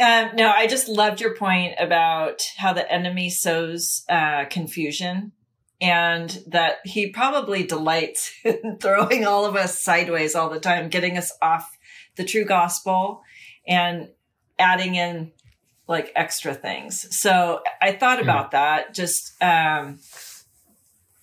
Um, 0.00 0.30
no, 0.34 0.50
I 0.50 0.66
just 0.66 0.88
loved 0.88 1.20
your 1.20 1.34
point 1.34 1.74
about 1.78 2.42
how 2.56 2.72
the 2.72 2.90
enemy 2.90 3.28
sows 3.30 4.02
uh, 4.08 4.46
confusion 4.46 5.32
and 5.80 6.42
that 6.46 6.78
he 6.84 7.08
probably 7.08 7.62
delights 7.64 8.32
in 8.44 8.78
throwing 8.80 9.26
all 9.26 9.44
of 9.44 9.56
us 9.56 9.82
sideways 9.82 10.34
all 10.34 10.50
the 10.50 10.60
time, 10.60 10.88
getting 10.88 11.16
us 11.18 11.32
off 11.42 11.76
the 12.16 12.24
true 12.24 12.44
gospel 12.44 13.22
and 13.66 14.08
adding 14.58 14.94
in 14.94 15.32
like 15.86 16.12
extra 16.14 16.54
things. 16.54 17.06
So 17.18 17.62
I 17.82 17.92
thought 17.92 18.22
about 18.22 18.52
that. 18.52 18.94
Just, 18.94 19.32
um, 19.42 19.98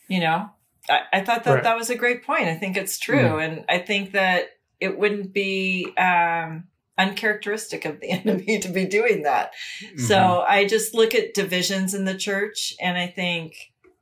you 0.08 0.20
know, 0.20 0.50
I, 0.90 1.00
I 1.14 1.22
thought 1.22 1.44
that 1.46 1.54
Right. 1.54 1.64
that 1.64 1.78
was 1.78 1.90
a 1.90 1.96
great 1.96 2.24
point. 2.26 2.46
I 2.48 2.56
think 2.56 2.78
it's 2.78 3.00
true. 3.00 3.30
Hmm. 3.30 3.40
And 3.40 3.66
I 3.70 3.80
think 3.80 4.12
that 4.12 4.50
it 4.80 4.98
wouldn't 4.98 5.34
be 5.34 5.94
um, 5.98 6.66
uncharacteristic 6.98 7.86
of 7.86 8.00
the 8.00 8.10
enemy 8.12 8.60
to 8.60 8.70
be 8.70 8.86
doing 8.86 9.24
that. 9.24 9.52
Mm-hmm. 9.84 10.00
So 10.00 10.44
I 10.48 10.66
just 10.66 10.94
look 10.94 11.16
at 11.16 11.34
divisions 11.34 11.94
in 11.94 12.06
the 12.06 12.18
church 12.18 12.74
and 12.82 12.98
I 12.98 13.08
think, 13.08 13.56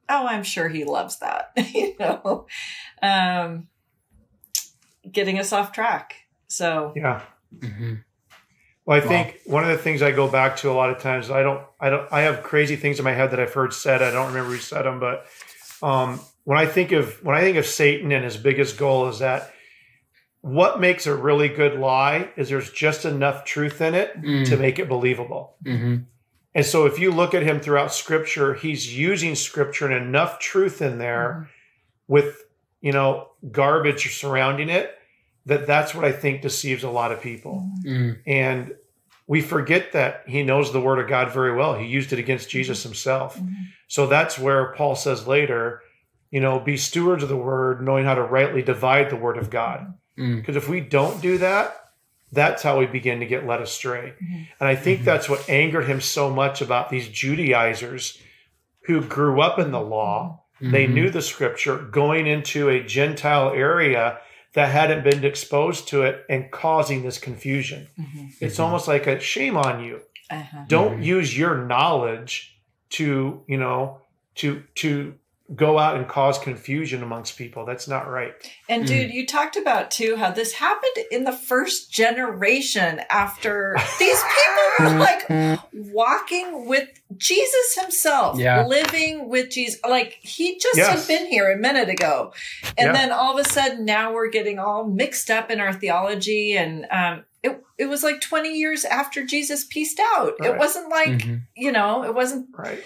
oh, 0.10 0.28
I'm 0.28 0.43
sure 0.43 0.70
he 0.70 0.84
loves 0.84 1.20
that, 1.20 1.52
you 1.74 1.96
know, 2.00 2.48
um, 3.02 3.68
getting 5.10 5.39
us 5.39 5.52
off 5.52 5.72
track. 5.72 6.16
So 6.48 6.93
yeah. 6.96 7.22
Mhm. 7.58 8.04
Well, 8.86 8.98
I 8.98 9.02
think 9.02 9.41
one 9.46 9.64
of 9.64 9.70
the 9.70 9.80
things 9.80 10.04
I 10.04 10.12
go 10.12 10.28
back 10.28 10.58
to 10.58 10.70
a 10.70 10.74
lot 10.74 10.91
of 10.91 11.00
times, 11.00 11.32
I 11.32 11.41
don't, 11.41 11.66
I 11.80 11.89
don't, 11.89 12.12
I 12.14 12.22
have 12.22 12.43
crazy 12.43 12.76
things 12.76 13.00
in 13.00 13.04
my 13.04 13.14
head 13.14 13.32
that 13.32 13.39
I've 13.39 13.54
heard 13.54 13.74
said. 13.74 14.04
I 14.04 14.12
don't 14.12 14.28
remember 14.28 14.52
who 14.52 14.58
said 14.58 14.84
them, 14.84 15.00
but 15.00 15.26
um, 15.82 16.20
when 16.43 16.60
I 16.60 16.68
think 16.68 16.91
of 16.91 17.24
when 17.24 17.36
I 17.36 17.41
think 17.41 17.58
of 17.58 17.66
Satan 17.66 18.12
and 18.12 18.24
his 18.24 18.38
biggest 18.38 18.78
goal 18.78 19.08
is 19.08 19.20
that 19.20 19.52
what 20.46 20.80
makes 20.80 21.08
a 21.08 21.16
really 21.16 21.50
good 21.50 21.80
lie 21.80 22.30
is 22.38 22.50
there's 22.50 22.72
just 22.72 23.04
enough 23.04 23.46
truth 23.46 23.82
in 23.82 23.96
it 23.96 24.22
Mm. 24.22 24.46
to 24.46 24.58
make 24.58 24.78
it 24.78 24.88
believable. 24.88 25.56
hmm 25.66 25.96
And 26.54 26.66
so 26.66 26.86
if 26.86 27.00
you 27.00 27.12
look 27.12 27.34
at 27.34 27.41
him 27.43 27.60
throughout 27.60 27.91
Scripture, 27.91 28.54
he's 28.54 28.96
using 28.96 29.34
Scripture 29.36 29.88
and 29.88 29.96
enough 30.08 30.38
truth 30.39 30.82
in 30.82 31.00
there 31.00 31.50
with 32.08 32.43
you 32.82 32.91
know 32.91 33.30
garbage 33.52 34.16
surrounding 34.20 34.70
it 34.70 34.91
that 35.48 35.66
that's 35.66 35.96
what 35.96 36.06
I 36.06 36.12
think 36.12 36.41
deceives 36.43 36.84
a 36.84 36.89
lot 36.89 37.12
of 37.12 37.22
people. 37.22 37.68
Mm. 37.84 38.18
And 38.28 38.74
we 39.28 39.41
forget 39.41 39.93
that 39.93 40.24
he 40.28 40.43
knows 40.43 40.72
the 40.72 40.80
word 40.82 41.00
of 41.00 41.08
God 41.10 41.32
very 41.32 41.56
well. 41.56 41.74
He 41.76 41.88
used 41.88 42.14
it 42.14 42.20
against 42.20 42.50
Jesus 42.52 42.84
himself. 42.84 43.39
Mhm. 43.39 43.52
So 43.88 44.06
that's 44.06 44.38
where 44.38 44.74
Paul 44.74 44.96
says 44.96 45.26
later, 45.28 45.82
you 46.30 46.39
know, 46.39 46.60
be 46.60 46.78
stewards 46.78 47.24
of 47.24 47.30
the 47.30 47.36
word, 47.52 47.82
knowing 47.84 48.06
how 48.06 48.14
to 48.16 48.22
rightly 48.24 48.62
divide 48.62 49.10
the 49.10 49.16
word 49.16 49.38
of 49.38 49.50
God. 49.50 49.93
Mm. 50.18 50.38
Because 50.38 50.55
if 50.55 50.70
we 50.70 50.80
don't 50.82 51.22
do 51.22 51.38
that, 51.39 51.76
that's 52.32 52.63
how 52.63 52.80
we 52.80 52.86
begin 52.86 53.20
to 53.20 53.26
get 53.26 53.45
led 53.45 53.61
astray. 53.61 54.13
Mhm. 54.22 54.47
And 54.59 54.68
I 54.70 54.76
think 54.76 55.01
Mhm. 55.01 55.05
that's 55.05 55.30
what 55.30 55.49
angered 55.49 55.86
him 55.88 56.01
so 56.01 56.30
much 56.30 56.61
about 56.61 56.89
these 56.89 57.07
Judaizers 57.07 58.22
who 58.86 59.01
grew 59.01 59.41
up 59.41 59.59
in 59.59 59.72
the 59.72 59.82
law. 59.82 60.43
They 60.61 60.86
Mhm. 60.88 60.93
knew 60.93 61.09
the 61.09 61.22
scripture 61.22 61.78
going 61.78 62.28
into 62.28 62.70
a 62.70 62.82
Gentile 62.84 63.51
area 63.53 64.20
that 64.53 64.72
hadn't 64.72 65.03
been 65.03 65.26
exposed 65.26 65.88
to 65.89 66.03
it 66.03 66.24
and 66.30 66.49
causing 66.49 67.03
this 67.03 67.18
confusion. 67.18 67.88
Mhm. 67.99 68.32
It's 68.39 68.55
Mhm. 68.57 68.63
almost 68.63 68.88
like 68.88 69.05
a 69.05 69.20
shame 69.20 69.57
on 69.57 69.84
you. 69.84 70.01
Uh-huh. 70.30 70.63
Don't 70.68 71.03
use 71.03 71.38
your 71.38 71.55
knowledge 71.66 72.57
to, 72.91 73.43
you 73.47 73.57
know, 73.57 73.99
to 74.36 74.63
to 74.76 75.16
go 75.54 75.78
out 75.78 75.96
and 75.96 76.08
cause 76.08 76.39
confusion 76.39 77.04
amongst 77.04 77.38
people. 77.38 77.66
That's 77.66 77.88
not 77.88 78.10
right. 78.10 78.34
And 78.68 78.84
Mm. 78.84 78.88
dude, 78.88 79.14
you 79.14 79.28
talked 79.28 79.56
about 79.56 79.91
too 79.91 80.16
how 80.16 80.32
this 80.32 80.54
happened 80.54 81.06
in 81.12 81.24
the 81.24 81.32
first 81.32 81.91
generation 81.91 83.00
after 83.12 83.76
these 84.00 84.20
people 84.24 84.89
were 84.91 85.00
like 85.00 85.60
walking 85.74 86.66
with 86.68 86.89
Jesus 87.16 87.76
himself, 87.80 88.39
Yeah. 88.39 88.66
living 88.66 89.30
with 89.30 89.52
Jesus. 89.52 89.80
Like 89.88 90.18
he 90.22 90.58
just 90.60 90.78
Yes. 90.78 91.08
had 91.08 91.08
been 91.08 91.28
here 91.28 91.52
a 91.52 91.58
minute 91.58 91.89
ago. 91.89 92.34
And 92.78 92.88
Yeah. 92.88 92.93
then 92.93 93.12
all 93.12 93.38
of 93.38 93.46
a 93.46 93.48
sudden 93.48 93.86
now 93.86 94.14
we're 94.14 94.30
getting 94.30 94.58
all 94.58 94.86
mixed 94.86 95.30
up 95.30 95.52
in 95.52 95.60
our 95.60 95.74
theology 95.74 96.58
and 96.58 96.88
um 96.91 97.24
it, 97.43 97.62
it 97.78 97.86
was 97.86 98.02
like 98.02 98.20
20 98.22 98.58
years 98.58 98.84
after 98.86 99.24
Jesus 99.24 99.64
pieced 99.66 100.00
out. 100.16 100.34
It 100.43 100.58
wasn't 100.58 100.89
like, 100.89 101.10
Mhm. 101.10 101.41
you 101.56 101.72
know, 101.72 102.04
it 102.04 102.16
wasn't 102.16 102.48
Right. 102.58 102.84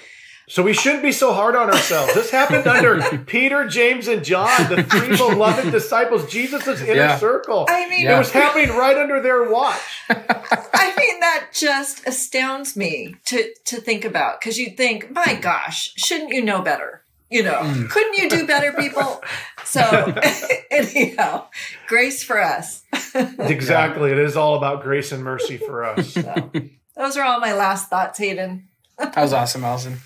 So 0.49 0.63
we 0.63 0.73
shouldn't 0.73 1.03
be 1.03 1.11
so 1.11 1.31
hard 1.31 1.55
on 1.55 1.69
ourselves. 1.69 2.15
This 2.15 2.31
happened 2.31 2.65
under 2.65 2.99
Peter, 3.27 3.67
James, 3.67 4.07
and 4.07 4.23
John, 4.25 4.49
the 4.67 4.81
three 4.83 5.15
beloved 5.17 5.71
disciples, 5.71 6.29
Jesus' 6.29 6.81
inner 6.81 6.95
Yeah. 6.95 7.17
circle. 7.19 7.67
I 7.69 7.87
mean, 7.87 8.05
Yeah. 8.05 8.15
It 8.15 8.17
was 8.19 8.31
happening 8.31 8.69
right 8.75 8.97
under 8.97 9.21
their 9.21 9.47
watch. 9.49 9.79
I 10.09 10.93
mean, 10.97 11.19
that 11.19 11.49
just 11.53 12.05
astounds 12.07 12.75
me 12.75 13.15
to 13.25 13.53
to 13.65 13.79
think 13.79 14.03
about 14.05 14.39
because 14.41 14.57
you 14.57 14.71
think, 14.71 15.11
my 15.11 15.35
gosh, 15.39 15.93
shouldn't 15.97 16.31
you 16.33 16.43
know 16.43 16.61
better? 16.63 17.03
You 17.29 17.43
know, 17.43 17.59
Mm. 17.61 17.87
couldn't 17.91 18.17
you 18.17 18.27
do 18.27 18.47
better, 18.47 18.73
people? 18.73 19.21
So, 19.65 19.81
anyhow, 20.71 21.45
grace 21.87 22.23
for 22.23 22.41
us. 22.41 22.81
Exactly. 23.13 24.11
It 24.11 24.17
is 24.17 24.35
all 24.35 24.55
about 24.55 24.81
grace 24.81 25.11
and 25.11 25.23
mercy 25.23 25.57
for 25.57 25.83
us. 25.85 26.13
So, 26.15 26.49
those 26.95 27.17
are 27.17 27.23
all 27.23 27.39
my 27.39 27.53
last 27.53 27.87
thoughts, 27.91 28.17
Hayden. 28.17 28.67
That 28.97 29.15
was 29.15 29.31
awesome, 29.31 29.63
Allison. 29.63 29.99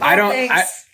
I 0.00 0.16
don't. 0.16 0.32
I, 0.32 0.48
Thanks. 0.48 0.84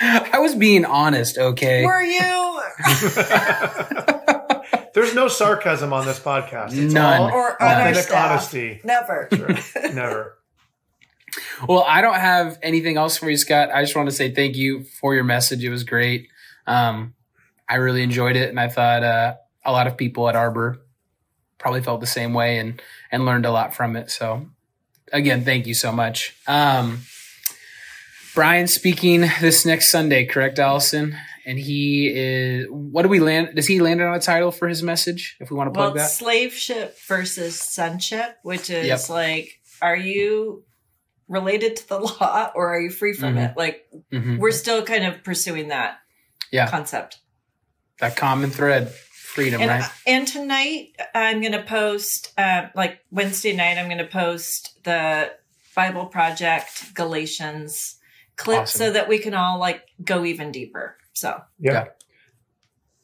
I 0.00 0.38
was 0.38 0.54
being 0.54 0.84
honest, 0.84 1.38
okay? 1.38 1.84
Were 1.84 2.02
you 2.02 2.60
There's 4.94 5.14
no 5.14 5.28
sarcasm 5.28 5.92
on 5.92 6.06
this 6.06 6.20
podcast. 6.20 6.76
It's 6.76 6.94
None. 6.94 7.20
all 7.20 7.32
or 7.32 7.62
authentic 7.62 8.14
honesty. 8.14 8.80
Never. 8.84 9.28
Never. 9.92 10.38
Well, 11.68 11.84
I 11.86 12.00
don't 12.00 12.14
have 12.14 12.58
anything 12.62 12.96
else 12.96 13.16
for 13.16 13.28
you, 13.28 13.36
Scott. 13.36 13.70
I 13.72 13.82
just 13.82 13.96
want 13.96 14.08
to 14.08 14.14
say 14.14 14.32
thank 14.32 14.56
you 14.56 14.84
for 14.84 15.14
your 15.14 15.24
message. 15.24 15.64
It 15.64 15.70
was 15.70 15.84
great. 15.84 16.28
Um, 16.66 17.14
I 17.68 17.76
really 17.76 18.02
enjoyed 18.02 18.36
it, 18.36 18.48
and 18.48 18.58
I 18.58 18.68
thought 18.68 19.02
uh, 19.02 19.34
a 19.64 19.72
lot 19.72 19.86
of 19.86 19.96
people 19.96 20.28
at 20.28 20.36
Arbor 20.36 20.80
probably 21.58 21.82
felt 21.82 22.00
the 22.00 22.06
same 22.06 22.32
way 22.32 22.58
and 22.58 22.80
and 23.10 23.26
learned 23.26 23.46
a 23.46 23.50
lot 23.50 23.74
from 23.74 23.96
it. 23.96 24.10
So, 24.10 24.46
again, 25.12 25.44
thank 25.44 25.66
you 25.66 25.74
so 25.74 25.92
much. 25.92 26.34
Um, 26.46 27.00
Brian 28.34 28.68
speaking 28.68 29.22
this 29.40 29.64
next 29.66 29.90
Sunday, 29.90 30.24
correct, 30.26 30.58
Allison? 30.58 31.16
And 31.46 31.58
he 31.58 32.12
is. 32.14 32.66
What 32.70 33.02
do 33.02 33.08
we 33.08 33.20
land? 33.20 33.54
Does 33.54 33.66
he 33.66 33.80
land 33.80 34.00
on 34.02 34.14
a 34.14 34.20
title 34.20 34.52
for 34.52 34.68
his 34.68 34.82
message? 34.82 35.36
If 35.40 35.50
we 35.50 35.56
want 35.56 35.72
to 35.72 35.78
well, 35.78 35.90
plug 35.92 35.98
that. 35.98 36.10
slave 36.10 36.52
ship 36.52 36.96
versus 37.08 37.58
sonship, 37.58 38.36
which 38.42 38.68
is 38.70 38.86
Yep. 38.86 39.08
like, 39.08 39.48
are 39.80 39.96
you 39.96 40.64
related 41.26 41.76
to 41.76 41.88
the 41.88 41.98
law 42.20 42.52
or 42.54 42.74
are 42.74 42.80
you 42.80 42.90
free 42.90 43.14
from 43.14 43.36
Mhm. 43.36 43.50
it? 43.50 43.56
Like, 43.56 43.82
Mhm. 44.12 44.38
we're 44.38 44.50
still 44.52 44.82
kind 44.84 45.04
of 45.06 45.24
pursuing 45.24 45.68
that 45.68 45.96
Yeah. 46.52 46.68
concept. 46.68 47.18
That 48.00 48.14
common 48.16 48.50
thread, 48.50 48.92
freedom, 49.38 49.60
And, 49.60 49.70
right? 49.70 49.90
and 50.06 50.26
tonight 50.26 50.96
I'm 51.14 51.40
going 51.40 51.52
to 51.52 51.62
post, 51.62 52.32
uh, 52.36 52.66
like 52.74 52.98
Wednesday 53.12 53.54
night, 53.54 53.78
I'm 53.78 53.86
going 53.86 53.98
to 53.98 54.04
post 54.04 54.82
the 54.84 55.30
Bible 55.76 56.06
Project 56.06 56.92
Galatians 56.94 57.96
clip 58.36 58.62
Awesome. 58.62 58.78
so 58.78 58.92
that 58.92 59.08
we 59.08 59.18
can 59.18 59.34
all 59.34 59.58
like 59.60 59.82
go 60.02 60.24
even 60.24 60.50
deeper. 60.50 60.96
So 61.12 61.40
Yeah. 61.60 61.72
Yeah. 61.72 61.84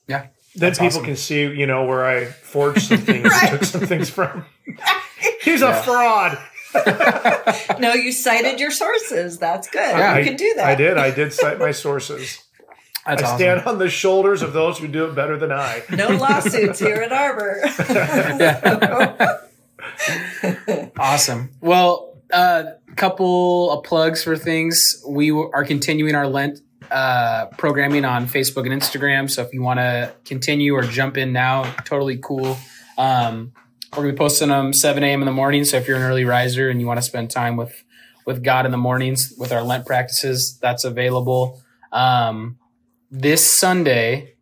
Yeah. 0.09 0.21
Then 0.21 0.29
That's 0.57 0.79
people 0.79 0.87
awesome. 0.99 1.05
can 1.05 1.17
see, 1.17 1.43
you 1.43 1.67
know, 1.67 1.85
where 1.85 2.05
I 2.05 2.25
forged 2.27 2.83
some 2.83 2.99
things, 3.11 3.27
Right. 3.29 3.51
took 3.51 3.65
some 3.65 3.87
things 3.87 4.11
from. 4.11 4.45
He's 5.43 5.61
Yeah. 5.61 5.79
a 5.79 5.83
fraud. 5.83 6.39
no, 7.81 7.93
you 7.93 8.11
cited 8.13 8.59
your 8.59 8.71
sources. 8.73 9.39
That's 9.39 9.69
good. 9.69 9.79
Yeah. 9.81 10.19
you 10.19 10.25
can 10.25 10.37
do 10.37 10.53
that. 10.57 10.67
I 10.67 10.75
did. 10.75 10.97
I 10.99 11.11
did 11.13 11.33
cite 11.33 11.59
my 11.61 11.71
sources. 11.71 12.43
That's 13.07 13.23
I 13.23 13.27
awesome. 13.27 13.39
stand 13.39 13.61
on 13.67 13.79
the 13.79 13.89
shoulders 13.89 14.43
of 14.43 14.53
those 14.53 14.79
who 14.79 14.89
do 14.89 15.05
it 15.05 15.15
better 15.15 15.37
than 15.37 15.53
I. 15.53 15.83
No 15.91 16.09
lawsuits 16.09 16.79
here 16.79 16.97
at 16.97 17.13
Arbor. 17.13 17.63
Awesome. 20.99 21.51
Well, 21.61 22.17
a 22.33 22.37
uh, 22.37 22.73
couple 22.97 23.71
of 23.71 23.85
plugs 23.85 24.25
for 24.25 24.37
things. 24.37 25.03
We 25.07 25.31
are 25.31 25.65
continuing 25.65 26.15
our 26.15 26.27
Lent 26.27 26.61
uh, 26.91 27.47
programming 27.59 28.05
on 28.05 28.27
Facebook 28.27 28.71
and 28.71 28.81
Instagram. 28.81 29.31
So 29.31 29.43
if 29.43 29.53
you 29.53 29.63
want 29.63 29.79
to 29.79 30.13
continue 30.25 30.75
or 30.75 30.83
jump 30.83 31.17
in 31.17 31.33
now, 31.33 31.65
totally 31.85 32.19
cool. 32.19 32.57
Um, 32.97 33.53
we're 33.93 34.03
gonna 34.03 34.13
be 34.13 34.19
posting 34.19 34.49
them 34.49 34.73
7 34.73 35.03
a.m. 35.03 35.21
in 35.23 35.27
the 35.27 35.33
morning. 35.33 35.65
So 35.65 35.77
if 35.77 35.87
you're 35.87 35.97
an 35.97 36.03
early 36.03 36.25
riser 36.25 36.69
and 36.69 36.81
you 36.81 36.87
want 36.87 36.99
to 36.99 37.03
spend 37.03 37.31
time 37.31 37.57
with 37.57 37.85
with 38.27 38.43
God 38.43 38.65
in 38.65 38.73
the 38.73 38.79
mornings 38.79 39.35
with 39.39 39.53
our 39.53 39.63
Lent 39.63 39.87
practices, 39.87 40.59
that's 40.61 40.85
available. 40.85 41.61
Um, 41.93 42.59
this 43.15 43.59
Sunday, 43.59 44.35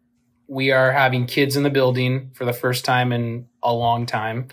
we 0.49 0.71
are 0.73 0.93
having 0.93 1.27
kids 1.27 1.57
in 1.57 1.63
the 1.63 1.71
building 1.71 2.31
for 2.35 2.45
the 2.47 2.53
first 2.55 2.85
time 2.85 3.13
in 3.13 3.47
a 3.63 3.73
long 3.73 4.07
time. 4.07 4.49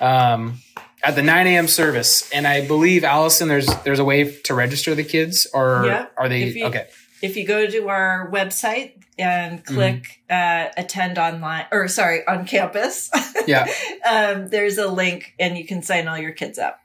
Um, 0.00 0.60
at 1.04 1.14
the 1.14 1.22
9 1.22 1.46
a.m. 1.46 1.68
service, 1.68 2.28
and 2.32 2.46
I 2.46 2.66
believe 2.66 3.04
Allison, 3.04 3.46
there's 3.48 3.68
there's 3.84 3.98
a 4.00 4.04
way 4.04 4.32
to 4.44 4.54
register 4.54 4.94
the 4.94 5.04
kids, 5.04 5.46
or 5.54 5.84
Yeah, 5.86 6.06
are 6.16 6.28
they 6.28 6.42
if 6.42 6.56
you- 6.56 6.66
okay? 6.66 6.86
if 7.22 7.36
you 7.36 7.46
go 7.46 7.66
to 7.66 7.88
our 7.88 8.30
website 8.32 8.92
and 9.18 9.64
click 9.64 10.20
uh, 10.30 10.68
attend 10.76 11.18
online 11.18 11.66
or 11.72 11.88
sorry 11.88 12.26
on 12.28 12.46
campus 12.46 13.10
Yeah. 13.48 13.66
um, 14.08 14.46
there's 14.48 14.78
a 14.78 14.86
link 14.86 15.34
and 15.40 15.58
you 15.58 15.66
can 15.66 15.82
sign 15.82 16.06
all 16.06 16.16
your 16.16 16.30
kids 16.30 16.58
up 16.58 16.78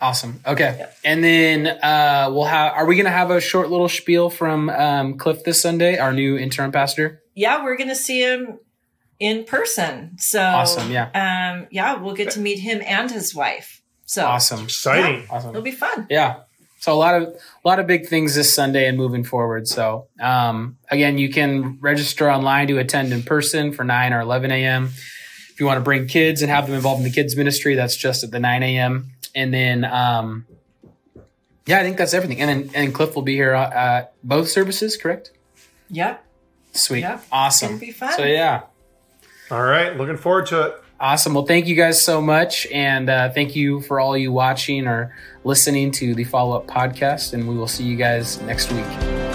Awesome. 0.00 0.40
Okay, 0.46 0.76
Yeah. 0.78 0.90
and 1.04 1.22
then 1.24 1.66
uh, 1.66 2.28
we'll 2.32 2.44
have. 2.44 2.72
Are 2.74 2.86
we 2.86 2.96
gonna 2.96 3.10
have 3.10 3.30
a 3.30 3.40
short 3.40 3.70
little 3.70 3.88
spiel 3.88 4.30
from 4.30 4.68
um, 4.70 5.18
Cliff 5.18 5.44
this 5.44 5.60
Sunday, 5.60 5.98
our 5.98 6.12
new 6.12 6.36
interim 6.36 6.72
pastor? 6.72 7.22
yeah 7.38 7.62
we're 7.62 7.76
gonna 7.76 7.94
see 7.94 8.22
him 8.22 8.58
in 9.20 9.44
person 9.44 10.12
so 10.18 10.42
Awesome, 10.42 10.90
yeah. 10.90 11.10
um, 11.52 11.66
yeah 11.70 11.96
we'll 12.00 12.14
get 12.14 12.30
to 12.32 12.40
meet 12.40 12.58
him 12.58 12.80
and 12.86 13.10
his 13.10 13.34
wife 13.34 13.82
so 14.06 14.24
Awesome. 14.24 14.64
Exciting. 14.64 15.26
Awesome. 15.28 15.50
It'll 15.50 15.62
be 15.62 15.70
fun 15.70 16.06
Yeah. 16.08 16.40
So 16.80 16.92
a 16.92 16.94
lot 16.94 17.14
of 17.20 17.22
a 17.24 17.68
lot 17.68 17.78
of 17.80 17.86
big 17.86 18.06
things 18.06 18.34
this 18.36 18.54
Sunday 18.54 18.86
and 18.86 18.96
moving 18.96 19.24
forward. 19.24 19.66
So 19.66 20.06
um, 20.20 20.76
again, 20.90 21.18
you 21.18 21.28
can 21.30 21.78
register 21.80 22.30
online 22.30 22.68
to 22.68 22.78
attend 22.78 23.12
in 23.12 23.22
person 23.22 23.72
for 23.72 23.82
nine 23.82 24.12
or 24.12 24.20
eleven 24.20 24.50
a.m. 24.52 24.84
If 25.50 25.58
you 25.58 25.66
want 25.66 25.78
to 25.78 25.82
bring 25.82 26.06
kids 26.06 26.42
and 26.42 26.50
have 26.50 26.66
them 26.66 26.76
involved 26.76 26.98
in 26.98 27.04
the 27.04 27.10
kids 27.10 27.34
ministry, 27.36 27.74
that's 27.74 27.96
just 27.96 28.22
at 28.22 28.30
the 28.30 28.38
nine 28.38 28.62
a.m. 28.62 29.10
And 29.36 29.54
then 29.54 29.84
um, 29.84 30.46
yeah, 31.66 31.78
I 31.78 31.82
think 31.82 31.96
that's 31.98 32.14
everything. 32.14 32.40
And 32.40 32.48
then 32.64 32.70
and 32.74 32.92
Cliff 32.94 33.14
will 33.14 33.22
be 33.22 33.34
here 33.34 33.54
uh, 33.54 33.70
at 33.70 34.14
both 34.24 34.48
services, 34.48 34.96
correct? 34.96 35.30
yep 35.88 36.24
Sweet, 36.72 37.00
Yeah. 37.00 37.20
awesome. 37.30 37.78
Be 37.78 37.92
fun. 37.92 38.12
So 38.16 38.24
yeah, 38.24 38.62
All 39.52 39.62
right. 39.62 39.96
Looking 39.96 40.16
forward 40.16 40.46
to 40.46 40.62
it. 40.62 40.82
Awesome. 40.98 41.34
Well, 41.34 41.44
thank 41.46 41.66
you 41.68 41.76
guys 41.76 42.02
so 42.02 42.20
much. 42.20 42.66
And 42.68 43.08
uh, 43.10 43.30
thank 43.30 43.54
you 43.54 43.80
for 43.82 44.00
all 44.00 44.16
you 44.16 44.32
watching 44.32 44.86
or 44.86 45.14
listening 45.44 45.90
to 45.92 46.14
the 46.14 46.24
follow 46.24 46.56
up 46.56 46.66
podcast. 46.66 47.34
And 47.34 47.46
we 47.48 47.54
will 47.54 47.68
see 47.68 47.84
you 47.84 47.96
guys 47.96 48.40
next 48.42 48.72
week. 48.72 49.25